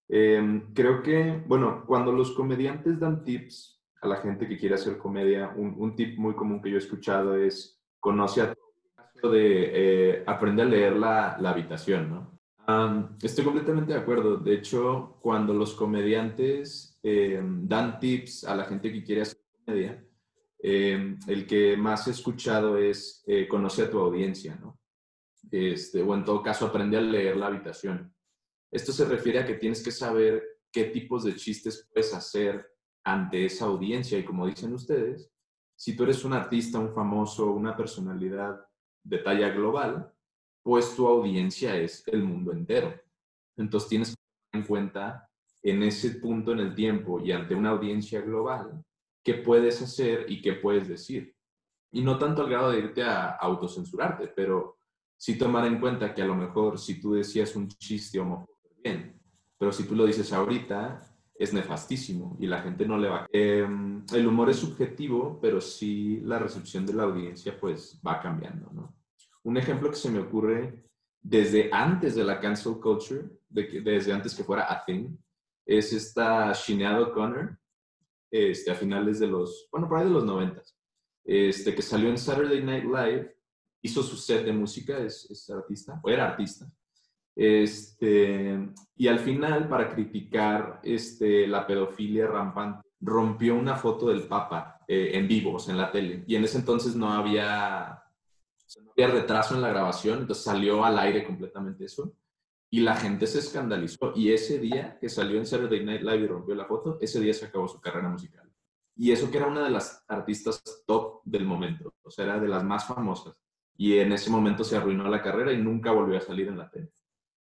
Eh, 0.09 0.63
creo 0.73 1.01
que, 1.03 1.43
bueno, 1.47 1.83
cuando 1.85 2.11
los 2.11 2.31
comediantes 2.31 2.99
dan 2.99 3.23
tips 3.23 3.81
a 4.01 4.07
la 4.07 4.17
gente 4.17 4.47
que 4.47 4.57
quiere 4.57 4.75
hacer 4.75 4.97
comedia, 4.97 5.53
un, 5.55 5.75
un 5.77 5.95
tip 5.95 6.17
muy 6.17 6.33
común 6.33 6.61
que 6.61 6.69
yo 6.69 6.75
he 6.75 6.79
escuchado 6.79 7.37
es, 7.37 7.79
conoce 7.99 8.41
a 8.41 8.53
tu 8.53 9.29
de 9.29 9.71
eh, 9.73 10.23
aprender 10.27 10.67
a 10.67 10.69
leer 10.69 10.95
la, 10.95 11.37
la 11.39 11.51
habitación, 11.51 12.09
¿no? 12.09 12.35
Um, 12.67 13.15
estoy 13.21 13.45
completamente 13.45 13.93
de 13.93 13.99
acuerdo. 13.99 14.37
De 14.37 14.53
hecho, 14.55 15.17
cuando 15.21 15.53
los 15.53 15.73
comediantes 15.73 16.99
eh, 17.03 17.39
dan 17.43 17.99
tips 17.99 18.43
a 18.43 18.55
la 18.55 18.65
gente 18.65 18.91
que 18.91 19.03
quiere 19.03 19.21
hacer 19.21 19.39
comedia, 19.63 20.03
eh, 20.61 21.15
el 21.27 21.45
que 21.45 21.77
más 21.77 22.07
he 22.07 22.11
escuchado 22.11 22.77
es 22.77 23.23
eh, 23.27 23.47
conoce 23.47 23.83
a 23.83 23.89
tu 23.89 23.99
audiencia, 23.99 24.57
¿no? 24.59 24.79
Este, 25.51 26.01
o 26.01 26.13
en 26.13 26.25
todo 26.25 26.41
caso, 26.41 26.65
aprende 26.65 26.97
a 26.97 27.01
leer 27.01 27.37
la 27.37 27.47
habitación. 27.47 28.13
Esto 28.71 28.91
se 28.91 29.05
refiere 29.05 29.39
a 29.39 29.45
que 29.45 29.55
tienes 29.55 29.83
que 29.83 29.91
saber 29.91 30.43
qué 30.71 30.85
tipos 30.85 31.23
de 31.23 31.35
chistes 31.35 31.87
puedes 31.93 32.13
hacer 32.13 32.67
ante 33.03 33.45
esa 33.45 33.65
audiencia. 33.65 34.17
Y 34.17 34.25
como 34.25 34.47
dicen 34.47 34.73
ustedes, 34.73 35.31
si 35.75 35.95
tú 35.95 36.03
eres 36.03 36.23
un 36.25 36.33
artista, 36.33 36.79
un 36.79 36.93
famoso, 36.93 37.51
una 37.51 37.75
personalidad 37.75 38.59
de 39.03 39.19
talla 39.19 39.49
global, 39.49 40.11
pues 40.63 40.95
tu 40.95 41.07
audiencia 41.07 41.77
es 41.77 42.03
el 42.07 42.23
mundo 42.23 42.51
entero. 42.51 42.93
Entonces 43.55 43.89
tienes 43.89 44.09
que 44.09 44.15
tener 44.51 44.63
en 44.63 44.67
cuenta 44.67 45.29
en 45.61 45.83
ese 45.83 46.11
punto 46.19 46.51
en 46.51 46.59
el 46.59 46.75
tiempo 46.75 47.19
y 47.19 47.31
ante 47.31 47.55
una 47.55 47.71
audiencia 47.71 48.21
global, 48.21 48.83
qué 49.23 49.35
puedes 49.35 49.81
hacer 49.81 50.25
y 50.29 50.41
qué 50.41 50.53
puedes 50.53 50.87
decir. 50.87 51.35
Y 51.91 52.01
no 52.01 52.17
tanto 52.17 52.41
al 52.41 52.49
grado 52.49 52.71
de 52.71 52.79
irte 52.79 53.03
a 53.03 53.31
autocensurarte, 53.31 54.27
pero 54.27 54.77
sí 55.17 55.37
tomar 55.37 55.65
en 55.65 55.79
cuenta 55.79 56.13
que 56.13 56.21
a 56.21 56.25
lo 56.25 56.35
mejor 56.35 56.79
si 56.79 56.99
tú 56.99 57.13
decías 57.13 57.55
un 57.55 57.67
chiste 57.67 58.19
homofóbico, 58.19 58.75
bien, 58.83 59.19
pero 59.57 59.71
si 59.71 59.83
tú 59.83 59.95
lo 59.95 60.05
dices 60.05 60.31
ahorita, 60.33 60.99
es 61.37 61.53
nefastísimo 61.53 62.37
y 62.39 62.47
la 62.47 62.61
gente 62.61 62.85
no 62.85 62.97
le 62.97 63.09
va. 63.09 63.27
Eh, 63.31 63.67
el 64.13 64.27
humor 64.27 64.49
es 64.49 64.57
subjetivo, 64.57 65.39
pero 65.41 65.59
sí 65.59 66.21
la 66.21 66.39
recepción 66.39 66.85
de 66.85 66.93
la 66.93 67.03
audiencia 67.03 67.57
pues 67.59 68.01
va 68.05 68.21
cambiando, 68.21 68.71
¿no? 68.71 68.95
Un 69.43 69.57
ejemplo 69.57 69.89
que 69.89 69.95
se 69.97 70.09
me 70.09 70.19
ocurre 70.19 70.85
desde 71.21 71.69
antes 71.73 72.15
de 72.15 72.23
la 72.23 72.39
cancel 72.39 72.79
culture, 72.79 73.25
desde 73.49 74.13
antes 74.13 74.33
que 74.33 74.43
fuera 74.43 74.71
a 74.71 74.85
thing, 74.85 75.17
es 75.65 75.91
esta 75.91 76.53
Sinead 76.53 77.01
O'Connor, 77.01 77.57
este, 78.31 78.71
a 78.71 78.75
finales 78.75 79.19
de 79.19 79.27
los, 79.27 79.67
bueno, 79.71 79.87
por 79.87 79.97
ahí 79.97 80.05
de 80.05 80.11
los 80.11 80.25
noventas. 80.25 80.77
este, 81.23 81.73
que 81.73 81.81
salió 81.81 82.09
en 82.09 82.17
Saturday 82.19 82.63
Night 82.63 82.83
Live, 82.83 83.34
hizo 83.85 84.01
su 84.03 84.17
set 84.17 84.45
de 84.45 84.51
música, 84.51 84.97
es, 84.97 85.29
es 85.29 85.49
artista, 85.49 85.99
o 86.03 86.09
era 86.09 86.27
artista. 86.27 86.67
Este, 87.35 88.69
y 88.95 89.07
al 89.07 89.19
final, 89.19 89.67
para 89.67 89.89
criticar 89.89 90.79
este, 90.83 91.47
la 91.47 91.67
pedofilia 91.67 92.27
rampante, 92.27 92.87
rompió 92.99 93.55
una 93.55 93.75
foto 93.75 94.07
del 94.07 94.23
Papa 94.23 94.79
eh, 94.87 95.11
en 95.13 95.27
vivo, 95.27 95.53
o 95.53 95.59
sea, 95.59 95.73
en 95.73 95.81
la 95.81 95.91
tele. 95.91 96.23
Y 96.27 96.35
en 96.35 96.43
ese 96.43 96.57
entonces 96.57 96.95
no 96.95 97.11
había, 97.11 98.01
no 98.83 98.91
había 98.91 99.07
retraso 99.13 99.53
en 99.53 99.61
la 99.61 99.69
grabación, 99.69 100.19
entonces 100.19 100.43
salió 100.43 100.83
al 100.83 100.97
aire 100.97 101.23
completamente 101.23 101.85
eso. 101.85 102.15
Y 102.71 102.79
la 102.79 102.95
gente 102.95 103.27
se 103.27 103.39
escandalizó. 103.39 104.13
Y 104.15 104.31
ese 104.31 104.57
día 104.57 104.97
que 104.99 105.09
salió 105.09 105.37
en 105.37 105.45
Saturday 105.45 105.85
Night 105.85 106.01
Live 106.01 106.23
y 106.23 106.27
rompió 106.27 106.55
la 106.55 106.65
foto, 106.65 106.97
ese 106.99 107.19
día 107.19 107.33
se 107.33 107.45
acabó 107.45 107.67
su 107.67 107.79
carrera 107.79 108.09
musical. 108.09 108.51
Y 108.97 109.11
eso 109.11 109.29
que 109.29 109.37
era 109.37 109.47
una 109.47 109.63
de 109.63 109.69
las 109.69 110.03
artistas 110.07 110.63
top 110.87 111.21
del 111.25 111.45
momento, 111.45 111.93
o 112.01 112.09
sea, 112.09 112.25
era 112.25 112.39
de 112.39 112.47
las 112.47 112.63
más 112.63 112.87
famosas. 112.87 113.35
Y 113.77 113.97
en 113.99 114.11
ese 114.13 114.29
momento 114.29 114.63
se 114.63 114.77
arruinó 114.77 115.09
la 115.09 115.21
carrera 115.21 115.51
y 115.51 115.57
nunca 115.57 115.91
volvió 115.91 116.17
a 116.17 116.21
salir 116.21 116.47
en 116.47 116.57
la 116.57 116.69
tele, 116.69 116.91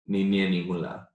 ni, 0.06 0.24
ni 0.24 0.40
en 0.40 0.50
ningún 0.50 0.82
lado. 0.82 1.08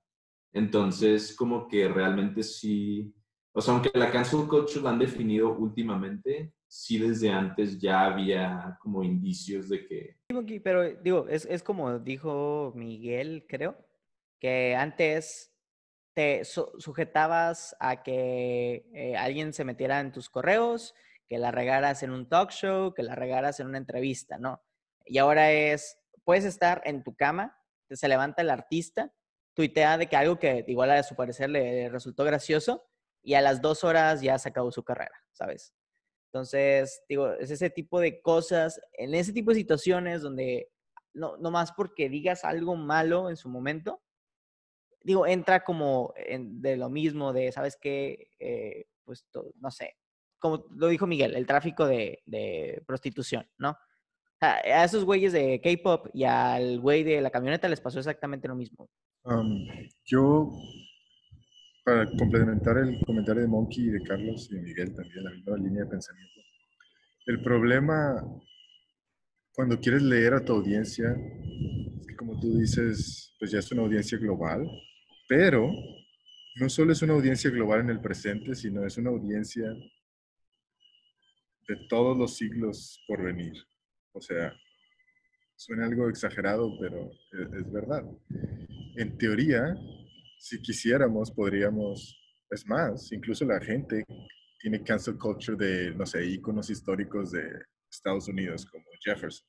Entonces, 0.54 1.36
como 1.36 1.68
que 1.68 1.88
realmente 1.88 2.42
sí, 2.44 3.14
o 3.52 3.62
sea, 3.62 3.74
aunque 3.74 3.92
la 3.94 4.12
cancel 4.12 4.48
culture 4.48 4.82
la 4.82 4.92
han 4.92 5.00
definido 5.00 5.56
últimamente, 5.56 6.54
sí 6.68 6.98
desde 6.98 7.30
antes 7.30 7.80
ya 7.80 8.06
había 8.06 8.78
como 8.80 9.04
indicios 9.04 9.70
de 9.70 9.86
que... 9.86 10.18
Pero 10.64 10.84
digo, 10.96 11.28
es, 11.28 11.46
es 11.46 11.64
como 11.64 12.00
dijo 12.00 12.72
Miguel, 12.76 13.46
creo, 13.48 13.78
que 14.40 14.76
antes 14.76 15.54
te 16.16 16.46
su- 16.46 16.72
sujetabas 16.78 17.76
a 17.80 18.04
que 18.04 18.86
eh, 18.94 19.18
alguien 19.18 19.54
se 19.54 19.66
metiera 19.66 20.00
en 20.00 20.12
tus 20.12 20.30
correos, 20.30 20.96
que 21.28 21.38
la 21.38 21.52
regaras 21.52 22.04
en 22.04 22.12
un 22.12 22.28
talk 22.28 22.52
show, 22.52 22.94
que 22.94 23.04
la 23.04 23.16
regaras 23.16 23.60
en 23.60 23.68
una 23.68 23.78
entrevista, 23.78 24.38
¿no? 24.38 24.62
Y 25.10 25.18
ahora 25.18 25.52
es, 25.52 25.98
puedes 26.24 26.46
estar 26.46 26.84
en 26.86 27.04
tu 27.04 27.16
cama, 27.16 27.58
se 27.90 28.08
levanta 28.08 28.44
el 28.44 28.52
artista, 28.52 29.12
tuitea 29.56 29.98
de 29.98 30.08
que 30.08 30.16
algo 30.16 30.38
que 30.38 30.64
igual 30.68 30.92
a 30.92 31.02
su 31.02 31.16
parecer 31.16 31.50
le 31.50 31.90
resultó 31.90 32.24
gracioso 32.24 32.86
y 33.24 33.34
a 33.34 33.42
las 33.42 33.60
dos 33.60 33.84
horas 33.84 34.22
ya 34.22 34.38
se 34.38 34.50
acabó 34.50 34.72
su 34.72 34.84
carrera, 34.84 35.20
¿sabes? 35.32 35.74
Entonces, 36.32 37.02
digo, 37.10 37.32
es 37.34 37.50
ese 37.50 37.72
tipo 37.72 38.00
de 38.00 38.22
cosas, 38.22 38.80
en 38.94 39.16
ese 39.16 39.34
tipo 39.34 39.50
de 39.50 39.56
situaciones 39.58 40.22
donde 40.22 40.70
no, 41.16 41.38
no 41.38 41.50
más 41.50 41.72
porque 41.72 42.08
digas 42.08 42.46
algo 42.46 42.76
malo 42.76 43.32
en 43.32 43.36
su 43.36 43.50
momento, 43.50 44.04
digo, 45.02 45.26
entra 45.26 45.64
como 45.64 46.14
en- 46.18 46.62
de 46.62 46.78
lo 46.78 46.88
mismo, 46.90 47.34
de, 47.34 47.52
¿sabes 47.52 47.78
qué? 47.82 48.30
Eh, 48.38 48.86
pues, 49.04 49.26
no 49.56 49.72
sé, 49.72 49.96
como 50.38 50.66
lo 50.70 50.86
dijo 50.88 51.08
Miguel, 51.08 51.36
el 51.36 51.48
tráfico 51.48 51.88
de, 51.88 52.22
de 52.28 52.84
prostitución, 52.86 53.50
¿no? 53.58 53.76
A, 54.42 54.84
esos 54.84 55.04
güeyes 55.04 55.34
de 55.34 55.60
K-pop 55.62 56.08
y 56.14 56.24
al 56.24 56.80
güey 56.80 57.04
de 57.04 57.22
la 57.22 57.30
camioneta 57.30 57.68
les 57.68 57.82
pasó 57.82 58.00
exactamente 58.00 58.48
lo 58.48 58.56
mismo. 58.56 58.90
Yo, 60.06 60.52
para 61.84 62.06
complementar 62.18 62.78
el 62.78 63.00
comentario 63.06 63.42
de 63.42 63.48
Monkey 63.48 63.86
y 63.86 63.90
de 63.92 64.04
Carlos 64.04 64.48
y 64.52 64.56
de 64.56 64.62
Miguel 64.62 64.96
también, 64.96 65.24
la 65.24 65.32
misma 65.32 65.58
línea 65.58 65.84
de 65.84 65.90
pensamiento, 65.90 66.42
el 67.26 67.42
problema 67.42 68.24
cuando 69.60 69.78
quieres 69.78 70.02
leer 70.02 70.34
a 70.34 70.46
tu 70.46 70.54
audiencia, 70.54 71.12
es 71.12 72.08
que 72.08 72.16
como 72.16 72.40
tú 72.40 72.58
dices, 72.58 73.36
pues 73.38 73.52
ya 73.52 73.60
es 73.60 73.70
una 73.74 73.82
audiencia 73.82 74.18
global, 74.18 74.66
pero 75.28 75.70
no 76.56 76.70
solo 76.70 76.94
es 76.94 77.02
una 77.02 77.12
audiencia 77.14 77.50
global 77.50 77.82
en 77.82 77.90
el 77.90 78.00
presente, 78.00 78.56
sino 78.56 78.86
es 78.86 78.98
una 78.98 79.10
audiencia 79.10 79.68
de 81.68 81.76
todos 81.90 82.18
los 82.18 82.38
siglos 82.38 83.04
por 83.06 83.22
venir. 83.22 83.54
O 84.14 84.22
sea, 84.22 84.54
suena 85.56 85.86
algo 85.86 86.10
exagerado, 86.10 86.72
pero 86.80 87.12
es, 87.32 87.54
es 87.54 87.72
verdad. 87.72 88.04
En 88.96 89.18
teoría, 89.18 89.76
si 90.40 90.62
quisiéramos, 90.62 91.32
podríamos, 91.32 92.18
es 92.50 92.66
más, 92.66 93.12
incluso 93.12 93.46
la 93.46 93.60
gente 93.60 94.04
tiene 94.60 94.84
cancel 94.84 95.18
culture 95.18 95.58
de, 95.58 95.92
no 95.96 96.06
sé, 96.06 96.26
íconos 96.26 96.70
históricos 96.70 97.32
de 97.32 97.44
Estados 97.90 98.28
Unidos, 98.28 98.66
como 98.66 98.86
Jefferson. 99.04 99.48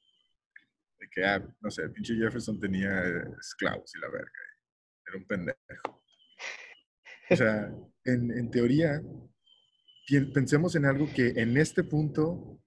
De 0.99 1.09
que, 1.11 1.25
ah, 1.25 1.43
no 1.61 1.71
sé, 1.71 1.89
pinche 1.91 2.15
Jefferson 2.15 2.61
tenía 2.61 2.91
esclavos 3.41 3.95
y 3.95 4.01
la 4.01 4.09
verga. 4.09 4.31
Era 5.07 5.17
un 5.17 5.27
pendejo. 5.27 6.03
O 7.31 7.37
sea, 7.37 7.73
en, 8.05 8.31
en 8.37 8.51
teoría, 8.51 9.01
pensemos 10.35 10.75
en 10.75 10.85
algo 10.85 11.07
que 11.15 11.29
en 11.37 11.57
este 11.57 11.85
punto 11.85 12.61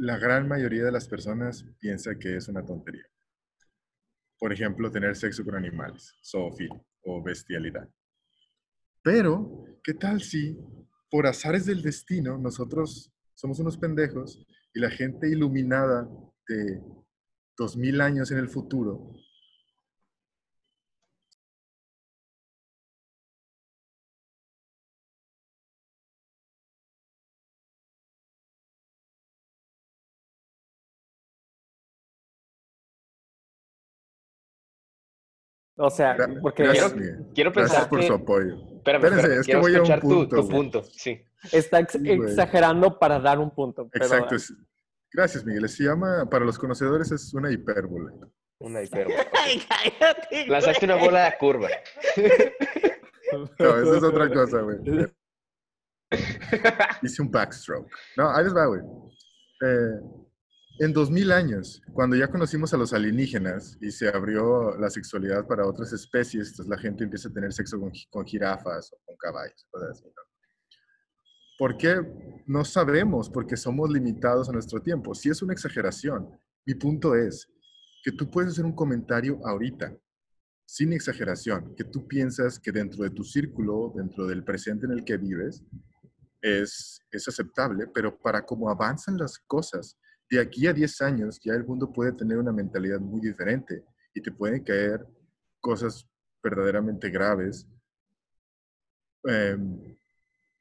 la 0.00 0.16
gran 0.16 0.48
mayoría 0.48 0.82
de 0.82 0.92
las 0.92 1.06
personas 1.06 1.66
piensa 1.78 2.18
que 2.18 2.34
es 2.34 2.48
una 2.48 2.64
tontería. 2.64 3.04
Por 4.38 4.50
ejemplo, 4.50 4.90
tener 4.90 5.14
sexo 5.14 5.44
con 5.44 5.54
animales, 5.54 6.14
zoofilia 6.24 6.82
o 7.02 7.22
bestialidad. 7.22 7.86
Pero, 9.02 9.66
¿qué 9.84 9.92
tal 9.92 10.22
si 10.22 10.58
por 11.10 11.26
azares 11.26 11.66
del 11.66 11.82
destino 11.82 12.38
nosotros 12.38 13.12
somos 13.34 13.58
unos 13.58 13.76
pendejos 13.76 14.42
y 14.72 14.80
la 14.80 14.88
gente 14.88 15.28
iluminada 15.28 16.08
de 16.48 16.80
dos 17.58 17.76
mil 17.76 18.00
años 18.00 18.30
en 18.30 18.38
el 18.38 18.48
futuro 18.48 19.12
O 35.82 35.88
sea, 35.90 36.16
porque 36.42 36.62
gracias, 36.64 36.92
quiero-. 36.92 37.26
Quiero 37.34 37.52
Gracias 37.52 37.72
pensar 37.72 37.88
por 37.88 38.00
que... 38.00 38.06
su 38.06 38.12
apoyo. 38.14 38.54
Espérame, 38.76 39.04
Espérense, 39.04 39.16
espérame, 39.20 39.40
es 39.40 39.46
que 39.46 39.52
quiero 39.52 39.60
voy 39.60 39.74
a 39.74 39.78
un 39.78 39.82
escuchar 39.82 40.00
tu, 40.00 40.08
punto, 40.08 40.36
tu 40.36 40.42
güey. 40.42 40.56
punto. 40.56 40.82
Sí. 40.84 41.24
está 41.52 41.80
ex- 41.80 41.92
Sí, 41.92 42.16
güey. 42.16 42.28
exagerando 42.30 42.98
para 42.98 43.18
dar 43.18 43.38
un 43.38 43.50
punto. 43.54 43.88
pero- 43.90 44.04
Exacto. 44.04 44.34
es- 44.34 44.54
gracias, 45.12 45.44
Miguel. 45.44 45.68
Se 45.68 45.84
llama, 45.84 46.28
para 46.30 46.44
los 46.44 46.58
conocedores, 46.58 47.10
es 47.12 47.32
una 47.34 47.50
hipérbole. 47.50 48.12
Una 48.58 48.82
hipérbole. 48.82 49.16
¡Ay, 49.42 49.62
cállate! 49.68 50.46
Lanzaste 50.46 50.84
una 50.84 50.96
bola 50.96 51.34
curva. 51.38 51.68
No, 53.60 53.76
esa 53.78 53.96
es 53.98 54.02
otra 54.02 54.28
cosa, 54.28 54.60
güey. 54.60 54.78
Hice 57.02 57.22
un 57.22 57.30
backstroke. 57.30 57.88
No, 58.16 58.28
ahí 58.34 58.42
les 58.42 58.54
va, 58.56 58.66
güey. 58.66 58.80
Eh, 59.62 60.00
en 60.80 60.94
2000 60.94 61.30
años, 61.30 61.82
cuando 61.92 62.16
ya 62.16 62.28
conocimos 62.28 62.72
a 62.72 62.78
los 62.78 62.94
alienígenas 62.94 63.76
y 63.82 63.90
se 63.90 64.08
abrió 64.08 64.74
la 64.78 64.88
sexualidad 64.88 65.46
para 65.46 65.66
otras 65.66 65.92
especies, 65.92 66.48
entonces 66.48 66.70
la 66.70 66.78
gente 66.78 67.04
empieza 67.04 67.28
a 67.28 67.32
tener 67.32 67.52
sexo 67.52 67.78
con, 67.78 67.92
con 68.08 68.24
jirafas 68.24 68.90
o 68.90 68.98
con 69.04 69.14
caballos, 69.18 69.66
cosas 69.70 69.90
así, 69.90 70.06
¿no? 70.06 70.22
¿Por 71.58 71.76
qué? 71.76 72.00
No 72.46 72.64
sabemos, 72.64 73.28
porque 73.28 73.58
somos 73.58 73.90
limitados 73.90 74.48
a 74.48 74.52
nuestro 74.52 74.80
tiempo. 74.80 75.14
Si 75.14 75.28
es 75.28 75.42
una 75.42 75.52
exageración, 75.52 76.30
mi 76.64 76.72
punto 76.74 77.14
es 77.14 77.46
que 78.02 78.12
tú 78.12 78.30
puedes 78.30 78.52
hacer 78.52 78.64
un 78.64 78.74
comentario 78.74 79.38
ahorita, 79.44 79.94
sin 80.64 80.94
exageración, 80.94 81.74
que 81.74 81.84
tú 81.84 82.08
piensas 82.08 82.58
que 82.58 82.72
dentro 82.72 83.04
de 83.04 83.10
tu 83.10 83.22
círculo, 83.22 83.92
dentro 83.94 84.26
del 84.26 84.42
presente 84.42 84.86
en 84.86 84.92
el 84.92 85.04
que 85.04 85.18
vives, 85.18 85.62
es, 86.40 87.02
es 87.10 87.28
aceptable, 87.28 87.86
pero 87.92 88.18
para 88.18 88.46
cómo 88.46 88.70
avanzan 88.70 89.18
las 89.18 89.38
cosas, 89.40 89.98
de 90.30 90.40
aquí 90.40 90.66
a 90.66 90.72
10 90.72 91.00
años 91.02 91.40
ya 91.42 91.54
el 91.54 91.64
mundo 91.64 91.92
puede 91.92 92.12
tener 92.12 92.38
una 92.38 92.52
mentalidad 92.52 93.00
muy 93.00 93.20
diferente 93.20 93.84
y 94.14 94.22
te 94.22 94.30
pueden 94.30 94.62
caer 94.62 95.04
cosas 95.60 96.08
verdaderamente 96.42 97.10
graves. 97.10 97.66
Em, 99.24 99.96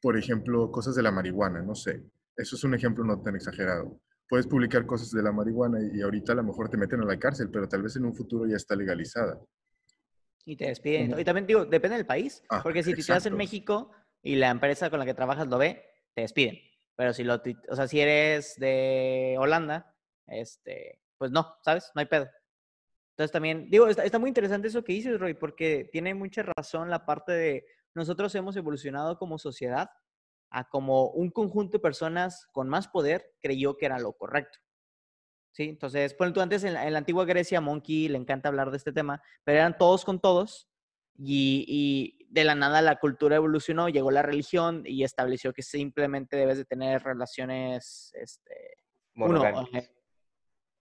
por 0.01 0.17
ejemplo, 0.17 0.71
cosas 0.71 0.95
de 0.95 1.03
la 1.03 1.11
marihuana, 1.11 1.61
no 1.61 1.75
sé. 1.75 2.03
Eso 2.35 2.55
es 2.55 2.63
un 2.63 2.73
ejemplo 2.73 3.03
no 3.03 3.21
tan 3.21 3.35
exagerado. 3.35 4.01
Puedes 4.27 4.47
publicar 4.47 4.85
cosas 4.85 5.11
de 5.11 5.21
la 5.21 5.31
marihuana 5.31 5.79
y 5.93 6.01
ahorita 6.01 6.33
a 6.33 6.35
lo 6.35 6.43
mejor 6.43 6.69
te 6.69 6.77
meten 6.77 7.01
a 7.01 7.05
la 7.05 7.19
cárcel, 7.19 7.49
pero 7.51 7.67
tal 7.67 7.83
vez 7.83 7.95
en 7.95 8.05
un 8.05 8.15
futuro 8.15 8.47
ya 8.47 8.55
está 8.55 8.75
legalizada. 8.75 9.39
Y 10.45 10.55
te 10.55 10.65
despiden. 10.67 11.19
y 11.19 11.23
también 11.23 11.45
digo, 11.45 11.65
depende 11.65 11.97
del 11.97 12.05
país. 12.05 12.43
Ah, 12.49 12.61
porque 12.63 12.81
si 12.81 12.93
tuiteas 12.93 13.25
en 13.25 13.33
exacto. 13.33 13.37
México 13.37 13.91
y 14.23 14.35
la 14.35 14.49
empresa 14.49 14.89
con 14.89 14.99
la 14.99 15.05
que 15.05 15.13
trabajas 15.13 15.47
lo 15.47 15.57
ve, 15.57 15.83
te 16.15 16.21
despiden. 16.21 16.57
Pero 16.99 17.13
si 17.13 17.23
lo 17.23 17.41
o 17.69 17.75
sea, 17.77 17.87
si 17.87 18.01
eres 18.01 18.59
de 18.59 19.37
Holanda, 19.39 19.95
este, 20.27 21.01
pues 21.17 21.31
no, 21.31 21.55
¿sabes? 21.63 21.89
No 21.95 22.01
hay 22.01 22.07
pedo. 22.07 22.27
Entonces 23.11 23.31
también, 23.31 23.69
digo, 23.69 23.87
está, 23.87 24.03
está 24.03 24.19
muy 24.19 24.27
interesante 24.27 24.67
eso 24.67 24.83
que 24.83 24.91
dices, 24.91 25.17
Roy, 25.17 25.33
porque 25.33 25.87
tiene 25.93 26.13
mucha 26.13 26.43
razón 26.43 26.89
la 26.89 27.05
parte 27.05 27.31
de 27.31 27.65
nosotros 27.95 28.35
hemos 28.35 28.57
evolucionado 28.57 29.17
como 29.17 29.37
sociedad 29.37 29.89
a 30.49 30.67
como 30.67 31.11
un 31.11 31.31
conjunto 31.31 31.77
de 31.77 31.81
personas 31.81 32.45
con 32.51 32.67
más 32.67 32.89
poder 32.89 33.33
creyó 33.41 33.77
que 33.77 33.85
era 33.85 33.97
lo 33.97 34.11
correcto. 34.11 34.59
¿Sí? 35.53 35.69
Entonces, 35.69 36.13
por 36.13 36.33
tú 36.33 36.41
antes 36.41 36.65
en 36.65 36.73
la, 36.73 36.85
en 36.85 36.91
la 36.91 36.99
antigua 36.99 37.23
Grecia, 37.23 37.61
Monkey 37.61 38.09
le 38.09 38.17
encanta 38.17 38.49
hablar 38.49 38.71
de 38.71 38.77
este 38.77 38.91
tema, 38.91 39.23
pero 39.45 39.59
eran 39.59 39.77
todos 39.77 40.03
con 40.03 40.19
todos 40.19 40.69
y 41.17 42.18
de 42.31 42.43
la 42.43 42.53
nada 42.55 42.81
la 42.81 42.97
cultura 42.97 43.35
evolucionó, 43.35 43.89
llegó 43.89 44.11
la 44.11 44.21
religión 44.21 44.83
y 44.85 45.03
estableció 45.03 45.51
que 45.51 45.63
simplemente 45.63 46.37
debes 46.37 46.57
de 46.57 46.65
tener 46.65 47.01
relaciones 47.03 48.11
este, 48.15 48.75
Uno, 49.15 49.43
eh, 49.73 49.89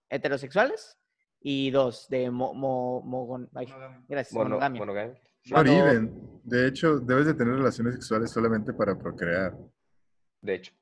heterosexuales 0.09 0.97
y 1.41 1.71
dos, 1.71 2.07
de 2.09 2.29
mo, 2.31 2.53
mo- 2.53 3.01
mogon- 3.03 3.49
ay, 3.55 3.67
Monogamia. 3.67 4.03
gracias, 4.07 4.33
Mono- 4.33 4.49
monogamia. 4.49 4.79
monogamia. 4.79 5.21
Cuando-. 5.49 6.41
De 6.43 6.67
hecho, 6.67 6.99
debes 6.99 7.25
de 7.27 7.33
tener 7.33 7.55
relaciones 7.55 7.93
sexuales 7.95 8.29
solamente 8.31 8.73
para 8.73 8.95
procrear. 8.97 9.57
De 10.41 10.55
hecho. 10.55 10.73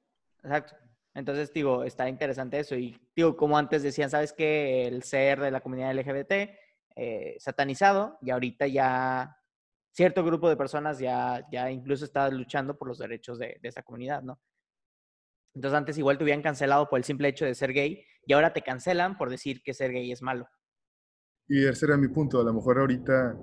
Exacto. 0.44 0.76
Entonces, 1.14 1.52
digo, 1.54 1.84
está 1.84 2.08
interesante 2.10 2.60
eso. 2.60 2.76
Y 2.76 3.00
digo, 3.16 3.36
como 3.38 3.58
antes 3.58 3.84
decían, 3.84 4.10
¿sabes 4.10 4.34
qué? 4.34 4.86
El 4.88 5.04
ser 5.04 5.40
de 5.40 5.52
la 5.52 5.62
comunidad 5.62 5.92
LGBT, 5.92 6.56
eh, 6.96 7.36
satanizado, 7.40 8.18
y 8.22 8.30
ahorita 8.32 8.68
ya 8.68 9.37
cierto 9.98 10.24
grupo 10.24 10.48
de 10.48 10.56
personas 10.56 11.00
ya, 11.00 11.44
ya 11.52 11.72
incluso 11.72 12.06
está 12.06 12.30
luchando 12.30 12.78
por 12.78 12.88
los 12.88 13.00
derechos 13.00 13.40
de, 13.40 13.58
de 13.60 13.68
esa 13.70 13.82
comunidad, 13.82 14.22
¿no? 14.22 14.40
Entonces, 15.56 15.76
antes 15.76 15.98
igual 15.98 16.20
te 16.20 16.24
hubieran 16.24 16.44
cancelado 16.44 16.88
por 16.88 17.00
el 17.00 17.04
simple 17.04 17.30
hecho 17.30 17.44
de 17.44 17.56
ser 17.56 17.74
gay, 17.74 18.06
y 18.28 18.34
ahora 18.34 18.54
te 18.54 18.62
cancelan 18.62 19.18
por 19.18 19.32
decir 19.32 19.64
que 19.64 19.74
ser 19.74 19.92
gay 19.92 20.12
es 20.12 20.22
malo. 20.22 20.48
Y 21.50 21.66
ese 21.66 21.88
era 21.88 21.98
mi 21.98 22.10
punto. 22.10 22.40
A 22.40 22.44
lo 22.44 22.54
mejor 22.54 22.78
ahorita 22.78 23.36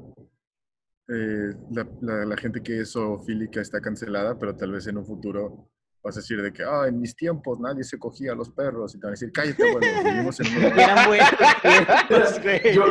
eh, 1.08 1.54
la, 1.72 2.24
la- 2.24 2.36
gente 2.36 2.62
que 2.62 2.80
es 2.80 2.92
zoofílica 2.92 3.60
está 3.60 3.80
cancelada, 3.80 4.38
pero 4.38 4.54
tal 4.56 4.72
vez 4.72 4.86
en 4.86 4.98
un 4.98 5.04
futuro 5.06 5.70
vas 6.04 6.16
a 6.16 6.20
decir 6.20 6.40
de 6.42 6.52
que, 6.52 6.62
ah, 6.62 6.86
en 6.86 7.00
mis 7.00 7.16
tiempos 7.16 7.58
nadie 7.58 7.82
se 7.82 7.98
cogía 7.98 8.32
a 8.32 8.34
los 8.34 8.50
perros. 8.50 8.94
Y 8.94 9.00
te 9.00 9.06
van 9.06 9.12
a 9.12 9.12
decir, 9.12 9.32
cállate, 9.32 9.68
abuelo, 9.70 9.86
vivimos 10.04 10.38
en 10.40 10.46
un 10.46 10.52
mundo". 10.52 10.68
Eran 10.80 11.08
buenos 11.08 11.30
tiempos, 11.62 12.42
güey. 12.42 12.74
Yo, 12.74 12.84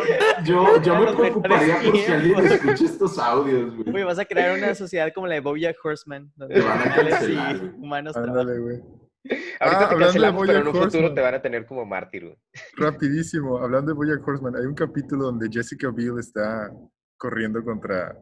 yo, 0.44 0.82
yo 0.82 1.00
me 1.00 1.14
preocuparía 1.16 1.76
por 1.84 1.96
si 1.98 2.12
alguien 2.12 2.40
escucha 2.48 2.86
estos 2.86 3.20
audios, 3.20 3.76
güey. 3.76 3.92
Güey, 3.92 4.04
vas 4.04 4.18
a 4.20 4.26
crear 4.26 4.58
una 4.58 4.74
sociedad 4.76 5.12
como 5.14 5.28
la 5.28 5.36
de 5.36 5.40
Bojack 5.42 5.78
Horseman, 5.84 6.32
donde 6.36 6.56
Te 6.56 6.62
van 6.62 6.80
a 6.80 6.96
cancelar, 6.96 7.56
y 7.56 7.60
güey. 7.60 7.72
humanos. 7.78 8.18
Ándale, 8.18 8.60
güey. 8.60 8.82
Ahorita 9.30 9.46
Ah, 9.60 9.60
te 9.62 9.70
hablando 9.70 9.98
de 9.98 10.04
cancelamos, 10.06 10.48
pero 10.48 10.60
en 10.60 10.68
un 10.68 10.74
Bojack 10.74 10.84
futuro 10.86 11.04
Horseman. 11.06 11.16
te 11.16 11.22
van 11.22 11.34
a 11.36 11.42
tener 11.42 11.66
como 11.66 11.86
mártir, 11.86 12.24
güey. 12.24 12.38
Rapidísimo, 12.78 13.58
hablando 13.60 13.92
de 13.92 13.96
Bojack 13.96 14.28
Horseman, 14.28 14.56
hay 14.56 14.66
un 14.66 14.76
capítulo 14.76 15.26
donde 15.26 15.48
Jessica 15.52 15.92
Biel 15.92 16.20
está 16.20 16.70
corriendo 17.18 17.64
contra 17.64 18.18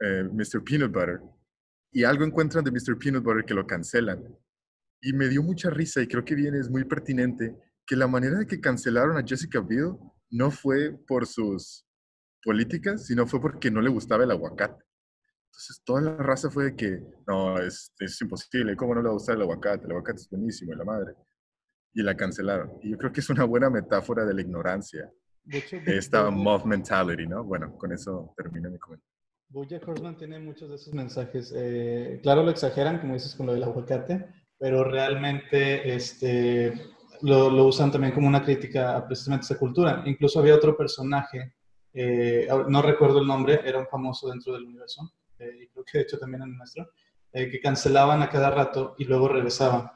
eh, 0.00 0.22
Mr. 0.30 0.62
Peanut 0.62 0.92
Butter 0.92 1.20
y 1.96 2.04
algo 2.04 2.26
encuentran 2.26 2.62
de 2.62 2.70
Mr. 2.70 2.98
Peanut 2.98 3.24
Butter 3.24 3.46
que 3.46 3.54
lo 3.54 3.66
cancelan. 3.66 4.22
Y 5.00 5.14
me 5.14 5.28
dio 5.28 5.42
mucha 5.42 5.70
risa 5.70 6.02
y 6.02 6.06
creo 6.06 6.26
que 6.26 6.34
bien 6.34 6.54
es 6.54 6.68
muy 6.68 6.84
pertinente 6.84 7.56
que 7.86 7.96
la 7.96 8.06
manera 8.06 8.38
de 8.38 8.46
que 8.46 8.60
cancelaron 8.60 9.16
a 9.16 9.26
Jessica 9.26 9.60
Biel 9.60 9.94
no 10.28 10.50
fue 10.50 10.94
por 11.06 11.26
sus 11.26 11.86
políticas, 12.44 13.06
sino 13.06 13.26
fue 13.26 13.40
porque 13.40 13.70
no 13.70 13.80
le 13.80 13.88
gustaba 13.88 14.24
el 14.24 14.30
aguacate. 14.30 14.84
Entonces 15.46 15.80
toda 15.86 16.02
la 16.02 16.16
raza 16.18 16.50
fue 16.50 16.64
de 16.64 16.76
que, 16.76 17.02
no, 17.26 17.58
es, 17.58 17.90
es 17.98 18.20
imposible, 18.20 18.76
¿cómo 18.76 18.94
no 18.94 19.00
le 19.00 19.06
va 19.06 19.12
a 19.12 19.14
gustar 19.14 19.36
el 19.36 19.42
aguacate? 19.42 19.86
El 19.86 19.92
aguacate 19.92 20.20
es 20.20 20.28
buenísimo, 20.28 20.74
y 20.74 20.76
la 20.76 20.84
madre. 20.84 21.14
Y 21.94 22.02
la 22.02 22.14
cancelaron. 22.14 22.72
Y 22.82 22.90
yo 22.90 22.98
creo 22.98 23.10
que 23.10 23.20
es 23.20 23.30
una 23.30 23.44
buena 23.44 23.70
metáfora 23.70 24.26
de 24.26 24.34
la 24.34 24.42
ignorancia, 24.42 25.10
De 25.44 25.56
hecho, 25.56 25.78
de 25.80 25.96
esta 25.96 26.28
mob 26.28 26.66
mentality, 26.66 27.26
¿no? 27.26 27.42
Bueno, 27.42 27.74
con 27.78 27.90
eso 27.90 28.34
termino 28.36 28.68
mi 28.68 28.78
comentario. 28.78 29.15
Bojack 29.48 29.86
Horseman 29.86 30.16
tiene 30.16 30.38
muchos 30.38 30.68
de 30.68 30.76
esos 30.76 30.92
mensajes. 30.92 31.52
Eh, 31.54 32.20
claro, 32.22 32.42
lo 32.42 32.50
exageran, 32.50 32.98
como 32.98 33.14
dices, 33.14 33.34
con 33.34 33.46
lo 33.46 33.54
del 33.54 33.62
aguacate, 33.62 34.26
pero 34.58 34.84
realmente 34.84 35.94
este, 35.94 36.72
lo, 37.22 37.48
usan 37.66 37.90
también 37.90 38.12
como 38.12 38.26
una 38.26 38.42
crítica 38.42 38.96
a 38.96 39.06
precisamente 39.06 39.44
esa 39.44 39.58
cultura. 39.58 40.02
Incluso 40.06 40.40
había 40.40 40.54
otro 40.54 40.76
personaje, 40.76 41.54
eh, 41.94 42.48
no 42.68 42.82
recuerdo 42.82 43.20
el 43.20 43.26
nombre, 43.26 43.60
era 43.64 43.78
un 43.78 43.86
famoso 43.86 44.28
dentro 44.28 44.52
del 44.52 44.64
universo, 44.64 45.12
eh, 45.38 45.50
y 45.62 45.68
creo 45.68 45.84
que 45.84 45.98
de 45.98 46.04
hecho 46.04 46.18
también 46.18 46.42
en 46.42 46.56
nuestro, 46.56 46.90
que 47.32 47.60
cancelaban 47.60 48.22
a 48.22 48.30
cada 48.30 48.50
rato 48.50 48.94
y 48.96 49.04
luego 49.04 49.28
regresaban. 49.28 49.90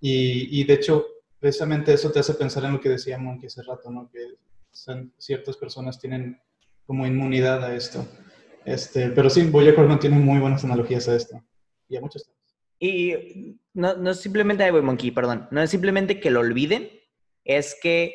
Y, 0.00 0.60
y 0.60 0.64
de 0.64 0.74
hecho, 0.74 1.06
precisamente 1.38 1.92
eso 1.92 2.10
te 2.10 2.18
hace 2.18 2.34
pensar 2.34 2.64
en 2.64 2.72
lo 2.72 2.80
que 2.80 2.88
decía 2.88 3.16
Monkey 3.16 3.46
hace 3.46 3.62
rato, 3.62 3.92
¿no? 3.92 4.10
Que 4.10 4.18
ciertas 5.16 5.56
personas 5.56 6.00
tienen 6.00 6.40
como 6.84 7.06
inmunidad 7.06 7.62
a 7.62 7.76
esto. 7.76 8.04
Este, 8.64 9.08
pero 9.10 9.30
sí, 9.30 9.42
Bojack 9.46 9.78
Horseman 9.78 9.98
tiene 9.98 10.18
muy 10.18 10.38
buenas 10.38 10.64
analogías 10.64 11.08
a 11.08 11.16
esto. 11.16 11.42
Y 11.88 11.96
a 11.96 12.00
muchos. 12.00 12.30
Y 12.78 13.60
no, 13.74 13.94
no 13.96 14.10
es 14.10 14.20
simplemente, 14.20 14.64
ay, 14.64 14.72
Monkey, 14.72 15.10
perdón, 15.10 15.48
no 15.50 15.60
es 15.60 15.70
simplemente 15.70 16.18
que 16.20 16.30
lo 16.30 16.40
olviden, 16.40 16.88
es 17.44 17.76
que, 17.82 18.14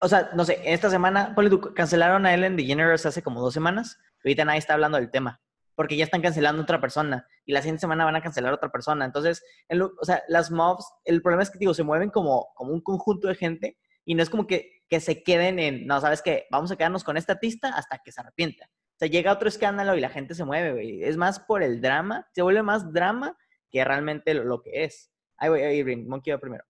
o 0.00 0.08
sea, 0.08 0.30
no 0.34 0.44
sé, 0.44 0.60
esta 0.64 0.90
semana, 0.90 1.34
cancelaron 1.74 2.24
a 2.24 2.34
Ellen 2.34 2.56
DeGeneres 2.56 3.04
hace 3.06 3.22
como 3.22 3.40
dos 3.40 3.52
semanas, 3.54 3.98
ahorita 4.24 4.44
nadie 4.44 4.58
está 4.60 4.74
hablando 4.74 4.98
del 4.98 5.10
tema, 5.10 5.40
porque 5.74 5.96
ya 5.96 6.04
están 6.04 6.22
cancelando 6.22 6.60
a 6.60 6.64
otra 6.64 6.80
persona, 6.80 7.26
y 7.44 7.52
la 7.52 7.62
siguiente 7.62 7.80
semana 7.80 8.04
van 8.04 8.14
a 8.14 8.22
cancelar 8.22 8.52
a 8.52 8.56
otra 8.56 8.70
persona. 8.70 9.04
Entonces, 9.04 9.42
en 9.68 9.80
lo- 9.80 9.92
o 10.00 10.04
sea, 10.04 10.22
las 10.28 10.50
mobs, 10.52 10.86
el 11.04 11.20
problema 11.20 11.42
es 11.42 11.50
que, 11.50 11.58
digo, 11.58 11.74
se 11.74 11.82
mueven 11.82 12.10
como, 12.10 12.52
como 12.54 12.72
un 12.72 12.80
conjunto 12.80 13.26
de 13.26 13.34
gente, 13.34 13.76
y 14.04 14.14
no 14.14 14.22
es 14.22 14.30
como 14.30 14.46
que, 14.46 14.82
que 14.88 15.00
se 15.00 15.24
queden 15.24 15.58
en, 15.58 15.86
no, 15.86 16.00
¿sabes 16.00 16.22
qué? 16.22 16.46
Vamos 16.50 16.70
a 16.70 16.76
quedarnos 16.76 17.02
con 17.02 17.16
esta 17.16 17.32
artista 17.32 17.70
hasta 17.70 17.98
que 18.04 18.12
se 18.12 18.20
arrepienta. 18.20 18.68
Llega 19.10 19.32
otro 19.32 19.48
escándalo 19.48 19.96
y 19.96 20.00
la 20.00 20.08
gente 20.08 20.34
se 20.34 20.44
mueve, 20.44 20.72
güey. 20.72 21.02
Es 21.02 21.16
más 21.16 21.40
por 21.40 21.62
el 21.62 21.80
drama, 21.80 22.26
se 22.32 22.42
vuelve 22.42 22.62
más 22.62 22.92
drama 22.92 23.36
que 23.70 23.84
realmente 23.84 24.34
lo, 24.34 24.62
que 24.62 24.84
es. 24.84 25.12
Ahí, 25.36 25.78
Irving, 25.78 26.06
Monkey 26.06 26.32
va 26.32 26.38
primero. 26.38 26.64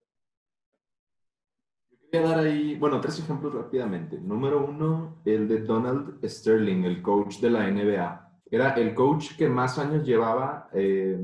Quería 2.10 2.28
dar 2.28 2.38
ahí, 2.40 2.76
bueno, 2.76 3.00
tres 3.00 3.18
ejemplos 3.18 3.52
rápidamente. 3.54 4.18
Número 4.18 4.64
uno, 4.64 5.20
el 5.24 5.48
de 5.48 5.60
Donald 5.60 6.24
Sterling, 6.24 6.84
el 6.84 7.02
coach 7.02 7.40
de 7.40 7.50
la 7.50 7.68
NBA. 7.70 8.40
Era 8.50 8.74
el 8.74 8.94
coach 8.94 9.36
que 9.36 9.48
más 9.48 9.78
años 9.78 10.04
llevaba 10.04 10.68
eh, 10.72 11.18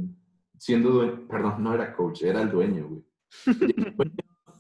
siendo 0.59 0.91
dueño, 0.91 1.27
perdón, 1.29 1.63
no 1.63 1.73
era 1.73 1.95
coach, 1.95 2.23
era 2.23 2.43
el 2.43 2.51
dueño, 2.51 2.89
güey. 2.89 3.05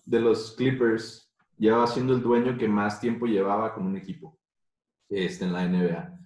De 0.04 0.20
los 0.20 0.52
Clippers 0.52 1.30
llevaba 1.58 1.86
siendo 1.86 2.14
el 2.14 2.22
dueño 2.22 2.56
que 2.56 2.66
más 2.66 3.00
tiempo 3.00 3.26
llevaba 3.26 3.74
con 3.74 3.86
un 3.86 3.96
equipo 3.96 4.38
este, 5.10 5.44
en 5.44 5.52
la 5.52 5.66
NBA. 5.66 6.19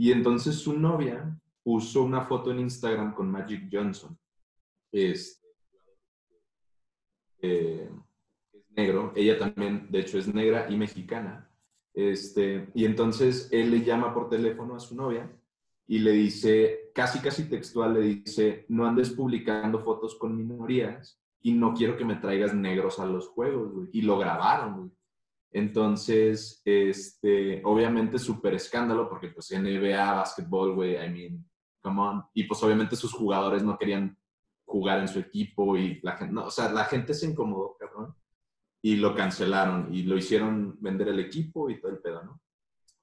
Y 0.00 0.12
entonces 0.12 0.54
su 0.54 0.78
novia 0.78 1.38
puso 1.62 2.02
una 2.02 2.22
foto 2.22 2.50
en 2.50 2.60
Instagram 2.60 3.14
con 3.14 3.30
Magic 3.30 3.68
Johnson. 3.70 4.18
Este, 4.90 5.46
eh, 7.42 7.90
es 8.50 8.70
negro, 8.70 9.12
ella 9.14 9.38
también, 9.38 9.88
de 9.90 10.00
hecho, 10.00 10.16
es 10.16 10.26
negra 10.32 10.70
y 10.70 10.78
mexicana. 10.78 11.50
Este, 11.92 12.70
y 12.74 12.86
entonces 12.86 13.50
él 13.52 13.72
le 13.72 13.84
llama 13.84 14.14
por 14.14 14.30
teléfono 14.30 14.74
a 14.74 14.80
su 14.80 14.94
novia 14.94 15.30
y 15.86 15.98
le 15.98 16.12
dice, 16.12 16.90
casi 16.94 17.18
casi 17.18 17.50
textual, 17.50 17.92
le 17.92 18.00
dice, 18.00 18.64
no 18.70 18.86
andes 18.86 19.10
publicando 19.10 19.80
fotos 19.80 20.14
con 20.14 20.34
minorías 20.34 21.20
y 21.42 21.52
no 21.52 21.74
quiero 21.74 21.98
que 21.98 22.06
me 22.06 22.16
traigas 22.16 22.54
negros 22.54 22.98
a 23.00 23.04
los 23.04 23.28
juegos, 23.28 23.70
güey. 23.70 23.90
Y 23.92 24.00
lo 24.00 24.16
grabaron, 24.16 24.76
güey. 24.78 24.90
Entonces, 25.52 26.62
este, 26.64 27.60
obviamente 27.64 28.18
súper 28.18 28.54
escándalo 28.54 29.08
porque 29.08 29.28
pues 29.28 29.50
NBA, 29.50 30.14
básquetbol, 30.14 30.74
güey, 30.74 30.94
I 30.94 31.10
mean, 31.10 31.50
come 31.80 32.00
on. 32.00 32.24
Y 32.34 32.44
pues 32.44 32.62
obviamente 32.62 32.96
sus 32.96 33.12
jugadores 33.12 33.62
no 33.62 33.76
querían 33.76 34.16
jugar 34.64 35.00
en 35.00 35.08
su 35.08 35.18
equipo 35.18 35.76
y 35.76 36.00
la 36.02 36.16
gente, 36.16 36.32
no, 36.32 36.46
o 36.46 36.50
sea, 36.50 36.70
la 36.70 36.84
gente 36.84 37.12
se 37.14 37.26
incomodó, 37.26 37.76
cabrón, 37.78 38.14
y 38.82 38.96
lo 38.96 39.14
cancelaron 39.14 39.92
y 39.92 40.04
lo 40.04 40.16
hicieron 40.16 40.76
vender 40.80 41.08
el 41.08 41.18
equipo 41.18 41.68
y 41.68 41.80
todo 41.80 41.90
el 41.90 41.98
pedo, 41.98 42.22
¿no? 42.22 42.40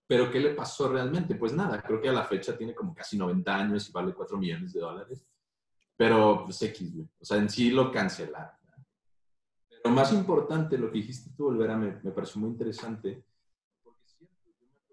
Pero 0.07 0.31
¿qué 0.31 0.39
le 0.39 0.55
pasó 0.55 0.87
realmente? 0.87 1.35
Pues 1.35 1.51
nada, 1.51 1.81
creo 1.81 2.01
que 2.01 2.07
a 2.07 2.13
la 2.13 2.23
fecha 2.23 2.57
tiene 2.57 2.73
como 2.73 2.95
casi 2.95 3.17
90 3.17 3.55
años 3.55 3.89
y 3.89 3.91
vale 3.91 4.13
4 4.13 4.37
millones 4.37 4.71
de 4.71 4.79
dólares. 4.79 5.27
Pero 5.97 6.43
pues 6.45 6.61
X, 6.61 6.95
güey. 6.95 7.09
O 7.19 7.25
sea, 7.25 7.37
en 7.37 7.49
sí 7.49 7.71
lo 7.71 7.91
cancelaron. 7.91 8.56
Pero 9.87 9.95
más 9.95 10.11
importante, 10.11 10.77
lo 10.77 10.91
que 10.91 10.97
dijiste 10.97 11.29
tú, 11.37 11.47
Olvera, 11.47 11.77
me, 11.77 11.97
me 12.03 12.11
pareció 12.11 12.41
muy 12.41 12.49
interesante. 12.49 13.23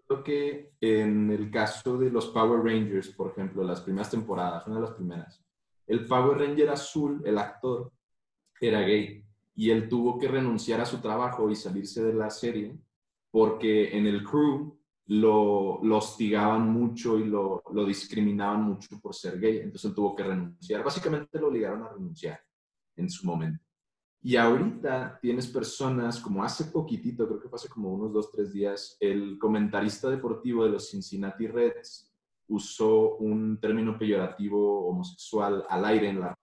Porque 0.07 0.71
que 0.79 1.01
en 1.01 1.33
el 1.33 1.51
caso 1.51 1.99
de 1.99 2.11
los 2.11 2.29
Power 2.29 2.63
Rangers, 2.63 3.09
por 3.09 3.33
ejemplo, 3.33 3.65
las 3.65 3.81
primeras 3.81 4.13
temporadas, 4.13 4.65
una 4.69 4.77
de 4.77 4.83
las 4.83 4.93
primeras, 4.93 5.45
el 5.89 6.07
Power 6.07 6.39
Ranger 6.39 6.71
azul, 6.71 7.21
el 7.25 7.39
actor, 7.39 7.91
era 8.61 8.83
gay. 8.83 9.27
Y 9.57 9.71
él 9.71 9.89
tuvo 9.89 10.17
que 10.17 10.29
renunciar 10.29 10.81
a 10.81 10.87
su 10.87 11.01
trabajo 11.01 11.51
y 11.51 11.57
salirse 11.57 12.05
de 12.05 12.15
la 12.15 12.31
serie 12.31 12.79
porque 13.33 13.99
en 13.99 14.07
el 14.07 14.23
crew 14.23 14.79
lo, 15.07 15.81
lo 15.83 15.97
hostigaban 15.97 16.71
mucho 16.71 17.19
y 17.19 17.25
lo, 17.25 17.65
lo 17.73 17.85
discriminaban 17.85 18.63
mucho 18.63 19.01
por 19.01 19.13
ser 19.13 19.41
gay. 19.41 19.57
Entonces 19.57 19.87
él 19.87 19.95
tuvo 19.97 20.15
que 20.15 20.23
renunciar. 20.23 20.85
Básicamente 20.85 21.41
lo 21.41 21.49
obligaron 21.49 21.83
a 21.83 21.89
renunciar 21.89 22.39
en 22.95 23.11
su 23.11 23.27
momento. 23.27 23.65
Y 24.27 24.37
ahorita 24.37 25.19
tienes 25.21 25.47
personas, 25.47 26.19
como 26.19 26.43
hace 26.43 26.65
poquitito, 26.65 27.29
creo 27.29 27.39
que 27.39 27.49
fue 27.51 27.57
hace 27.57 27.69
como 27.69 27.93
unos 27.93 28.11
dos, 28.11 28.33
tres 28.33 28.55
días, 28.55 28.97
el 28.99 29.39
comentarista 29.39 30.09
deportivo 30.09 30.65
de 30.65 30.71
los 30.71 30.89
Cincinnati 30.89 31.47
Reds 31.47 32.11
usó 32.49 33.17
un 33.17 33.61
término 33.61 33.99
peyorativo 33.99 34.89
homosexual 34.89 35.67
al 35.69 35.85
aire 35.85 36.09
en 36.09 36.21
la 36.21 36.35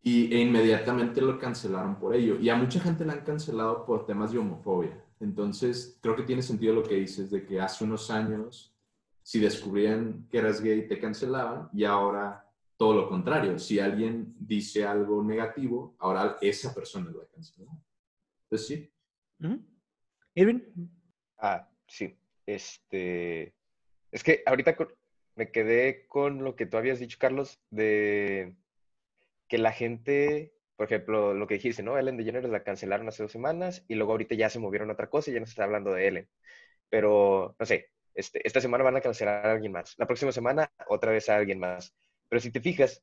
y, 0.00 0.32
e 0.32 0.40
inmediatamente 0.40 1.20
lo 1.20 1.40
cancelaron 1.40 1.98
por 1.98 2.14
ello. 2.14 2.38
Y 2.38 2.50
a 2.50 2.54
mucha 2.54 2.78
gente 2.78 3.04
la 3.04 3.14
han 3.14 3.24
cancelado 3.24 3.84
por 3.84 4.06
temas 4.06 4.30
de 4.30 4.38
homofobia. 4.38 5.04
Entonces, 5.18 5.98
creo 6.00 6.14
que 6.14 6.22
tiene 6.22 6.40
sentido 6.40 6.72
lo 6.72 6.84
que 6.84 6.94
dices 6.94 7.32
de 7.32 7.44
que 7.44 7.60
hace 7.60 7.82
unos 7.82 8.12
años, 8.12 8.72
si 9.24 9.40
descubrían 9.40 10.28
que 10.30 10.38
eras 10.38 10.60
gay, 10.60 10.86
te 10.86 11.00
cancelaban 11.00 11.68
y 11.72 11.82
ahora 11.82 12.47
todo 12.78 12.94
lo 12.94 13.08
contrario. 13.08 13.58
Si 13.58 13.78
alguien 13.80 14.34
dice 14.38 14.86
algo 14.86 15.22
negativo, 15.22 15.96
ahora 15.98 16.38
esa 16.40 16.72
persona 16.74 17.10
lo 17.10 17.18
va 17.18 17.24
a 17.24 17.28
cancelar. 17.28 17.74
Pues 18.48 18.66
sí. 18.66 18.90
Irving. 20.34 20.60
Ah, 21.36 21.68
sí. 21.86 22.16
Este. 22.46 23.52
Es 24.10 24.22
que 24.24 24.42
ahorita 24.46 24.76
con- 24.76 24.94
me 25.34 25.50
quedé 25.50 26.06
con 26.06 26.42
lo 26.44 26.56
que 26.56 26.66
tú 26.66 26.76
habías 26.78 26.98
dicho, 26.98 27.18
Carlos, 27.20 27.60
de 27.70 28.56
que 29.48 29.58
la 29.58 29.72
gente, 29.72 30.54
por 30.76 30.86
ejemplo, 30.86 31.34
lo 31.34 31.46
que 31.46 31.54
dijiste, 31.54 31.82
¿no? 31.82 31.98
Ellen 31.98 32.16
DeGeneres 32.16 32.50
la 32.50 32.64
cancelaron 32.64 33.08
hace 33.08 33.22
dos 33.24 33.32
semanas 33.32 33.84
y 33.88 33.94
luego 33.96 34.12
ahorita 34.12 34.34
ya 34.34 34.50
se 34.50 34.58
movieron 34.60 34.90
a 34.90 34.94
otra 34.94 35.10
cosa 35.10 35.30
y 35.30 35.34
ya 35.34 35.40
no 35.40 35.46
se 35.46 35.50
está 35.50 35.64
hablando 35.64 35.92
de 35.92 36.08
Ellen. 36.08 36.28
Pero, 36.88 37.54
no 37.58 37.66
sé, 37.66 37.90
este, 38.14 38.46
esta 38.46 38.60
semana 38.60 38.84
van 38.84 38.96
a 38.96 39.00
cancelar 39.00 39.46
a 39.46 39.52
alguien 39.52 39.72
más. 39.72 39.94
La 39.98 40.06
próxima 40.06 40.32
semana, 40.32 40.70
otra 40.88 41.12
vez 41.12 41.28
a 41.28 41.36
alguien 41.36 41.58
más. 41.58 41.94
Pero 42.28 42.40
si 42.40 42.50
te 42.50 42.60
fijas, 42.60 43.02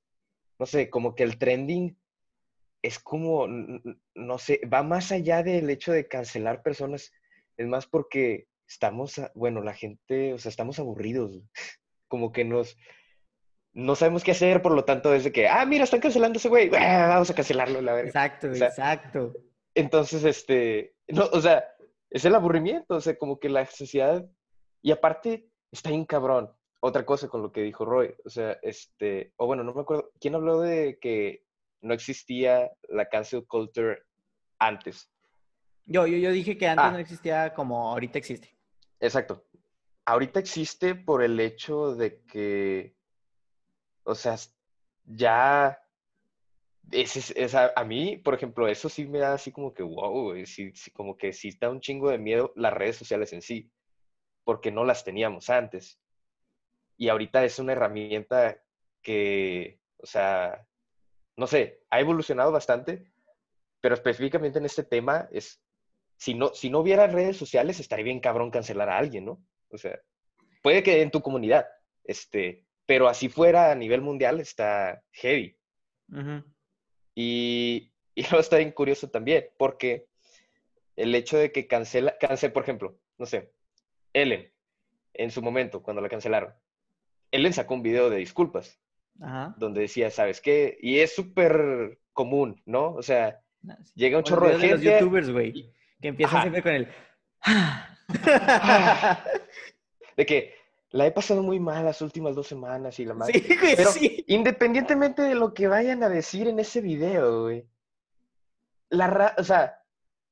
no 0.59 0.65
sé, 0.65 0.89
como 0.89 1.15
que 1.15 1.23
el 1.23 1.37
trending 1.37 1.97
es 2.81 2.99
como, 2.99 3.47
no 3.47 4.37
sé, 4.37 4.61
va 4.71 4.83
más 4.83 5.11
allá 5.11 5.43
del 5.43 5.69
hecho 5.69 5.91
de 5.91 6.07
cancelar 6.07 6.61
personas. 6.61 7.11
Es 7.57 7.67
más 7.67 7.87
porque 7.87 8.47
estamos, 8.67 9.19
bueno, 9.33 9.61
la 9.61 9.73
gente, 9.73 10.33
o 10.33 10.37
sea, 10.37 10.49
estamos 10.49 10.79
aburridos. 10.79 11.41
Como 12.07 12.31
que 12.31 12.45
nos, 12.45 12.77
no 13.73 13.95
sabemos 13.95 14.23
qué 14.23 14.31
hacer, 14.31 14.61
por 14.61 14.73
lo 14.73 14.85
tanto, 14.85 15.11
desde 15.11 15.31
que, 15.31 15.47
ah, 15.47 15.65
mira, 15.65 15.83
están 15.83 15.99
cancelando 15.99 16.37
a 16.37 16.39
ese 16.39 16.49
güey, 16.49 16.69
ah, 16.75 17.07
vamos 17.09 17.29
a 17.29 17.35
cancelarlo, 17.35 17.81
la 17.81 17.93
verga. 17.93 18.09
Exacto, 18.09 18.51
O 18.51 18.55
sea, 18.55 18.67
exacto. 18.67 19.33
Entonces, 19.73 20.23
este, 20.23 20.95
no, 21.07 21.25
o 21.25 21.41
sea, 21.41 21.65
es 22.09 22.23
el 22.23 22.35
aburrimiento, 22.35 22.95
o 22.95 23.01
sea, 23.01 23.17
como 23.17 23.39
que 23.39 23.49
la 23.49 23.65
sociedad, 23.65 24.25
y 24.81 24.91
aparte, 24.91 25.49
está 25.71 25.89
bien 25.89 26.05
cabrón. 26.05 26.51
Otra 26.87 27.03
cosa 27.03 27.27
con 27.27 27.41
lo 27.41 27.51
que 27.51 27.63
dijo 27.63 27.83
Roy, 27.83 28.13
o 28.23 28.29
sea, 28.29 28.59
este, 28.61 29.33
o 29.37 29.47
bueno, 29.47 29.63
no 29.63 29.73
me 29.73 29.81
acuerdo, 29.81 30.11
¿quién 30.19 30.35
habló 30.35 30.61
de 30.61 30.99
que 31.01 31.43
no 31.81 31.95
existía 31.95 32.71
la 32.89 33.09
cancel 33.09 33.47
culture 33.47 34.03
antes? 34.59 35.09
Yo, 35.87 36.05
yo, 36.05 36.17
yo 36.19 36.31
dije 36.31 36.59
que 36.59 36.67
antes 36.67 36.85
Ah. 36.85 36.91
no 36.91 36.99
existía 36.99 37.55
como 37.55 37.89
ahorita 37.89 38.19
existe. 38.19 38.55
Exacto. 38.99 39.43
Ahorita 40.05 40.39
existe 40.39 40.93
por 40.93 41.23
el 41.23 41.39
hecho 41.39 41.95
de 41.95 42.21
que, 42.25 42.95
o 44.03 44.13
sea, 44.13 44.35
ya, 45.05 45.79
es- 46.91 47.31
es 47.35 47.55
a, 47.55 47.73
a 47.75 47.83
mí, 47.83 48.17
por 48.17 48.35
ejemplo, 48.35 48.67
eso 48.67 48.89
sí 48.89 49.07
me 49.07 49.17
da 49.17 49.33
así 49.33 49.51
como 49.51 49.73
que, 49.73 49.81
wow, 49.81 50.35
sí, 50.45 50.71
sí, 50.75 50.91
como 50.91 51.17
que 51.17 51.33
sí 51.33 51.49
da 51.59 51.71
un 51.71 51.81
chingo 51.81 52.11
de 52.11 52.19
miedo 52.19 52.53
las 52.55 52.73
redes 52.73 52.97
sociales 52.97 53.33
en 53.33 53.41
sí, 53.41 53.71
porque 54.43 54.69
no 54.71 54.83
las 54.85 55.03
teníamos 55.03 55.49
antes. 55.49 55.99
Y 56.97 57.09
ahorita 57.09 57.43
es 57.43 57.59
una 57.59 57.73
herramienta 57.73 58.61
que, 59.01 59.79
o 59.97 60.05
sea, 60.05 60.65
no 61.35 61.47
sé, 61.47 61.81
ha 61.89 61.99
evolucionado 61.99 62.51
bastante, 62.51 63.11
pero 63.81 63.95
específicamente 63.95 64.59
en 64.59 64.65
este 64.65 64.83
tema 64.83 65.27
es, 65.31 65.61
si 66.17 66.33
no, 66.33 66.53
si 66.53 66.69
no 66.69 66.79
hubiera 66.79 67.07
redes 67.07 67.37
sociales, 67.37 67.79
estaría 67.79 68.05
bien 68.05 68.19
cabrón 68.19 68.51
cancelar 68.51 68.89
a 68.89 68.97
alguien, 68.97 69.25
¿no? 69.25 69.43
O 69.69 69.77
sea, 69.77 69.99
puede 70.61 70.81
que 70.81 71.01
en 71.01 71.11
tu 71.11 71.21
comunidad, 71.21 71.67
este, 72.03 72.65
pero 72.85 73.07
así 73.07 73.29
fuera 73.29 73.71
a 73.71 73.75
nivel 73.75 74.01
mundial 74.01 74.39
está 74.39 75.03
heavy. 75.11 75.57
Y, 77.13 77.91
y 78.15 78.21
luego 78.23 78.39
está 78.39 78.57
bien 78.57 78.71
curioso 78.71 79.09
también, 79.09 79.49
porque 79.57 80.07
el 80.95 81.13
hecho 81.13 81.37
de 81.37 81.51
que 81.51 81.67
cancela, 81.67 82.17
cancel, 82.17 82.53
por 82.53 82.63
ejemplo, 82.63 82.97
no 83.17 83.25
sé, 83.25 83.51
Ellen, 84.13 84.51
en 85.13 85.31
su 85.31 85.41
momento, 85.41 85.83
cuando 85.83 86.01
la 86.01 86.09
cancelaron, 86.09 86.53
Ellen 87.35 87.53
sacó 87.53 87.73
un 87.75 87.83
video 87.83 88.09
de 88.09 88.17
disculpas, 88.17 88.79
Ajá. 89.21 89.53
donde 89.57 89.81
decía, 89.81 90.09
¿sabes 90.11 90.41
qué? 90.41 90.77
Y 90.81 90.99
es 90.99 91.15
súper 91.15 91.99
común, 92.13 92.61
¿no? 92.65 92.93
O 92.93 93.01
sea, 93.03 93.41
sí. 93.83 93.91
llega 93.95 94.17
un 94.17 94.23
chorro 94.23 94.47
de 94.47 94.57
gente. 94.59 94.75
los 94.75 94.81
youtubers, 94.83 95.29
güey. 95.31 95.73
Que 96.01 96.07
empiezan 96.09 96.35
Ajá. 96.37 96.43
siempre 96.43 96.63
con 96.63 96.71
el. 96.73 96.87
de 100.17 100.25
que 100.25 100.53
la 100.91 101.07
he 101.07 101.11
pasado 101.11 101.43
muy 101.43 101.59
mal 101.59 101.83
las 101.85 102.01
últimas 102.01 102.35
dos 102.35 102.47
semanas 102.47 102.99
y 102.99 103.05
la 103.05 103.13
madre. 103.13 103.39
sí, 103.39 103.55
güey, 103.59 103.75
Pero 103.75 103.91
sí. 103.91 104.23
independientemente 104.27 105.21
de 105.21 105.35
lo 105.35 105.53
que 105.53 105.67
vayan 105.67 106.03
a 106.03 106.09
decir 106.09 106.47
en 106.47 106.59
ese 106.59 106.81
video, 106.81 107.43
güey, 107.43 107.67
la 108.89 109.07
ra- 109.07 109.35
o 109.37 109.43
sea, 109.43 109.79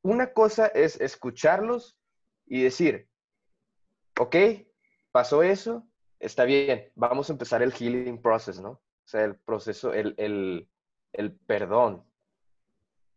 una 0.03 0.31
cosa 0.33 0.67
es 0.67 0.99
escucharlos 1.01 1.97
y 2.45 2.63
decir, 2.63 3.09
ok, 4.19 4.35
pasó 5.11 5.43
eso, 5.43 5.87
está 6.23 6.45
bien, 6.45 6.91
vamos 6.95 7.29
a 7.29 7.33
empezar 7.33 7.61
el 7.61 7.71
healing 7.73 8.21
process, 8.21 8.59
¿no? 8.59 8.69
O 8.71 8.81
sea, 9.05 9.23
el 9.23 9.35
proceso, 9.35 9.93
el, 9.93 10.13
el, 10.17 10.67
el 11.13 11.31
perdón. 11.35 12.03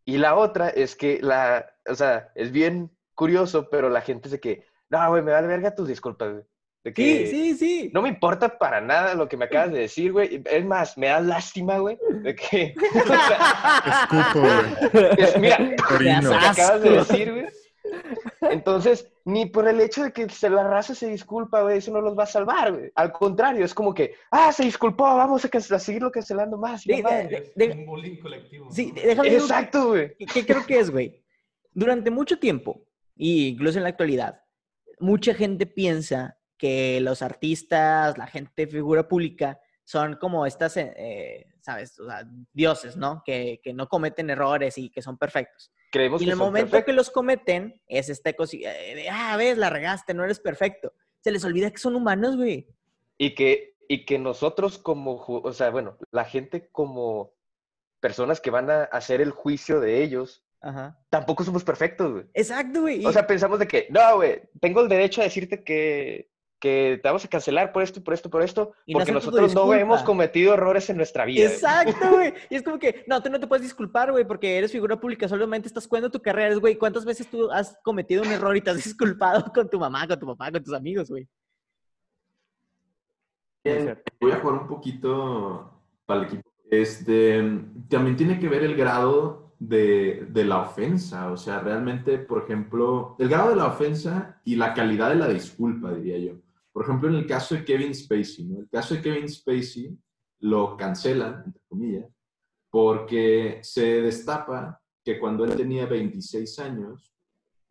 Y 0.05 0.19
la 0.19 0.37
otra 0.37 0.69
es 0.69 0.95
que 0.97 1.19
la, 1.23 1.67
o 1.89 1.95
sea, 1.95 2.31
es 2.35 2.53
bien 2.53 2.91
curioso, 3.15 3.69
pero 3.71 3.89
la 3.89 4.01
gente 4.03 4.29
es 4.29 4.33
de 4.33 4.41
que, 4.41 4.65
no, 4.89 5.09
güey, 5.09 5.23
me 5.23 5.33
vale 5.33 5.47
verga 5.47 5.75
tus 5.75 5.89
disculpas, 5.89 6.33
güey. 6.33 6.45
De 6.85 6.93
que, 6.93 7.27
Sí, 7.27 7.27
sí, 7.27 7.55
sí. 7.57 7.91
no 7.93 8.03
me 8.03 8.09
importa 8.09 8.59
para 8.59 8.81
nada 8.81 9.15
lo 9.15 9.29
que 9.29 9.37
me 9.37 9.47
acabas 9.47 9.73
de 9.73 9.81
decir, 9.81 10.13
güey. 10.13 10.41
Es 10.45 10.65
más, 10.65 10.97
me 10.97 11.09
da 11.09 11.21
lástima, 11.21 11.79
güey, 11.79 11.99
de 12.23 12.35
que... 12.37 12.75
o 12.95 13.07
sea, 13.07 14.05
Escupo, 14.05 14.47
güey. 14.47 15.11
es- 15.19 15.37
mira, 15.39 15.59
lo 16.23 16.31
que 16.31 16.47
acabas 16.47 16.83
de 16.83 16.91
decir, 16.91 17.33
güey. 17.33 17.47
Entonces, 18.57 19.13
ni 19.25 19.47
por 19.47 19.69
el 19.69 19.81
hecho 19.81 20.03
de 20.05 20.13
que 20.13 20.29
se 20.29 20.49
la 20.51 20.65
raza 20.65 20.95
se 20.95 21.09
disculpa, 21.09 21.63
güey, 21.63 21.79
eso 21.79 21.93
no 21.93 22.01
los 22.01 22.17
va 22.19 22.23
a 22.25 22.27
salvar, 22.27 22.73
güey. 22.73 22.91
Al 22.95 23.13
contrario, 23.13 23.65
es 23.65 23.75
como 23.75 23.93
que, 23.95 24.15
ah, 24.31 24.53
se 24.53 24.65
disculpó, 24.65 25.05
vamos 25.05 25.45
a, 25.45 25.49
a 25.75 25.79
seguirlo 25.79 26.11
cancelando 26.11 26.57
más. 26.59 26.83
Sí, 26.83 26.91
de- 27.03 27.53
de- 27.55 27.71
un 27.73 27.87
bullying 27.87 28.17
colectivo. 28.21 28.71
Sí, 28.71 28.93
¿no? 28.95 29.03
déjame 29.03 29.29
decir 29.31 29.43
Exacto, 29.43 29.89
güey. 29.89 30.17
¿Qué, 30.19 30.27
qué 30.27 30.47
creo 30.47 30.65
que 30.67 30.79
es, 30.79 30.91
güey? 30.91 31.23
Durante 31.73 32.11
mucho 32.11 32.39
tiempo, 32.39 32.83
y 33.15 33.49
incluso 33.49 33.79
en 33.79 33.85
la 33.85 33.91
actualidad, 33.91 34.41
mucha 34.99 35.35
gente 35.35 35.67
piensa 35.67 36.39
que 36.59 37.01
los 37.03 37.21
artistas, 37.21 38.17
la 38.17 38.27
gente 38.27 38.67
figura 38.67 39.07
pública, 39.07 39.61
son 39.85 40.17
como 40.17 40.47
estas, 40.47 40.77
eh, 40.79 40.93
eh, 40.97 41.47
¿sabes? 41.61 41.99
O 42.01 42.07
sea, 42.09 42.27
dioses, 42.53 42.97
¿no? 42.97 43.23
Que, 43.25 43.61
que 43.63 43.73
no 43.73 43.89
cometen 43.89 44.31
errores 44.31 44.79
y 44.79 44.91
que 44.91 45.03
son 45.03 45.17
perfectos. 45.19 45.71
Creemos 45.91 46.21
Y 46.21 46.25
en 46.25 46.29
que 46.29 46.33
el 46.33 46.39
son 46.39 46.47
momento 46.47 46.67
que 46.67 46.71
perfectos. 46.71 46.95
los 46.97 47.11
cometen, 47.11 47.81
es 47.87 48.09
esta 48.09 48.33
cosa 48.33 48.57
de, 48.57 49.09
ah, 49.11 49.37
ves, 49.37 49.57
la 49.59 49.71
regaste, 49.71 50.15
no 50.15 50.25
eres 50.25 50.41
perfecto. 50.41 50.93
Se 51.21 51.31
les 51.31 51.45
olvida 51.45 51.71
que 51.71 51.79
son 51.79 51.97
humanos, 51.97 52.37
güey. 52.37 52.69
Y 53.19 53.35
que, 53.35 53.77
y 53.89 54.05
que 54.05 54.19
nosotros 54.19 54.79
como, 54.79 55.25
o 55.27 55.53
sea, 55.53 55.71
bueno, 55.71 55.97
la 56.11 56.25
gente 56.25 56.69
como 56.71 57.33
personas 58.01 58.41
que 58.41 58.51
van 58.51 58.71
a 58.71 58.85
hacer 58.85 59.21
el 59.21 59.31
juicio 59.31 59.81
de 59.81 60.03
ellos, 60.03 60.45
Ajá. 60.61 60.99
tampoco 61.11 61.45
somos 61.45 61.65
perfectos, 61.65 62.13
güey. 62.13 62.25
Exacto, 62.35 62.83
güey. 62.83 63.05
O 63.05 63.13
sea, 63.13 63.27
pensamos 63.27 63.59
de 63.59 63.67
que, 63.67 63.87
no, 63.91 64.17
güey, 64.17 64.43
tengo 64.61 64.81
el 64.83 64.89
derecho 64.89 65.21
a 65.21 65.25
decirte 65.25 65.65
que, 65.65 66.31
que 66.67 66.99
te 67.01 67.09
vamos 67.09 67.25
a 67.25 67.29
cancelar 67.29 67.73
por 67.73 67.85
esto, 67.85 68.03
por 68.03 68.13
esto, 68.13 68.29
por 68.29 68.43
esto, 68.43 68.73
Y 68.87 68.93
porque 68.93 69.13
nosotros 69.13 69.55
no 69.55 69.73
hemos 69.73 70.03
cometido 70.03 70.55
errores 70.55 70.91
en 70.91 70.97
nuestra 70.97 71.25
vida. 71.25 71.45
Exacto, 71.45 71.95
güey. 72.11 72.35
Y 72.51 72.57
es 72.57 72.63
como 72.65 72.77
que, 72.81 73.05
no, 73.07 73.23
tú 73.23 73.31
no 73.31 73.39
te 73.39 73.47
puedes 73.47 73.63
disculpar, 73.63 74.11
güey, 74.11 74.27
porque 74.27 74.59
eres 74.59 74.73
figura 74.73 74.99
pública, 74.99 75.29
solamente 75.29 75.69
estás 75.69 75.87
cuidando 75.87 76.11
tu 76.11 76.21
carrera, 76.21 76.53
Es, 76.53 76.59
güey. 76.59 76.77
¿Cuántas 76.77 77.05
veces 77.05 77.31
tú 77.31 77.49
has 77.53 77.79
cometido 77.85 78.23
un 78.23 78.33
error 78.33 78.57
y 78.57 78.61
te 78.61 78.71
has 78.71 78.77
disculpado 78.85 79.53
con 79.53 79.71
tu 79.71 79.79
mamá, 79.79 80.09
con 80.09 80.19
tu 80.19 80.27
papá, 80.27 80.51
con 80.51 80.65
tus 80.65 80.75
amigos, 80.75 81.09
güey? 81.09 81.29
Voy 84.21 84.33
a 84.33 84.41
jugar 84.41 84.63
un 84.63 84.67
poquito 84.67 85.71
para 86.05 86.21
el 86.21 86.27
equipo. 86.27 86.51
Este, 86.69 87.43
también 87.89 88.17
tiene 88.17 88.41
que 88.41 88.49
ver 88.49 88.65
el 88.65 88.75
grado 88.75 89.55
de, 89.61 90.27
de 90.31 90.45
la 90.45 90.63
ofensa. 90.63 91.31
O 91.31 91.37
sea, 91.37 91.61
realmente, 91.61 92.19
por 92.19 92.43
ejemplo, 92.43 93.15
el 93.21 93.29
grado 93.29 93.51
de 93.51 93.57
la 93.57 93.67
ofensa 93.67 94.41
y 94.45 94.57
la 94.57 94.75
calidad 94.75 95.11
de 95.11 95.17
la 95.17 95.29
disculpa, 95.29 95.93
diría 95.95 96.19
yo. 96.19 96.46
Por 96.77 96.85
ejemplo, 96.85 97.09
en 97.09 97.15
el 97.15 97.27
caso 97.27 97.55
de 97.55 97.65
Kevin 97.65 97.95
Spacey, 97.95 98.45
¿no? 98.45 98.59
El 98.61 98.69
caso 98.69 98.93
de 98.95 99.01
Kevin 99.01 99.27
Spacey 99.31 99.99
lo 100.41 100.77
cancelan, 100.77 101.45
entre 101.47 101.63
comillas, 101.69 102.07
porque 102.69 103.61
se 103.63 104.03
destapa 104.03 104.79
que 105.03 105.19
cuando 105.19 105.47
él 105.47 105.57
tenía 105.57 105.87
26 105.87 106.59
años, 106.59 107.15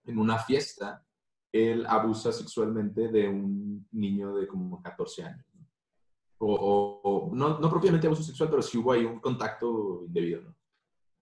en 0.06 0.18
una 0.18 0.40
fiesta, 0.40 1.06
él 1.52 1.86
abusa 1.88 2.32
sexualmente 2.32 3.08
de 3.10 3.30
un 3.30 3.88
niño 3.92 4.34
de 4.38 4.48
como 4.48 4.82
14 4.82 5.24
años. 5.26 5.46
¿no? 5.54 5.68
O, 6.40 6.56
o- 6.56 7.02
o- 7.04 7.36
no, 7.36 7.60
no 7.60 7.70
propiamente 7.70 8.08
abuso 8.08 8.24
sexual, 8.24 8.50
pero 8.50 8.64
sí 8.64 8.80
hubo 8.80 8.92
ahí 8.92 9.06
un 9.06 9.20
contacto 9.20 10.04
indebido. 10.08 10.42
¿no? 10.42 10.56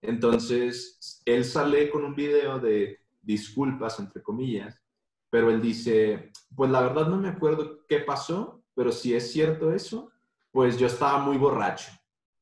Entonces, 0.00 1.20
él 1.26 1.44
sale 1.44 1.90
con 1.90 2.02
un 2.02 2.14
video 2.14 2.58
de 2.58 2.98
disculpas, 3.20 4.00
entre 4.00 4.22
comillas, 4.22 4.80
pero 5.34 5.50
él 5.50 5.60
dice, 5.60 6.30
pues 6.54 6.70
la 6.70 6.80
verdad 6.80 7.08
no 7.08 7.16
me 7.16 7.28
acuerdo 7.28 7.84
qué 7.88 7.98
pasó, 7.98 8.62
pero 8.72 8.92
si 8.92 9.16
es 9.16 9.32
cierto 9.32 9.72
eso, 9.72 10.12
pues 10.52 10.78
yo 10.78 10.86
estaba 10.86 11.18
muy 11.18 11.38
borracho. 11.38 11.90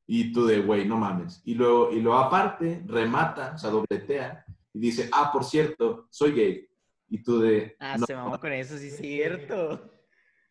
Y 0.07 0.31
tú 0.31 0.45
de, 0.45 0.61
güey, 0.61 0.87
no 0.87 0.99
mames. 0.99 1.41
Y 1.47 1.55
luego, 1.55 1.91
y 1.91 2.03
luego 2.03 2.19
aparte, 2.19 2.83
remata, 2.87 3.53
o 3.55 3.59
sea, 3.59 3.71
dobletea, 3.71 4.45
y 4.75 4.79
dice, 4.79 5.09
ah, 5.11 5.31
por 5.33 5.43
cierto, 5.43 6.07
soy 6.11 6.33
gay. 6.33 6.69
Y 7.09 7.23
tú 7.23 7.41
de, 7.41 7.75
Ah, 7.81 7.97
"No, 7.97 8.05
se 8.05 8.15
mamó 8.15 8.39
con 8.39 8.53
eso, 8.53 8.77
sí 8.77 8.89
es 8.89 8.97
cierto. 8.99 9.91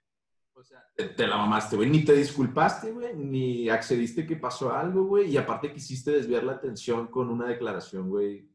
o 0.56 0.64
sea, 0.64 0.84
te, 0.96 1.10
te 1.10 1.28
la 1.28 1.38
mamaste, 1.38 1.76
güey. 1.76 1.92
Ni 1.92 2.04
te 2.04 2.16
disculpaste, 2.16 2.92
güey, 2.92 3.16
ni 3.16 3.70
accediste 3.70 4.26
que 4.26 4.36
pasó 4.36 4.74
algo, 4.74 5.04
güey. 5.04 5.30
Y 5.30 5.38
aparte 5.38 5.72
quisiste 5.72 6.10
desviar 6.10 6.44
la 6.44 6.54
atención 6.54 7.06
con 7.06 7.30
una 7.30 7.46
declaración, 7.46 8.10
güey, 8.10 8.51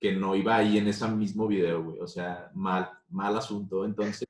que 0.00 0.12
no 0.12 0.34
iba 0.34 0.56
ahí 0.56 0.78
en 0.78 0.88
ese 0.88 1.06
mismo 1.08 1.46
video, 1.46 1.82
güey. 1.82 2.00
O 2.00 2.06
sea, 2.06 2.50
mal, 2.54 2.90
mal 3.08 3.36
asunto. 3.36 3.84
Entonces, 3.84 4.28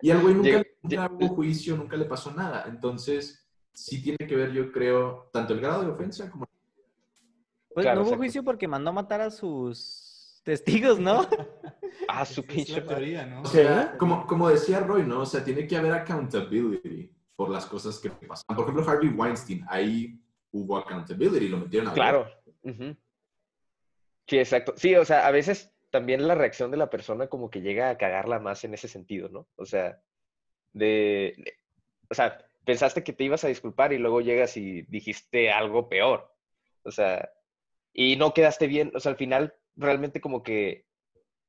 y 0.00 0.10
al 0.10 0.20
güey 0.20 0.34
nunca, 0.34 0.62
nunca 0.82 1.10
hubo 1.12 1.28
juicio, 1.28 1.76
nunca 1.76 1.96
le 1.96 2.04
pasó 2.04 2.32
nada. 2.32 2.66
Entonces, 2.68 3.48
sí 3.72 4.02
tiene 4.02 4.18
que 4.18 4.36
ver, 4.36 4.52
yo 4.52 4.70
creo, 4.72 5.30
tanto 5.32 5.54
el 5.54 5.60
grado 5.60 5.82
de 5.82 5.90
ofensa 5.90 6.30
como... 6.30 6.46
Pues 7.72 7.84
Claro, 7.84 7.96
no 7.96 8.02
hubo 8.02 8.08
exacto. 8.10 8.22
juicio 8.22 8.44
porque 8.44 8.68
mandó 8.68 8.90
a 8.90 8.94
matar 8.94 9.20
a 9.20 9.30
sus 9.30 10.40
testigos, 10.44 10.98
¿no? 10.98 11.26
Ah, 12.06 12.24
su 12.24 12.42
pinche 12.44 12.80
teoría, 12.80 13.26
¿no? 13.26 13.42
O 13.42 13.44
sea, 13.44 13.96
como, 13.98 14.26
como 14.26 14.48
decía 14.48 14.80
Roy, 14.80 15.04
¿no? 15.04 15.20
O 15.20 15.26
sea, 15.26 15.44
tiene 15.44 15.66
que 15.66 15.76
haber 15.76 15.92
accountability 15.92 17.10
por 17.34 17.50
las 17.50 17.66
cosas 17.66 17.98
que 17.98 18.08
pasan. 18.10 18.56
Por 18.56 18.60
ejemplo, 18.64 18.88
Harvey 18.88 19.10
Weinstein, 19.10 19.64
ahí 19.68 20.18
hubo 20.50 20.78
accountability, 20.78 21.48
lo 21.48 21.58
metieron 21.58 21.88
a 21.88 21.92
Claro. 21.92 22.26
Ujú. 22.62 22.96
Sí, 24.28 24.38
exacto. 24.38 24.74
Sí, 24.76 24.94
o 24.94 25.04
sea, 25.04 25.26
a 25.26 25.30
veces 25.30 25.74
también 25.90 26.26
la 26.28 26.34
reacción 26.34 26.70
de 26.70 26.76
la 26.76 26.90
persona 26.90 27.28
como 27.28 27.50
que 27.50 27.62
llega 27.62 27.90
a 27.90 27.98
cagarla 27.98 28.38
más 28.38 28.62
en 28.64 28.74
ese 28.74 28.88
sentido, 28.88 29.28
¿no? 29.28 29.48
O 29.56 29.64
sea, 29.64 30.00
de, 30.72 31.56
o 32.10 32.14
sea, 32.14 32.38
pensaste 32.64 33.02
que 33.02 33.14
te 33.14 33.24
ibas 33.24 33.44
a 33.44 33.48
disculpar 33.48 33.92
y 33.92 33.98
luego 33.98 34.20
llegas 34.20 34.56
y 34.56 34.82
dijiste 34.82 35.50
algo 35.50 35.88
peor. 35.88 36.30
O 36.82 36.90
sea, 36.90 37.30
y 37.94 38.16
no 38.16 38.34
quedaste 38.34 38.66
bien. 38.66 38.92
O 38.94 39.00
sea, 39.00 39.12
al 39.12 39.18
final 39.18 39.54
realmente 39.76 40.20
como 40.20 40.42
que, 40.42 40.86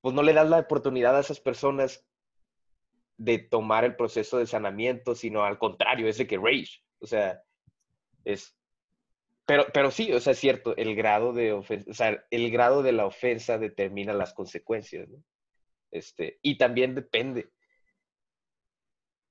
pues 0.02 0.16
no 0.16 0.24
le 0.24 0.34
das 0.34 0.50
la 0.50 0.60
oportunidad 0.60 1.18
a 1.18 1.22
esas 1.22 1.42
personas 1.42 2.06
de 3.18 3.40
tomar 3.40 3.84
el 3.84 3.98
proceso 3.98 4.38
de 4.38 4.48
sanamiento, 4.48 5.16
sino 5.16 5.44
al 5.44 5.60
contrario, 5.60 6.08
es 6.08 6.18
de 6.18 6.28
que 6.28 6.38
rage. 6.38 6.82
O 7.00 7.08
sea, 7.08 7.44
es, 8.24 8.58
pero, 9.50 9.66
pero 9.74 9.90
sí, 9.90 10.14
o 10.14 10.20
sea, 10.20 10.34
es 10.34 10.40
cierto, 10.40 10.78
el 10.78 10.96
grado 10.96 11.34
de 11.34 11.54
ofensa, 11.54 11.90
o 11.90 11.94
sea, 11.96 12.24
el 12.30 12.52
grado 12.52 12.84
de 12.84 12.92
la 12.92 13.08
ofensa 13.08 13.58
determina 13.58 14.14
las 14.14 14.32
consecuencias, 14.32 15.10
¿no? 15.10 15.24
Este, 15.90 16.38
y 16.44 16.60
también 16.60 16.94
depende. 16.94 17.52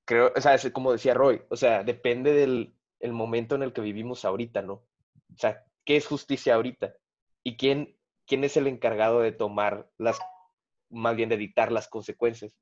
Creo, 0.03 0.33
o 0.35 0.41
sea, 0.41 0.55
es 0.55 0.69
como 0.71 0.91
decía 0.91 1.13
Roy, 1.13 1.41
o 1.49 1.55
sea, 1.55 1.85
depende 1.85 2.33
del 2.33 2.75
el 2.99 3.13
momento 3.13 3.55
en 3.55 3.63
el 3.63 3.71
que 3.71 3.79
vivimos 3.79 4.25
ahorita, 4.25 4.61
¿no? 4.61 4.73
O 4.73 5.37
sea, 5.37 5.63
¿qué 5.85 5.95
es 5.95 6.05
justicia 6.05 6.55
ahorita? 6.55 6.93
¿Y 7.41 7.55
quién, 7.55 7.97
quién 8.27 8.43
es 8.43 8.57
el 8.57 8.67
encargado 8.67 9.21
de 9.21 9.31
tomar 9.31 9.89
las, 9.97 10.19
más 10.89 11.15
bien 11.15 11.29
de 11.29 11.37
dictar 11.37 11.71
las 11.71 11.87
consecuencias? 11.87 12.59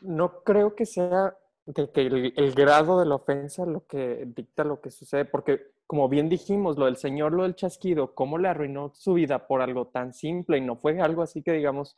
No 0.00 0.42
creo 0.42 0.74
que 0.74 0.86
sea 0.86 1.38
de 1.70 1.90
que 1.90 2.00
el, 2.00 2.32
el 2.36 2.54
grado 2.54 2.98
de 2.98 3.04
la 3.06 3.16
ofensa 3.16 3.66
lo 3.66 3.86
que 3.86 4.24
dicta 4.34 4.64
lo 4.64 4.80
que 4.80 4.90
sucede, 4.90 5.24
porque 5.26 5.72
como 5.86 6.08
bien 6.08 6.28
dijimos, 6.28 6.78
lo 6.78 6.86
del 6.86 6.96
señor, 6.96 7.32
lo 7.32 7.42
del 7.42 7.54
chasquido, 7.56 8.14
cómo 8.14 8.38
le 8.38 8.48
arruinó 8.48 8.90
su 8.94 9.14
vida 9.14 9.46
por 9.46 9.60
algo 9.60 9.86
tan 9.88 10.12
simple 10.14 10.56
y 10.58 10.60
no 10.62 10.76
fue 10.76 11.00
algo 11.00 11.22
así 11.22 11.42
que 11.42 11.52
digamos 11.52 11.96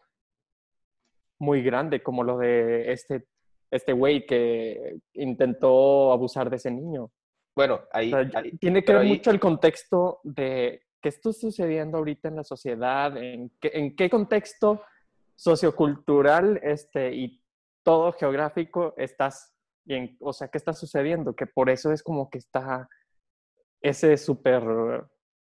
muy 1.38 1.62
grande 1.62 2.02
como 2.02 2.22
lo 2.24 2.38
de 2.38 2.92
este 2.92 3.26
este 3.70 3.92
güey 3.92 4.26
que 4.26 4.98
intentó 5.12 6.10
abusar 6.12 6.50
de 6.50 6.56
ese 6.56 6.72
niño. 6.72 7.10
Bueno, 7.54 7.80
ahí, 7.92 8.12
O 8.12 8.28
sea, 8.28 8.40
ahí- 8.40 8.56
tiene 8.58 8.82
que 8.82 8.92
ver 8.92 9.02
ahí- 9.02 9.08
mucho 9.08 9.30
el 9.30 9.38
contexto 9.38 10.18
de 10.24 10.82
qué 11.00 11.08
está 11.08 11.32
sucediendo 11.32 11.98
ahorita 11.98 12.26
en 12.28 12.36
la 12.36 12.42
sociedad, 12.44 13.16
en 13.16 13.50
qué, 13.60 13.70
en 13.74 13.94
qué 13.94 14.10
contexto 14.10 14.82
sociocultural 15.36 16.58
este, 16.64 17.14
y 17.14 17.40
todo 17.84 18.12
geográfico 18.12 18.92
estás, 18.96 19.49
y 19.84 19.94
en- 19.94 20.16
o 20.20 20.32
sea, 20.32 20.48
qué 20.48 20.58
está 20.58 20.72
sucediendo, 20.72 21.34
que 21.34 21.46
por 21.46 21.70
eso 21.70 21.92
es 21.92 22.02
como 22.02 22.28
que 22.30 22.38
está 22.38 22.88
ese 23.80 24.16
súper, 24.16 24.62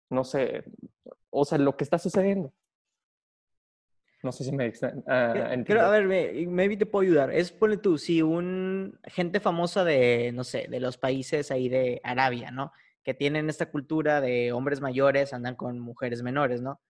no 0.10 0.24
sé, 0.24 0.64
o 1.30 1.44
sea, 1.46 1.58
lo 1.58 1.76
que 1.76 1.84
está 1.84 1.98
sucediendo. 1.98 2.54
No 4.24 4.32
sé 4.32 4.44
si 4.44 4.52
me 4.52 4.72
ah, 5.08 5.56
Creo- 5.66 5.86
a 5.86 5.90
ver, 5.92 6.06
me- 6.08 6.48
maybe 6.48 6.76
te 6.76 6.86
puedo 6.88 7.04
ayudar. 7.04 7.32
Es, 7.32 7.52
ponle 7.52 7.78
tú, 7.78 7.98
si 7.98 8.22
un 8.24 9.00
gente 9.06 9.40
famosa 9.40 9.84
de, 9.84 10.32
no 10.34 10.44
sé, 10.44 10.68
de 10.70 10.80
los 10.80 10.98
países 10.98 11.52
ahí 11.52 11.70
de 11.70 12.02
Arabia, 12.04 12.50
¿no? 12.52 12.72
Que 13.04 13.14
tienen 13.14 13.48
esta 13.50 13.70
cultura 13.70 14.20
de 14.20 14.52
hombres 14.52 14.82
mayores 14.82 15.34
andan 15.34 15.56
con 15.56 15.80
mujeres 15.80 16.24
menores, 16.24 16.62
¿no? 16.62 16.82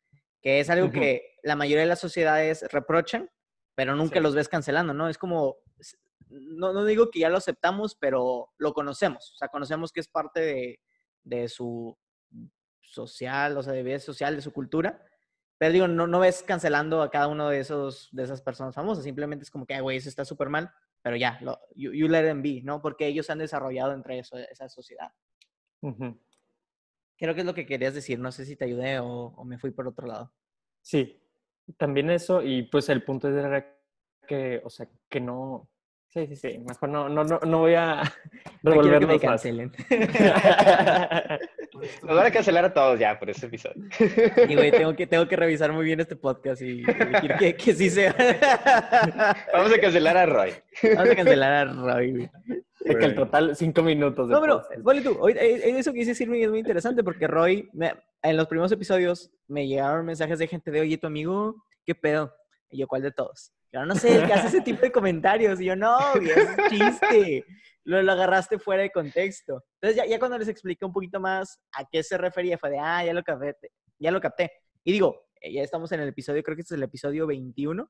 Que 0.42 0.62
es 0.62 0.70
algo 0.70 0.90
que 0.90 1.36
la 1.44 1.56
mayoría 1.58 1.82
de 1.82 1.88
las 1.90 2.00
sociedades 2.00 2.66
reprochan, 2.72 3.30
pero 3.76 3.94
nunca 3.96 4.16
Sí. 4.16 4.22
los 4.24 4.34
ves 4.34 4.48
cancelando, 4.48 4.94
¿no? 4.94 5.10
Es 5.10 5.18
como, 5.18 5.58
no, 6.30 6.74
no 6.74 6.86
digo 6.86 7.10
que 7.10 7.20
ya 7.20 7.30
lo 7.30 7.38
aceptamos, 7.38 7.96
pero 7.96 8.50
lo 8.58 8.74
conocemos. 8.74 9.34
O 9.34 9.38
sea, 9.38 9.48
conocemos 9.48 9.92
que 9.92 10.00
es 10.00 10.08
parte 10.08 10.40
de, 10.42 10.80
de 11.24 11.48
su 11.50 11.98
social, 12.82 13.58
o 13.58 13.64
sea, 13.64 13.74
de 13.74 13.84
vida 13.84 14.00
social, 14.00 14.36
de 14.36 14.42
su 14.42 14.52
cultura. 14.54 15.04
Pero 15.58 15.74
digo, 15.74 15.88
no, 15.88 16.08
no 16.08 16.20
ves 16.20 16.44
cancelando 16.44 17.02
a 17.02 17.10
cada 17.10 17.28
uno 17.28 17.50
de 17.50 17.60
esos 17.60 18.10
de 18.12 18.24
esas 18.24 18.42
personas 18.42 18.76
famosas. 18.76 19.04
Simplemente 19.04 19.44
es 19.44 19.52
como 19.52 19.66
que, 19.66 19.74
"Ay, 19.74 19.82
güey, 19.82 19.98
eso 19.98 20.10
está 20.10 20.24
súper 20.24 20.50
mal. 20.50 20.72
Pero 21.02 21.16
ya, 21.16 21.40
lo, 21.42 21.60
you, 21.76 21.92
you 21.94 22.08
let 22.08 22.24
them 22.24 22.42
be, 22.42 22.62
¿no? 22.64 22.82
Porque 22.82 23.08
ellos 23.08 23.30
han 23.30 23.40
desarrollado 23.40 23.94
entre 23.94 24.20
eso, 24.20 24.38
esa 24.38 24.70
sociedad. 24.70 25.12
Ujú. 25.82 26.20
Creo 27.18 27.34
que 27.34 27.42
es 27.42 27.46
lo 27.46 27.54
que 27.54 27.66
querías 27.66 27.94
decir. 27.94 28.20
No 28.20 28.32
sé 28.32 28.46
si 28.46 28.56
te 28.56 28.66
ayudé 28.66 29.00
o, 29.00 29.08
o 29.08 29.46
me 29.46 29.58
fui 29.58 29.72
por 29.72 29.88
otro 29.88 30.06
lado. 30.06 30.34
Sí, 30.82 31.20
también 31.78 32.10
eso, 32.10 32.42
y 32.44 32.64
pues 32.64 32.90
el 32.90 33.04
punto 33.04 33.28
era 33.28 33.78
que, 34.28 34.62
o 34.64 34.70
sea, 34.70 34.88
que 35.10 35.20
no, 35.20 35.70
sí, 36.10 36.28
sí, 36.28 36.36
sí, 36.36 36.60
mejor 36.60 36.90
no, 36.90 37.10
no, 37.10 37.24
no, 37.24 37.40
no 37.46 37.60
voy 37.60 37.74
a 37.76 38.02
No 38.64 38.72
quiero 38.82 39.00
que 39.00 39.06
me 39.08 39.20
cancelen. 39.20 39.72
Nos 42.04 42.16
van 42.16 42.26
a 42.26 42.32
cancelar 42.32 42.66
a 42.66 42.74
todos 42.74 43.00
ya 43.00 43.20
por 43.20 43.30
este 43.30 43.46
episodio. 43.46 43.84
Y, 44.48 44.56
güey, 44.56 44.72
tengo 44.72 44.96
que, 44.96 45.06
tengo 45.06 45.28
que 45.28 45.36
revisar 45.36 45.72
muy 45.72 45.86
bien 45.86 46.00
este 46.00 46.16
podcast 46.16 46.62
y 46.62 46.84
elegir 46.84 47.36
que, 47.38 47.56
que 47.56 47.74
sí 47.74 47.90
sea. 47.90 48.16
Vamos 49.54 49.72
a 49.72 49.80
cancelar 49.80 50.18
a 50.18 50.26
Roy. 50.26 50.54
Vamos 50.96 51.10
a 51.12 51.16
cancelar 51.16 51.54
a 51.54 51.66
Roy, 51.72 52.12
güey. 52.12 52.30
Es 52.84 52.96
que 52.96 53.06
el 53.06 53.16
total, 53.16 53.56
cinco 53.56 53.84
minutos 53.84 54.28
de 54.28 54.34
No, 54.34 54.42
pero, 54.42 54.64
ponle 54.84 55.02
tú, 55.02 55.18
ahorita, 55.20 55.42
eh, 55.42 55.78
eso 55.78 55.92
que 55.92 56.00
dice 56.00 56.16
Sirving 56.16 56.44
es 56.44 56.50
muy 56.50 56.60
interesante 56.60 57.04
porque 57.04 57.28
Roy, 57.28 57.70
me- 57.74 57.94
en 58.24 58.38
los 58.38 58.48
primeros 58.48 58.72
episodios 58.72 59.30
me 59.48 59.68
llegaron 59.68 60.06
mensajes 60.06 60.40
de 60.40 60.48
gente 60.48 60.72
de, 60.72 60.82
oye, 60.82 60.98
tu 60.98 61.06
amigo, 61.08 61.64
¿qué 61.86 61.94
pedo? 61.96 62.34
Y 62.70 62.80
yo, 62.80 62.88
¿cuál 62.88 63.02
de 63.02 63.12
todos? 63.12 63.52
Yo, 63.72 63.86
no 63.86 63.96
sé, 63.96 64.24
que 64.26 64.34
hace 64.34 64.48
ese 64.48 64.62
tipo 64.62 64.82
de 64.82 64.92
comentarios. 64.92 65.60
Y 65.60 65.66
yo, 65.66 65.76
no, 65.76 65.98
es 66.16 66.50
un 66.58 66.70
chiste. 66.70 67.46
Lo, 67.84 68.02
lo 68.02 68.12
agarraste 68.12 68.60
fuera 68.60 68.84
de 68.84 68.92
contexto. 68.92 69.64
Entonces, 69.76 69.96
ya, 69.98 70.06
ya 70.06 70.20
cuando 70.20 70.38
les 70.38 70.48
expliqué 70.48 70.86
un 70.86 70.92
poquito 70.92 71.20
más 71.20 71.60
a 71.74 71.86
qué 71.86 72.04
se 72.04 72.18
refería, 72.18 72.58
fue 72.58 72.72
de, 72.72 72.80
ah, 72.80 73.06
ya 73.06 73.14
lo 73.14 73.24
capté. 73.24 73.72
Ya 74.00 74.12
lo 74.12 74.20
capté. 74.20 74.52
Y 74.84 74.92
digo, 74.92 75.28
eh, 75.42 75.54
ya 75.54 75.64
estamos 75.64 75.92
en 75.92 76.02
el 76.02 76.10
episodio, 76.10 76.44
creo 76.44 76.56
que 76.56 76.62
este 76.62 76.76
es 76.76 76.78
el 76.78 76.84
episodio 76.84 77.28
21. 77.28 77.90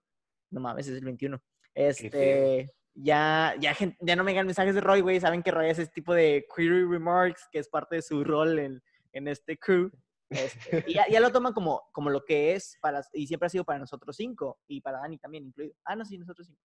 No 0.51 0.59
mames, 0.59 0.87
es 0.87 0.97
el 0.97 1.05
21. 1.05 1.41
Este, 1.73 2.71
ya, 2.93 3.55
ya, 3.59 3.75
ya 3.99 4.15
no 4.15 4.23
me 4.23 4.31
llegan 4.31 4.47
mensajes 4.47 4.73
de 4.73 4.81
Roy, 4.81 5.01
güey. 5.01 5.19
Saben 5.19 5.43
que 5.43 5.51
Roy 5.51 5.69
hace 5.69 5.83
ese 5.83 5.91
tipo 5.91 6.13
de 6.13 6.45
query 6.55 6.85
remarks, 6.85 7.47
que 7.51 7.59
es 7.59 7.69
parte 7.69 7.97
de 7.97 8.01
su 8.01 8.23
rol 8.23 8.59
en, 8.59 8.81
en 9.13 9.27
este 9.27 9.57
crew. 9.57 9.91
Este, 10.29 10.83
y 10.87 10.93
ya, 10.95 11.05
ya 11.09 11.19
lo 11.19 11.31
toman 11.31 11.53
como, 11.53 11.83
como 11.93 12.09
lo 12.09 12.23
que 12.25 12.53
es, 12.53 12.77
para, 12.81 13.01
y 13.13 13.27
siempre 13.27 13.47
ha 13.47 13.49
sido 13.49 13.63
para 13.63 13.79
nosotros 13.79 14.15
cinco, 14.15 14.59
y 14.67 14.81
para 14.81 14.99
Dani 14.99 15.17
también 15.17 15.45
incluido. 15.45 15.73
Ah, 15.85 15.95
no, 15.95 16.03
sí, 16.05 16.17
nosotros 16.17 16.47
cinco. 16.47 16.61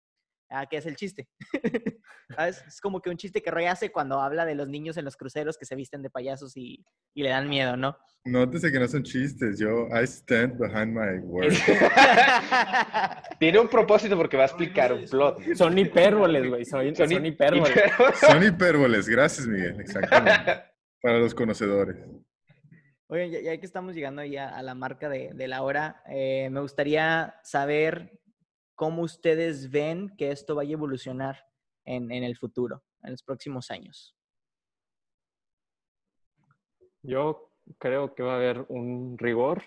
Ah, 0.53 0.65
que 0.65 0.75
es 0.75 0.85
el 0.85 0.97
chiste. 0.97 1.29
¿Sabes? 2.35 2.61
Es 2.67 2.81
como 2.81 2.99
que 3.01 3.09
un 3.09 3.15
chiste 3.15 3.41
que 3.41 3.49
Roy 3.51 3.65
hace 3.67 3.89
cuando 3.89 4.19
habla 4.19 4.45
de 4.45 4.53
los 4.55 4.67
niños 4.67 4.97
en 4.97 5.05
los 5.05 5.15
cruceros 5.15 5.57
que 5.57 5.65
se 5.65 5.75
visten 5.77 6.01
de 6.01 6.09
payasos 6.09 6.57
y, 6.57 6.83
y 7.13 7.23
le 7.23 7.29
dan 7.29 7.47
miedo, 7.47 7.77
¿no? 7.77 7.97
Nótese 8.25 8.69
que 8.69 8.77
no 8.79 8.85
son 8.87 9.03
chistes. 9.03 9.57
Yo, 9.57 9.87
I 9.87 10.03
stand 10.05 10.57
behind 10.59 10.93
my 10.93 11.19
words. 11.25 11.57
Tiene 13.39 13.59
un 13.59 13.67
propósito 13.69 14.17
porque 14.17 14.35
va 14.37 14.43
a 14.43 14.47
explicar 14.47 14.91
un 14.93 15.05
plot. 15.05 15.39
Son 15.55 15.77
hipérboles, 15.77 16.49
güey, 16.49 16.65
son, 16.65 16.95
Son 16.95 17.09
son 17.09 17.25
hi- 17.25 17.29
hipérboles. 17.29 17.73
Son 18.19 18.43
hipérboles. 18.43 19.07
Gracias, 19.07 19.47
Miguel. 19.47 19.79
Exactamente. 19.79 20.63
Para 21.01 21.19
los 21.19 21.33
conocedores. 21.33 21.95
Oigan, 23.13 23.29
ya, 23.29 23.57
que 23.57 23.65
estamos 23.65 23.93
llegando 23.93 24.23
ya 24.23 24.47
a 24.47 24.63
la 24.63 24.73
marca 24.73 25.09
de, 25.09 25.33
de 25.33 25.47
la 25.49 25.63
hora, 25.63 26.01
eh, 26.07 26.49
me 26.49 26.61
gustaría 26.61 27.35
saber 27.43 28.17
cómo 28.73 29.01
ustedes 29.01 29.69
ven 29.69 30.15
que 30.17 30.31
esto 30.31 30.55
vaya 30.55 30.69
a 30.69 30.79
evolucionar 30.79 31.45
en, 31.83 32.09
en 32.09 32.23
el 32.23 32.37
futuro, 32.37 32.85
en 33.03 33.11
los 33.11 33.21
próximos 33.21 33.69
años. 33.69 34.15
Yo 37.03 37.51
creo 37.79 38.15
que 38.15 38.23
va 38.23 38.31
a 38.31 38.37
haber 38.37 38.65
un 38.69 39.17
rigor. 39.17 39.61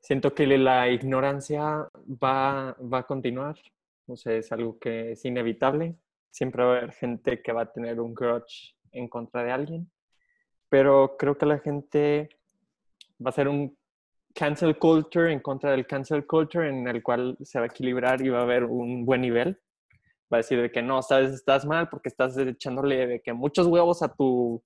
Siento 0.00 0.34
que 0.34 0.46
la 0.46 0.88
ignorancia 0.88 1.86
va, 2.02 2.74
va 2.80 2.98
a 3.00 3.06
continuar. 3.06 3.58
O 4.06 4.16
sea, 4.16 4.32
es 4.32 4.50
algo 4.52 4.78
que 4.78 5.12
es 5.12 5.24
inevitable. 5.26 5.96
Siempre 6.30 6.64
va 6.64 6.76
a 6.76 6.78
haber 6.78 6.92
gente 6.92 7.42
que 7.42 7.52
va 7.52 7.64
a 7.64 7.72
tener 7.72 8.00
un 8.00 8.14
grudge 8.14 8.74
en 8.90 9.06
contra 9.06 9.44
de 9.44 9.52
alguien. 9.52 9.92
Pero 10.70 11.18
creo 11.18 11.36
que 11.36 11.44
la 11.44 11.58
gente 11.58 12.30
va 13.24 13.30
a 13.30 13.32
ser 13.32 13.48
un 13.48 13.76
cancel 14.34 14.78
culture 14.78 15.32
en 15.32 15.40
contra 15.40 15.70
del 15.70 15.86
cancel 15.86 16.26
culture 16.26 16.68
en 16.68 16.88
el 16.88 17.02
cual 17.02 17.36
se 17.42 17.58
va 17.58 17.64
a 17.64 17.68
equilibrar 17.68 18.20
y 18.20 18.28
va 18.28 18.40
a 18.40 18.42
haber 18.42 18.64
un 18.64 19.04
buen 19.04 19.20
nivel. 19.20 19.60
Va 20.32 20.38
a 20.38 20.42
decir 20.42 20.60
de 20.60 20.70
que 20.70 20.82
no, 20.82 21.02
sabes, 21.02 21.32
estás 21.32 21.64
mal 21.64 21.88
porque 21.88 22.08
estás 22.08 22.36
echándole 22.36 23.06
de 23.06 23.20
que 23.20 23.32
muchos 23.32 23.66
huevos 23.66 24.02
a 24.02 24.08
tu 24.08 24.62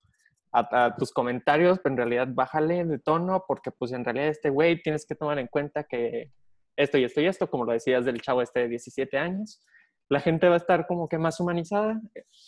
a, 0.51 0.87
a 0.87 0.97
tus 0.97 1.13
comentarios, 1.13 1.79
pero 1.79 1.93
en 1.93 1.99
realidad 1.99 2.29
bájale 2.31 2.85
de 2.85 2.99
tono 2.99 3.45
porque 3.47 3.71
pues 3.71 3.93
en 3.93 4.05
realidad 4.05 4.29
este 4.29 4.49
güey 4.49 4.81
tienes 4.83 5.05
que 5.05 5.15
tomar 5.15 5.39
en 5.39 5.47
cuenta 5.47 5.85
que 5.85 6.33
esto 6.77 6.97
y 6.97 7.05
esto 7.05 7.21
y 7.21 7.27
esto, 7.27 7.51
como 7.51 7.65
lo 7.65 7.73
decías 7.73 8.05
del 8.05 8.21
chavo 8.23 8.41
este 8.41 8.61
de 8.61 8.69
17 8.69 9.19
años, 9.19 9.61
la 10.09 10.21
gente 10.21 10.49
va 10.49 10.55
a 10.55 10.59
estar 10.59 10.87
como 10.87 11.09
que 11.09 11.19
más 11.19 11.39
humanizada, 11.41 12.01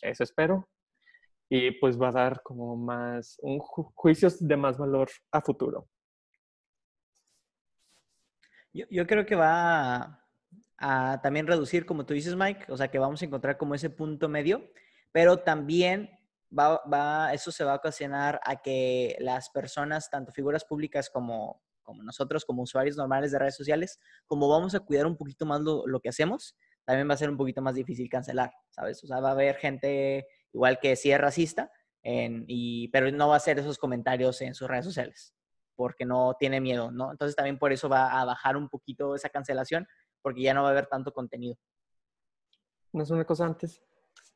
eso 0.02 0.24
espero, 0.24 0.68
y 1.52 1.72
pues 1.72 2.00
va 2.00 2.08
a 2.08 2.12
dar 2.12 2.42
como 2.42 2.76
más 2.76 3.36
un 3.42 3.58
ju- 3.58 3.90
juicios 3.94 4.38
de 4.46 4.56
más 4.56 4.78
valor 4.78 5.10
a 5.32 5.40
futuro. 5.42 5.88
Yo, 8.72 8.86
yo 8.90 9.06
creo 9.06 9.26
que 9.26 9.34
va 9.34 9.96
a, 9.96 10.26
a 10.78 11.20
también 11.22 11.46
reducir, 11.48 11.84
como 11.84 12.06
tú 12.06 12.14
dices, 12.14 12.36
Mike, 12.36 12.66
o 12.68 12.76
sea, 12.76 12.88
que 12.88 13.00
vamos 13.00 13.20
a 13.20 13.24
encontrar 13.24 13.56
como 13.58 13.74
ese 13.74 13.90
punto 13.90 14.28
medio, 14.28 14.70
pero 15.10 15.38
también 15.40 16.08
va, 16.56 16.80
va, 16.92 17.34
eso 17.34 17.50
se 17.50 17.64
va 17.64 17.72
a 17.72 17.76
ocasionar 17.76 18.40
a 18.44 18.62
que 18.62 19.16
las 19.18 19.50
personas, 19.50 20.08
tanto 20.08 20.30
figuras 20.32 20.64
públicas 20.64 21.10
como, 21.10 21.64
como 21.82 22.04
nosotros, 22.04 22.44
como 22.44 22.62
usuarios 22.62 22.96
normales 22.96 23.32
de 23.32 23.40
redes 23.40 23.56
sociales, 23.56 23.98
como 24.26 24.48
vamos 24.48 24.76
a 24.76 24.80
cuidar 24.80 25.06
un 25.06 25.16
poquito 25.16 25.46
más 25.46 25.60
lo, 25.62 25.84
lo 25.88 25.98
que 25.98 26.10
hacemos, 26.10 26.56
también 26.84 27.08
va 27.10 27.14
a 27.14 27.18
ser 27.18 27.30
un 27.30 27.36
poquito 27.36 27.62
más 27.62 27.74
difícil 27.74 28.08
cancelar, 28.08 28.52
¿sabes? 28.70 29.02
O 29.02 29.08
sea, 29.08 29.18
va 29.18 29.30
a 29.30 29.32
haber 29.32 29.56
gente 29.56 30.26
igual 30.52 30.78
que 30.80 30.96
sí 30.96 31.10
es 31.10 31.20
racista, 31.20 31.70
en, 32.02 32.44
y, 32.46 32.88
pero 32.88 33.10
no 33.10 33.28
va 33.28 33.34
a 33.34 33.36
hacer 33.36 33.58
esos 33.58 33.78
comentarios 33.78 34.40
en 34.40 34.54
sus 34.54 34.68
redes 34.68 34.84
sociales 34.84 35.34
porque 35.80 36.04
no 36.04 36.36
tiene 36.38 36.60
miedo, 36.60 36.90
¿no? 36.90 37.10
Entonces 37.10 37.34
también 37.34 37.58
por 37.58 37.72
eso 37.72 37.88
va 37.88 38.20
a 38.20 38.26
bajar 38.26 38.54
un 38.54 38.68
poquito 38.68 39.14
esa 39.14 39.30
cancelación, 39.30 39.88
porque 40.20 40.42
ya 40.42 40.52
no 40.52 40.60
va 40.60 40.68
a 40.68 40.72
haber 40.72 40.88
tanto 40.88 41.10
contenido. 41.10 41.56
No 42.92 43.02
es 43.02 43.08
una 43.08 43.24
cosa 43.24 43.46
antes. 43.46 43.82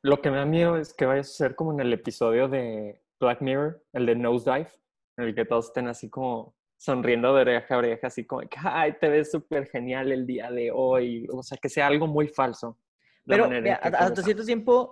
Lo 0.01 0.23
que 0.23 0.31
me 0.31 0.39
da 0.39 0.47
miedo 0.47 0.79
es 0.79 0.95
que 0.95 1.05
vaya 1.05 1.21
a 1.21 1.25
ser 1.25 1.55
como 1.55 1.73
en 1.73 1.81
el 1.81 1.93
episodio 1.93 2.49
de 2.49 3.03
Black 3.21 3.43
Mirror, 3.43 3.85
el 3.93 4.07
de 4.07 4.17
Nosedive, 4.17 4.71
en 5.19 5.25
el 5.25 5.35
que 5.35 5.45
todos 5.45 5.67
estén 5.67 5.87
así 5.87 6.09
como 6.09 6.57
sonriendo 6.79 7.35
de 7.35 7.43
oreja 7.43 7.75
a 7.75 7.79
oreja, 7.79 8.07
así 8.07 8.25
como, 8.25 8.41
ay, 8.63 8.95
te 8.99 9.11
ves 9.11 9.31
súper 9.31 9.67
genial 9.67 10.13
el 10.13 10.27
día 10.27 10.51
de 10.51 10.71
hoy. 10.73 11.27
O 11.31 11.43
sea, 11.43 11.59
que 11.59 11.69
sea 11.69 11.89
algo 11.89 12.07
muy 12.07 12.29
falso. 12.29 12.79
Pero 13.27 13.51
mira, 13.51 13.77
hasta 13.77 14.23
cierto 14.23 14.47
tiempo, 14.47 14.91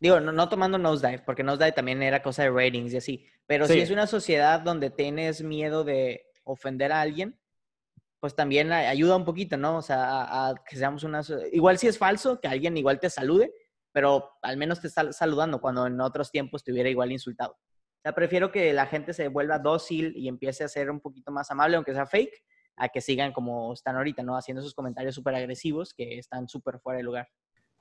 digo, 0.00 0.20
no, 0.20 0.32
no 0.32 0.48
tomando 0.48 0.78
Nosedive, 0.78 1.22
porque 1.24 1.42
Nosedive 1.42 1.72
también 1.72 2.02
era 2.02 2.22
cosa 2.22 2.42
de 2.42 2.50
ratings 2.50 2.92
y 2.92 2.96
así, 2.96 3.26
pero 3.46 3.66
si 3.66 3.80
es 3.80 3.90
una 3.90 4.06
sociedad 4.06 4.60
donde 4.60 4.90
tienes 4.90 5.42
miedo 5.42 5.84
de 5.84 6.26
ofender 6.44 6.92
a 6.92 7.00
alguien, 7.00 7.38
pues 8.20 8.34
también 8.34 8.72
ayuda 8.72 9.16
un 9.16 9.24
poquito, 9.24 9.56
¿no? 9.56 9.76
O 9.78 9.82
sea, 9.82 10.04
a, 10.04 10.48
a 10.48 10.54
que 10.68 10.76
seamos 10.76 11.04
una... 11.04 11.22
Igual 11.52 11.78
si 11.78 11.86
es 11.86 11.98
falso, 11.98 12.40
que 12.40 12.48
alguien 12.48 12.76
igual 12.76 12.98
te 12.98 13.10
salude, 13.10 13.52
pero 13.92 14.32
al 14.42 14.56
menos 14.56 14.80
te 14.80 14.88
está 14.88 15.12
saludando 15.12 15.60
cuando 15.60 15.86
en 15.86 16.00
otros 16.00 16.30
tiempos 16.30 16.64
te 16.64 16.72
hubiera 16.72 16.88
igual 16.88 17.12
insultado. 17.12 17.52
O 17.52 18.00
sea, 18.02 18.12
prefiero 18.12 18.50
que 18.50 18.72
la 18.72 18.86
gente 18.86 19.12
se 19.12 19.28
vuelva 19.28 19.58
dócil 19.58 20.16
y 20.16 20.28
empiece 20.28 20.64
a 20.64 20.68
ser 20.68 20.90
un 20.90 21.00
poquito 21.00 21.32
más 21.32 21.50
amable, 21.50 21.76
aunque 21.76 21.94
sea 21.94 22.06
fake, 22.06 22.44
a 22.76 22.88
que 22.88 23.00
sigan 23.00 23.32
como 23.32 23.72
están 23.72 23.96
ahorita, 23.96 24.22
¿no? 24.22 24.36
Haciendo 24.36 24.60
esos 24.60 24.74
comentarios 24.74 25.14
súper 25.14 25.34
agresivos 25.34 25.92
que 25.94 26.18
están 26.18 26.48
súper 26.48 26.78
fuera 26.78 26.98
de 26.98 27.02
lugar. 27.02 27.28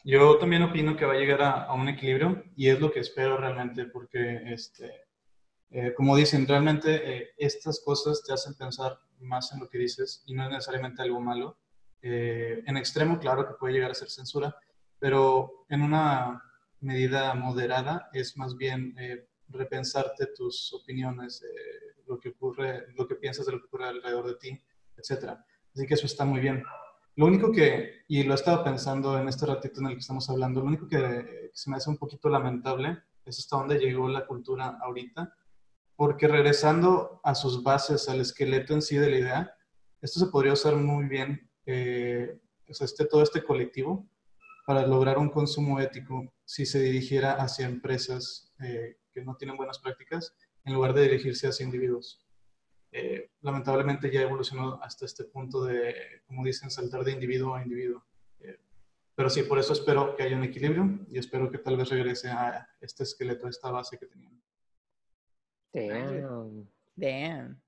Yo 0.10 0.38
también 0.38 0.64
opino 0.64 0.96
que 0.96 1.04
va 1.04 1.16
a 1.16 1.18
llegar 1.18 1.42
a, 1.42 1.64
a 1.66 1.74
un 1.74 1.90
equilibrio 1.90 2.42
y 2.56 2.70
es 2.70 2.80
lo 2.80 2.90
que 2.90 3.02
espero 3.02 3.36
realmente 3.36 3.88
porque, 3.88 4.54
este, 4.54 4.90
eh, 5.70 5.94
como 5.98 6.16
dicen, 6.16 6.48
realmente 6.48 6.90
eh, 6.96 7.30
estas 7.38 7.82
cosas 7.82 8.24
te 8.24 8.32
hacen 8.32 8.54
pensar 8.56 8.98
más 9.20 9.52
en 9.52 9.60
lo 9.60 9.70
que 9.70 9.78
dices 9.78 10.24
y 10.26 10.34
no 10.34 10.46
es 10.46 10.50
necesariamente 10.50 11.02
algo 11.02 11.20
malo. 11.20 11.58
Eh, 12.02 12.64
en 12.66 12.78
extremo, 12.78 13.20
claro 13.20 13.46
que 13.46 13.56
puede 13.56 13.74
llegar 13.74 13.92
a 13.92 13.96
ser 13.96 14.10
censura, 14.10 14.56
pero 14.98 15.66
en 15.68 15.82
una 15.82 16.42
medida 16.80 17.34
moderada 17.34 18.10
es 18.14 18.38
más 18.38 18.56
bien 18.56 18.96
eh, 18.98 19.28
repensarte 19.50 20.28
tus 20.28 20.72
opiniones, 20.72 21.44
eh, 21.44 22.02
lo 22.08 22.18
que 22.18 22.30
ocurre, 22.30 22.86
lo 22.96 23.06
que 23.06 23.16
piensas 23.16 23.46
de 23.46 23.52
lo 23.52 23.60
que 23.60 23.66
ocurre 23.66 23.90
alrededor 23.90 24.28
de 24.28 24.36
ti, 24.36 24.64
etcétera. 24.96 25.46
Así 25.76 25.86
que 25.86 25.96
eso 25.96 26.06
está 26.06 26.24
muy 26.24 26.40
bien. 26.40 26.64
Lo 27.18 27.26
único 27.26 27.52
que, 27.52 28.04
y 28.08 28.22
lo 28.24 28.34
he 28.34 28.36
estado 28.36 28.64
pensando 28.64 29.18
en 29.20 29.28
este 29.28 29.48
ratito 29.48 29.80
en 29.82 29.88
el 29.88 29.94
que 29.94 30.02
estamos 30.02 30.30
hablando, 30.30 30.62
lo 30.62 30.68
único 30.68 30.88
que, 30.88 31.50
se 31.52 31.70
me 31.72 31.78
hace 31.78 31.90
un 31.90 31.98
poquito 31.98 32.30
lamentable 32.30 33.00
es 33.26 33.40
hasta 33.40 33.58
dónde 33.58 33.80
llegó 33.80 34.08
la 34.08 34.28
cultura 34.28 34.78
ahorita, 34.80 35.34
porque 35.96 36.28
regresando 36.28 37.20
a 37.24 37.34
sus 37.34 37.64
bases, 37.64 38.08
al 38.08 38.22
esqueleto 38.22 38.76
en 38.76 38.84
sí 38.84 38.98
de 38.98 39.10
la 39.10 39.18
idea, 39.18 39.56
esto 40.00 40.20
se 40.20 40.28
podría 40.28 40.54
usar 40.54 40.76
muy 40.76 41.06
bien, 41.06 41.50
eh, 41.66 42.40
este, 42.68 43.06
todo 43.06 43.24
este 43.24 43.44
colectivo, 43.44 44.08
para 44.68 44.86
lograr 44.86 45.18
un 45.18 45.30
consumo 45.30 45.80
ético 45.80 46.32
si 46.46 46.68
se 46.68 46.80
dirigiera 46.80 47.32
hacia 47.32 47.66
empresas 47.66 48.54
eh, 48.60 48.98
que 49.12 49.24
no 49.24 49.36
tienen 49.38 49.58
buenas 49.58 49.80
prácticas, 49.80 50.36
en 50.66 50.76
lugar 50.76 50.94
de 50.94 51.02
dirigirse 51.02 51.48
hacia 51.48 51.66
individuos. 51.66 52.27
Eh, 53.00 53.30
lamentablemente 53.42 54.12
ya 54.12 54.22
evolucionó 54.22 54.80
hasta 54.82 55.06
este 55.06 55.26
punto 55.26 55.64
de, 55.64 56.24
como 56.26 56.44
dicen, 56.44 56.72
saltar 56.72 57.04
de 57.04 57.12
individuo 57.12 57.54
a 57.54 57.62
individuo. 57.62 58.04
Eh, 58.40 58.58
pero 59.14 59.30
sí, 59.30 59.44
por 59.44 59.60
eso 59.60 59.74
espero 59.74 60.16
que 60.16 60.24
haya 60.24 60.36
un 60.36 60.44
equilibrio 60.44 61.06
y 61.08 61.20
espero 61.20 61.52
que 61.52 61.60
tal 61.60 61.78
vez 61.78 61.90
regrese 61.90 62.32
a 62.32 62.68
este 62.82 63.04
esqueleto, 63.04 63.46
a 63.46 63.52
esta 63.52 63.70
base 63.70 64.00
que 64.00 64.08
tenían. 64.08 64.42
Damn. 65.72 66.68
Damn. 66.96 67.62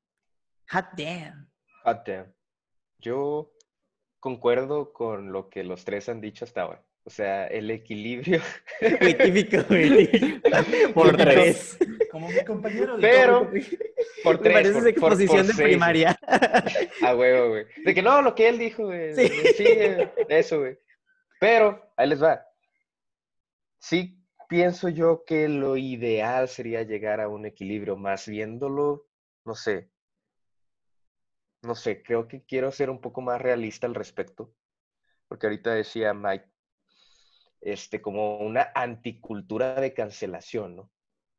Hot 0.71 0.85
damn. 0.97 1.47
Hot 1.83 2.07
damn. 2.07 2.33
Yo 2.97 3.53
concuerdo 4.19 4.91
con 4.93 5.31
lo 5.31 5.47
que 5.49 5.63
los 5.63 5.85
tres 5.85 6.09
han 6.09 6.21
dicho 6.21 6.43
hasta 6.43 6.63
ahora. 6.63 6.83
O 7.03 7.11
sea, 7.11 7.47
el 7.47 7.71
equilibrio. 7.71 8.41
Muy 9.01 9.13
típico. 9.13 9.63
Por 10.93 11.17
tres. 11.17 11.77
Como 12.11 12.29
mi 12.29 12.43
compañero. 12.43 12.97
de 12.97 13.01
Pero, 13.01 13.51
por 14.23 14.37
Me 14.37 14.43
tres. 14.43 14.53
parece 14.53 14.73
por- 14.73 14.79
esa 14.87 14.99
por- 14.99 15.11
exposición 15.11 15.47
de 15.47 15.53
seis. 15.53 15.67
primaria. 15.69 16.19
A 17.03 17.15
huevo, 17.15 17.49
güey. 17.49 17.65
De 17.85 17.93
que 17.93 18.01
no, 18.01 18.21
lo 18.21 18.35
que 18.35 18.49
él 18.49 18.57
dijo, 18.57 18.85
güey. 18.85 19.15
Sí. 19.15 19.27
Sí, 19.57 19.65
eso, 20.29 20.59
güey. 20.59 20.77
Pero, 21.39 21.93
ahí 21.95 22.07
les 22.09 22.21
va. 22.21 22.45
Sí, 23.79 24.21
pienso 24.49 24.89
yo 24.89 25.23
que 25.25 25.47
lo 25.47 25.77
ideal 25.77 26.49
sería 26.49 26.83
llegar 26.83 27.21
a 27.21 27.29
un 27.29 27.45
equilibrio, 27.45 27.95
más 27.95 28.27
viéndolo, 28.27 29.07
no 29.45 29.55
sé. 29.55 29.89
No 31.61 31.75
sé, 31.75 32.03
creo 32.03 32.27
que 32.27 32.43
quiero 32.45 32.71
ser 32.71 32.89
un 32.89 32.99
poco 33.01 33.21
más 33.21 33.41
realista 33.41 33.87
al 33.87 33.95
respecto. 33.95 34.53
Porque 35.27 35.45
ahorita 35.47 35.73
decía 35.73 36.13
Mike, 36.13 36.45
este, 37.61 38.01
como 38.01 38.37
una 38.39 38.71
anticultura 38.73 39.75
de 39.79 39.93
cancelación, 39.93 40.75
¿no? 40.77 40.91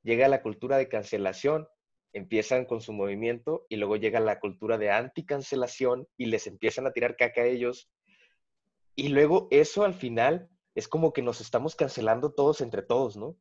Llega 0.03 0.29
la 0.29 0.43
cultura 0.43 0.77
de 0.79 0.89
cancelación, 0.89 1.69
empiezan 2.13 2.65
con 2.65 2.81
su 2.81 2.93
movimiento 2.93 3.67
y 3.69 3.77
luego 3.77 3.97
llega 3.97 4.21
la 4.21 4.41
cultura 4.41 4.79
de 4.79 4.91
anticancelación 4.91 6.09
y 6.17 6.27
les 6.27 6.47
empiezan 6.47 6.87
a 6.87 6.93
tirar 6.93 7.17
caca 7.17 7.43
a 7.43 7.47
ellos. 7.47 7.91
Y 8.97 9.09
luego 9.09 9.49
eso 9.51 9.85
al 9.85 9.95
final 9.95 10.49
es 10.75 10.89
como 10.89 11.13
que 11.13 11.23
nos 11.23 11.41
estamos 11.41 11.77
cancelando 11.77 12.33
todos 12.33 12.61
entre 12.61 12.83
todos, 12.83 13.17
¿no? 13.17 13.37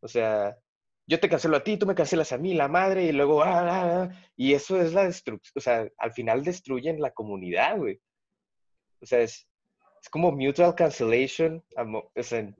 O 0.00 0.08
sea, 0.08 0.58
yo 1.06 1.20
te 1.20 1.28
cancelo 1.28 1.56
a 1.56 1.64
ti, 1.64 1.76
tú 1.76 1.86
me 1.86 1.94
cancelas 1.94 2.32
a 2.32 2.38
mí, 2.38 2.54
la 2.54 2.68
madre, 2.68 3.04
y 3.04 3.12
luego, 3.12 3.42
ah, 3.42 3.60
ah, 3.60 4.02
ah, 4.02 4.30
y 4.36 4.54
eso 4.54 4.80
es 4.80 4.92
la 4.92 5.04
destrucción, 5.04 5.52
o 5.56 5.60
sea, 5.60 5.88
al 5.98 6.12
final 6.12 6.44
destruyen 6.44 7.00
la 7.00 7.12
comunidad, 7.12 7.76
güey. 7.76 8.00
O 9.00 9.06
sea, 9.06 9.20
es, 9.20 9.48
es 10.00 10.08
como 10.10 10.32
mutual 10.32 10.74
cancellation, 10.74 11.64
o 11.76 12.22
sea, 12.22 12.54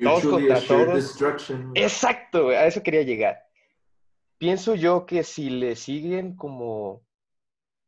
Todos 0.00 0.24
contra 0.24 0.60
todos. 0.60 0.94
destruction. 0.94 1.72
Exacto, 1.74 2.44
güey, 2.44 2.56
a 2.56 2.66
eso 2.66 2.82
quería 2.82 3.02
llegar. 3.02 3.47
Pienso 4.38 4.74
yo 4.74 5.06
que 5.06 5.24
si 5.24 5.50
le 5.50 5.76
siguen 5.76 6.36
como, 6.36 7.04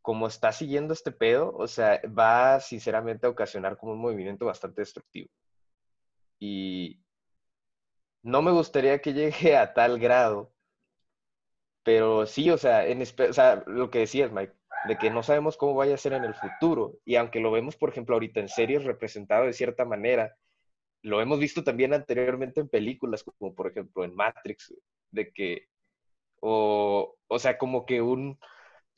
como 0.02 0.26
está 0.26 0.52
siguiendo 0.52 0.94
este 0.94 1.12
pedo, 1.12 1.52
o 1.56 1.68
sea, 1.68 2.00
va 2.06 2.60
sinceramente 2.60 3.26
a 3.26 3.30
ocasionar 3.30 3.76
como 3.78 3.92
un 3.92 4.00
movimiento 4.00 4.46
bastante 4.46 4.82
destructivo. 4.82 5.28
Y 6.40 7.00
no 8.22 8.42
me 8.42 8.50
gustaría 8.50 9.00
que 9.00 9.12
llegue 9.12 9.56
a 9.56 9.72
tal 9.74 9.98
grado, 9.98 10.52
pero 11.82 12.26
sí, 12.26 12.50
o 12.50 12.58
sea, 12.58 12.86
en, 12.86 13.02
o 13.02 13.32
sea, 13.32 13.62
lo 13.66 13.90
que 13.90 14.00
decías, 14.00 14.32
Mike, 14.32 14.54
de 14.88 14.98
que 14.98 15.10
no 15.10 15.22
sabemos 15.22 15.56
cómo 15.56 15.74
vaya 15.74 15.94
a 15.94 15.98
ser 15.98 16.12
en 16.12 16.24
el 16.24 16.34
futuro. 16.34 16.98
Y 17.04 17.16
aunque 17.16 17.40
lo 17.40 17.50
vemos, 17.50 17.76
por 17.76 17.90
ejemplo, 17.90 18.14
ahorita 18.16 18.40
en 18.40 18.48
series 18.48 18.84
representado 18.84 19.46
de 19.46 19.52
cierta 19.52 19.84
manera, 19.84 20.36
lo 21.02 21.20
hemos 21.20 21.38
visto 21.38 21.64
también 21.64 21.94
anteriormente 21.94 22.60
en 22.60 22.68
películas, 22.68 23.24
como 23.24 23.54
por 23.54 23.68
ejemplo 23.68 24.04
en 24.04 24.14
Matrix, 24.14 24.74
de 25.10 25.32
que, 25.32 25.68
o, 26.40 27.16
o 27.28 27.38
sea, 27.38 27.58
como 27.58 27.86
que 27.86 28.02
un, 28.02 28.38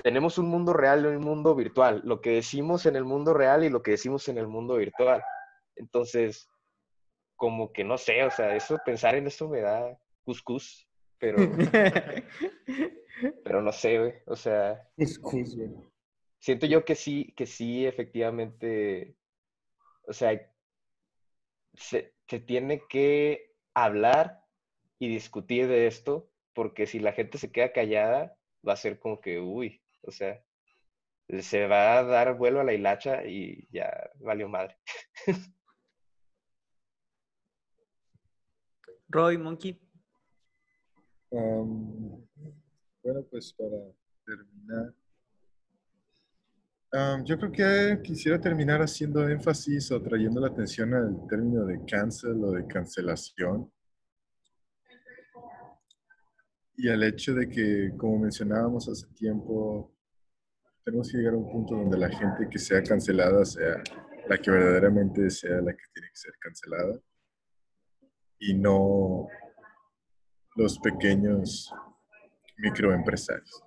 tenemos 0.02 0.38
un 0.38 0.48
mundo 0.48 0.72
real 0.72 1.04
y 1.04 1.08
un 1.08 1.22
mundo 1.22 1.54
virtual, 1.54 2.02
lo 2.04 2.20
que 2.20 2.30
decimos 2.30 2.86
en 2.86 2.96
el 2.96 3.04
mundo 3.04 3.34
real 3.34 3.64
y 3.64 3.70
lo 3.70 3.82
que 3.82 3.92
decimos 3.92 4.28
en 4.28 4.38
el 4.38 4.48
mundo 4.48 4.76
virtual. 4.76 5.22
Entonces, 5.76 6.48
como 7.36 7.72
que 7.72 7.84
no 7.84 7.98
sé, 7.98 8.24
o 8.24 8.30
sea, 8.30 8.56
eso, 8.56 8.78
pensar 8.84 9.14
en 9.14 9.26
eso 9.26 9.48
me 9.48 9.60
da 9.60 9.98
cuscús, 10.24 10.88
pero, 11.18 11.38
pero 13.44 13.62
no 13.62 13.72
sé, 13.72 13.98
güey, 13.98 14.14
o 14.26 14.36
sea, 14.36 14.88
Cuscús, 14.96 15.56
güey. 15.56 15.70
siento 16.38 16.66
yo 16.66 16.84
que 16.84 16.94
sí, 16.94 17.32
que 17.36 17.46
sí, 17.46 17.86
efectivamente, 17.86 19.16
o 20.06 20.12
sea, 20.12 20.40
se, 21.74 22.14
se 22.26 22.40
tiene 22.40 22.82
que 22.88 23.54
hablar 23.74 24.44
y 24.98 25.08
discutir 25.08 25.68
de 25.68 25.86
esto 25.86 26.31
porque 26.54 26.86
si 26.86 26.98
la 26.98 27.12
gente 27.12 27.38
se 27.38 27.50
queda 27.50 27.72
callada, 27.72 28.36
va 28.66 28.74
a 28.74 28.76
ser 28.76 28.98
como 28.98 29.20
que, 29.20 29.40
uy, 29.40 29.82
o 30.02 30.10
sea, 30.10 30.42
se 31.40 31.66
va 31.66 31.98
a 31.98 32.04
dar 32.04 32.36
vuelo 32.36 32.60
a 32.60 32.64
la 32.64 32.74
hilacha 32.74 33.24
y 33.24 33.66
ya 33.70 34.10
valió 34.20 34.48
madre. 34.48 34.76
Roy, 39.08 39.36
Monkey. 39.36 39.78
Um, 41.30 42.26
bueno, 43.02 43.22
pues 43.30 43.52
para 43.52 43.76
terminar, 44.24 44.94
um, 46.92 47.24
yo 47.24 47.38
creo 47.38 47.52
que 47.52 48.02
quisiera 48.02 48.40
terminar 48.40 48.80
haciendo 48.80 49.28
énfasis 49.28 49.90
o 49.92 50.02
trayendo 50.02 50.40
la 50.40 50.48
atención 50.48 50.94
al 50.94 51.26
término 51.28 51.64
de 51.64 51.84
cancel 51.84 52.42
o 52.44 52.52
de 52.52 52.66
cancelación. 52.66 53.70
Y 56.76 56.88
al 56.88 57.02
hecho 57.02 57.34
de 57.34 57.48
que, 57.48 57.90
como 57.96 58.18
mencionábamos 58.20 58.88
hace 58.88 59.06
tiempo, 59.14 59.92
tenemos 60.84 61.10
que 61.10 61.18
llegar 61.18 61.34
a 61.34 61.36
un 61.36 61.50
punto 61.50 61.74
donde 61.76 61.98
la 61.98 62.08
gente 62.08 62.48
que 62.50 62.58
sea 62.58 62.82
cancelada 62.82 63.44
sea 63.44 63.82
la 64.28 64.38
que 64.38 64.50
verdaderamente 64.50 65.28
sea 65.30 65.56
la 65.60 65.72
que 65.72 65.82
tiene 65.92 66.08
que 66.08 66.16
ser 66.16 66.32
cancelada 66.40 66.98
y 68.38 68.54
no 68.54 69.26
los 70.56 70.78
pequeños 70.78 71.72
microempresarios. 72.58 73.64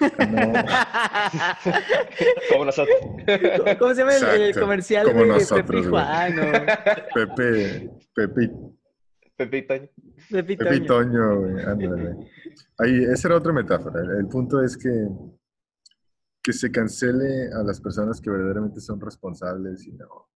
No, 0.00 0.52
Como 2.52 2.64
nosotros. 2.66 2.96
¿Cómo 3.78 3.94
se 3.94 4.00
llama 4.00 4.16
el- 4.34 4.54
comercial 4.54 5.06
como 5.06 5.22
de 5.22 5.26
nosotros, 5.28 5.66
Pepe 5.66 5.80
y. 5.80 5.84
Juan? 5.90 6.36
Pepe, 7.14 7.90
Pepe, 8.14 8.50
Pepe 9.36 9.56
y 9.58 9.66
Toño. 9.66 9.88
Pepe 10.30 10.52
y 10.52 10.56
Pepe 10.56 10.76
y 10.76 10.86
Toño. 10.86 11.10
Toño, 11.10 11.40
güey, 11.40 11.64
ándale. 11.64 12.30
Ahí, 12.78 13.04
esa 13.04 13.28
era 13.28 13.36
otra 13.38 13.52
metáfora. 13.52 14.00
El, 14.00 14.10
el 14.18 14.28
punto 14.28 14.62
es 14.62 14.76
que, 14.76 15.08
que 16.42 16.52
se 16.52 16.70
cancele 16.70 17.52
a 17.52 17.62
las 17.62 17.80
personas 17.80 18.20
que 18.20 18.30
verdaderamente 18.30 18.80
son 18.80 19.00
responsables 19.00 19.86
y, 19.86 19.92
no, 19.92 20.28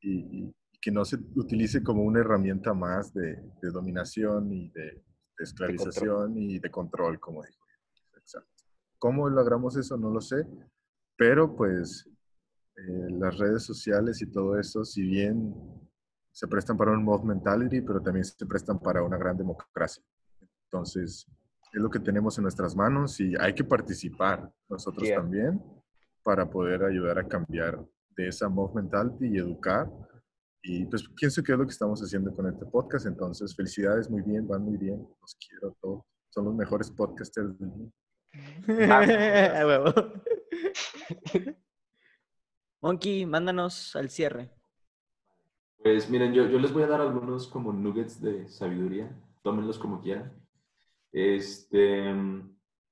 y, 0.00 0.44
y 0.44 0.54
que 0.80 0.90
no 0.90 1.04
se 1.04 1.16
utilice 1.34 1.82
como 1.82 2.02
una 2.02 2.20
herramienta 2.20 2.72
más 2.72 3.12
de, 3.12 3.36
de 3.62 3.70
dominación 3.70 4.52
y 4.52 4.70
de, 4.70 4.82
de 4.82 5.44
esclavización 5.44 6.36
y 6.36 6.58
de 6.58 6.70
control, 6.70 7.20
como 7.20 7.42
dijo. 7.42 7.64
Exacto. 8.16 8.64
¿Cómo 8.98 9.28
logramos 9.28 9.76
eso? 9.76 9.96
No 9.96 10.10
lo 10.10 10.20
sé, 10.20 10.46
pero 11.16 11.54
pues 11.56 12.08
eh, 12.76 13.08
las 13.10 13.38
redes 13.38 13.62
sociales 13.62 14.20
y 14.22 14.26
todo 14.30 14.58
eso, 14.58 14.84
si 14.84 15.02
bien 15.02 15.54
se 16.40 16.48
prestan 16.48 16.74
para 16.74 16.92
un 16.92 17.04
mob 17.04 17.22
mentality, 17.22 17.82
pero 17.82 18.00
también 18.00 18.24
se 18.24 18.46
prestan 18.46 18.78
para 18.78 19.02
una 19.02 19.18
gran 19.18 19.36
democracia. 19.36 20.02
Entonces, 20.64 21.26
es 21.70 21.82
lo 21.82 21.90
que 21.90 22.00
tenemos 22.00 22.38
en 22.38 22.44
nuestras 22.44 22.74
manos 22.74 23.20
y 23.20 23.34
hay 23.38 23.52
que 23.52 23.62
participar 23.62 24.50
nosotros 24.66 25.06
Yeah. 25.06 25.18
también 25.18 25.62
para 26.22 26.48
poder 26.48 26.82
ayudar 26.82 27.18
a 27.18 27.28
cambiar 27.28 27.78
de 28.16 28.28
esa 28.28 28.48
mob 28.48 28.74
mentality 28.74 29.26
y 29.26 29.36
educar. 29.36 29.92
Y 30.62 30.86
pues 30.86 31.06
pienso 31.14 31.42
que 31.42 31.52
es 31.52 31.58
lo 31.58 31.66
que 31.66 31.72
estamos 31.72 32.00
haciendo 32.00 32.34
con 32.34 32.48
este 32.48 32.64
podcast. 32.64 33.04
Entonces, 33.04 33.54
felicidades, 33.54 34.08
muy 34.08 34.22
bien, 34.22 34.48
van 34.48 34.62
muy 34.62 34.78
bien. 34.78 35.06
Los 35.20 35.36
quiero 35.46 35.68
a 35.68 35.74
todos. 35.82 36.04
Son 36.30 36.46
los 36.46 36.54
mejores 36.54 36.90
podcasters 36.90 37.58
del 37.58 37.68
mundo. 37.68 37.92
Monkey, 42.80 43.26
mándanos 43.26 43.94
al 43.94 44.08
cierre. 44.08 44.50
Pues 45.82 46.10
miren, 46.10 46.34
yo, 46.34 46.46
yo 46.46 46.58
les 46.58 46.72
voy 46.72 46.82
a 46.82 46.86
dar 46.86 47.00
algunos 47.00 47.48
como 47.48 47.72
nuggets 47.72 48.20
de 48.20 48.48
sabiduría, 48.48 49.10
tómenlos 49.42 49.78
como 49.78 50.00
quieran. 50.00 50.32
Este, 51.12 52.14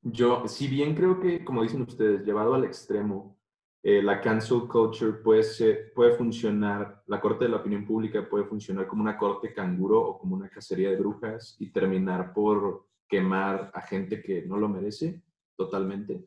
yo, 0.03 0.49
si 0.49 0.69
bien 0.69 0.95
creo 0.95 1.21
que, 1.21 1.45
como 1.45 1.63
dicen 1.63 1.83
ustedes, 1.83 2.25
llevado 2.25 2.55
al 2.55 2.65
extremo, 2.65 3.39
eh, 3.83 4.03
la 4.03 4.21
cancel 4.21 4.69
culture 4.69 5.13
puede, 5.23 5.43
ser, 5.45 5.93
puede 5.95 6.17
funcionar, 6.17 7.03
la 7.07 7.21
corte 7.21 7.45
de 7.45 7.51
la 7.51 7.59
opinión 7.59 7.87
pública 7.87 8.29
puede 8.29 8.45
funcionar 8.45 8.87
como 8.89 9.03
una 9.03 9.19
corte 9.19 9.53
canguro 9.53 10.01
o 10.01 10.19
como 10.19 10.37
una 10.37 10.49
cacería 10.49 10.91
de 10.91 10.97
brujas 10.97 11.57
y 11.61 11.71
terminar 11.73 12.33
por 12.35 12.87
quemar 13.09 13.71
a 13.75 13.83
gente 13.83 14.23
que 14.23 14.43
no 14.43 14.57
lo 14.57 14.69
merece 14.69 15.23
totalmente. 15.57 16.27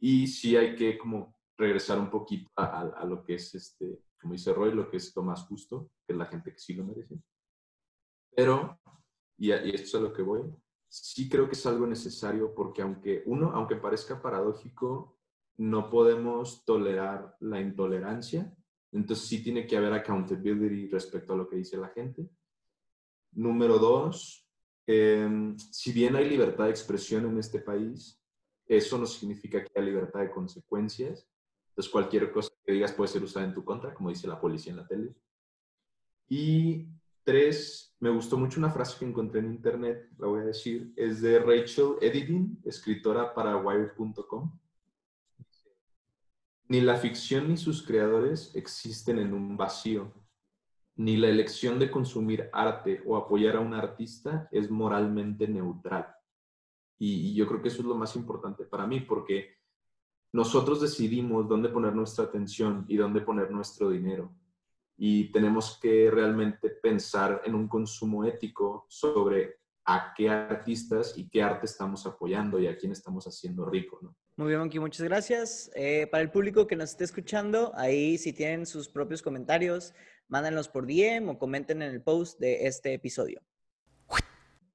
Y 0.00 0.26
sí 0.28 0.56
hay 0.56 0.76
que 0.76 0.96
como 0.98 1.36
regresar 1.56 1.98
un 1.98 2.10
poquito 2.10 2.50
a, 2.56 2.64
a- 2.64 2.88
a 3.00 3.04
lo 3.04 3.24
que 3.24 3.34
es, 3.34 3.54
este, 3.54 4.00
como 4.20 4.34
dice 4.34 4.52
Roy, 4.52 4.72
lo 4.72 4.90
que 4.90 4.98
es 4.98 5.14
lo 5.14 5.22
más 5.22 5.46
justo, 5.46 5.90
que 6.06 6.12
es 6.12 6.18
la 6.18 6.26
gente 6.26 6.52
que 6.52 6.58
sí 6.58 6.74
lo 6.74 6.84
merece. 6.84 7.20
Pero, 8.34 8.80
y, 9.36 9.48
y 9.48 9.70
esto 9.70 9.86
es 9.86 9.94
a 9.94 10.00
lo 10.00 10.12
que 10.12 10.22
voy, 10.22 10.42
sí 10.88 11.28
creo 11.28 11.46
que 11.46 11.54
es 11.54 11.66
algo 11.66 11.86
necesario 11.86 12.54
porque 12.54 12.82
aunque 12.82 13.22
uno, 13.26 13.50
aunque 13.52 13.76
parezca 13.76 14.20
paradójico, 14.20 15.18
no 15.58 15.90
podemos 15.90 16.64
tolerar 16.64 17.36
la 17.40 17.60
intolerancia. 17.60 18.54
Entonces 18.92 19.26
sí 19.26 19.42
tiene 19.42 19.66
que 19.66 19.76
haber 19.76 19.92
accountability 19.92 20.88
respecto 20.88 21.34
a 21.34 21.36
lo 21.36 21.48
que 21.48 21.56
dice 21.56 21.76
la 21.76 21.88
gente. 21.88 22.28
Número 23.32 23.78
dos, 23.78 24.48
eh, 24.86 25.54
si 25.70 25.92
bien 25.92 26.16
hay 26.16 26.28
libertad 26.28 26.64
de 26.64 26.70
expresión 26.70 27.26
en 27.26 27.38
este 27.38 27.60
país, 27.60 28.18
eso 28.66 28.96
no 28.98 29.06
significa 29.06 29.62
que 29.62 29.70
haya 29.74 29.86
libertad 29.86 30.20
de 30.20 30.30
consecuencias. 30.30 31.28
Entonces 31.70 31.92
cualquier 31.92 32.32
cosa 32.32 32.47
que 32.68 32.74
digas 32.74 32.92
puede 32.92 33.08
ser 33.08 33.22
usada 33.22 33.46
en 33.46 33.54
tu 33.54 33.64
contra, 33.64 33.94
como 33.94 34.10
dice 34.10 34.28
la 34.28 34.38
policía 34.38 34.72
en 34.72 34.76
la 34.76 34.86
tele. 34.86 35.14
Y 36.28 36.86
tres, 37.24 37.96
me 37.98 38.10
gustó 38.10 38.36
mucho 38.36 38.60
una 38.60 38.70
frase 38.70 38.98
que 38.98 39.06
encontré 39.06 39.40
en 39.40 39.46
internet, 39.46 40.10
la 40.18 40.26
voy 40.26 40.40
a 40.40 40.44
decir, 40.44 40.92
es 40.94 41.22
de 41.22 41.38
Rachel 41.38 41.94
Edidin, 42.02 42.60
escritora 42.66 43.32
para 43.32 43.56
Wired.com. 43.56 44.52
Ni 46.68 46.82
la 46.82 46.98
ficción 46.98 47.48
ni 47.48 47.56
sus 47.56 47.86
creadores 47.86 48.54
existen 48.54 49.18
en 49.18 49.32
un 49.32 49.56
vacío. 49.56 50.12
Ni 50.94 51.16
la 51.16 51.28
elección 51.28 51.78
de 51.78 51.90
consumir 51.90 52.50
arte 52.52 53.02
o 53.06 53.16
apoyar 53.16 53.56
a 53.56 53.60
un 53.60 53.72
artista 53.72 54.46
es 54.52 54.70
moralmente 54.70 55.48
neutral. 55.48 56.06
Y 56.98 57.34
yo 57.34 57.46
creo 57.46 57.62
que 57.62 57.68
eso 57.68 57.80
es 57.80 57.86
lo 57.86 57.94
más 57.94 58.14
importante 58.14 58.64
para 58.64 58.86
mí, 58.86 59.00
porque 59.00 59.57
nosotros 60.38 60.80
decidimos 60.80 61.48
dónde 61.48 61.68
poner 61.68 61.92
nuestra 61.96 62.26
atención 62.26 62.84
y 62.86 62.96
dónde 62.96 63.22
poner 63.22 63.50
nuestro 63.50 63.90
dinero. 63.90 64.32
Y 64.96 65.32
tenemos 65.32 65.80
que 65.82 66.12
realmente 66.12 66.70
pensar 66.70 67.42
en 67.44 67.56
un 67.56 67.66
consumo 67.66 68.24
ético 68.24 68.86
sobre 68.88 69.56
a 69.84 70.14
qué 70.16 70.28
artistas 70.28 71.18
y 71.18 71.28
qué 71.28 71.42
arte 71.42 71.66
estamos 71.66 72.06
apoyando 72.06 72.60
y 72.60 72.68
a 72.68 72.76
quién 72.76 72.92
estamos 72.92 73.26
haciendo 73.26 73.64
rico. 73.64 73.98
Muy 74.36 74.46
bien, 74.46 74.60
Monkey, 74.60 74.78
muchas 74.78 75.02
gracias. 75.02 75.72
Eh, 75.74 76.06
para 76.08 76.22
el 76.22 76.30
público 76.30 76.68
que 76.68 76.76
nos 76.76 76.90
esté 76.90 77.02
escuchando, 77.02 77.72
ahí 77.74 78.16
si 78.16 78.32
tienen 78.32 78.64
sus 78.64 78.88
propios 78.88 79.22
comentarios, 79.22 79.92
mándenlos 80.28 80.68
por 80.68 80.86
DM 80.86 81.30
o 81.30 81.38
comenten 81.40 81.82
en 81.82 81.90
el 81.90 82.00
post 82.00 82.38
de 82.38 82.68
este 82.68 82.94
episodio. 82.94 83.40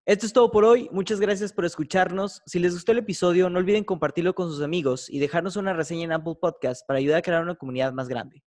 Esto 0.05 0.25
es 0.25 0.33
todo 0.33 0.51
por 0.51 0.65
hoy. 0.65 0.89
Muchas 0.91 1.21
gracias 1.21 1.53
por 1.53 1.63
escucharnos. 1.63 2.41
Si 2.45 2.59
les 2.59 2.73
gustó 2.73 2.91
el 2.91 2.97
episodio, 2.97 3.49
no 3.49 3.59
olviden 3.59 3.85
compartirlo 3.85 4.35
con 4.35 4.49
sus 4.49 4.61
amigos 4.61 5.09
y 5.09 5.19
dejarnos 5.19 5.55
una 5.55 5.71
reseña 5.71 6.03
en 6.03 6.11
Apple 6.11 6.35
Podcast 6.41 6.85
para 6.85 6.99
ayudar 6.99 7.19
a 7.19 7.21
crear 7.21 7.41
una 7.41 7.55
comunidad 7.55 7.93
más 7.93 8.09
grande. 8.09 8.43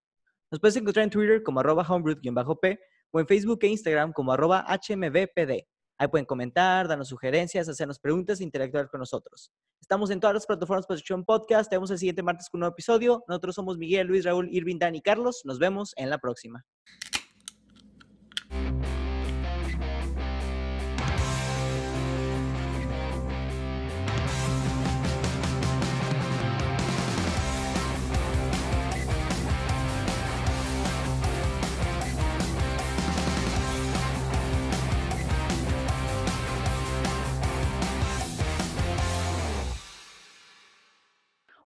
Nos 0.50 0.60
puedes 0.60 0.76
encontrar 0.76 1.04
en 1.04 1.10
Twitter 1.10 1.42
como 1.42 1.60
arroba 1.60 1.82
homebrew-p 1.88 2.78
o 3.10 3.20
en 3.20 3.26
Facebook 3.26 3.60
e 3.62 3.68
Instagram 3.68 4.12
como 4.12 4.32
arroba 4.32 4.66
hmbpd. 4.68 5.66
Ahí 5.98 6.08
pueden 6.08 6.26
comentar, 6.26 6.88
darnos 6.88 7.08
sugerencias, 7.08 7.66
hacernos 7.70 7.98
preguntas 7.98 8.38
e 8.40 8.44
interactuar 8.44 8.90
con 8.90 9.00
nosotros. 9.00 9.50
Estamos 9.80 10.10
en 10.10 10.20
todas 10.20 10.34
las 10.34 10.44
plataformas 10.44 10.86
para 10.86 10.96
escuchar 10.96 11.24
podcast. 11.24 11.70
Te 11.70 11.76
vemos 11.76 11.90
el 11.90 11.96
siguiente 11.96 12.22
martes 12.22 12.50
con 12.50 12.58
un 12.58 12.60
nuevo 12.60 12.74
episodio. 12.74 13.24
Nosotros 13.28 13.54
somos 13.54 13.78
Miguel, 13.78 14.08
Luis, 14.08 14.26
Raúl, 14.26 14.50
Irving, 14.52 14.78
Dan 14.78 14.94
y 14.94 15.00
Carlos. 15.00 15.40
Nos 15.44 15.58
vemos 15.58 15.94
en 15.96 16.10
la 16.10 16.18
próxima. 16.18 16.66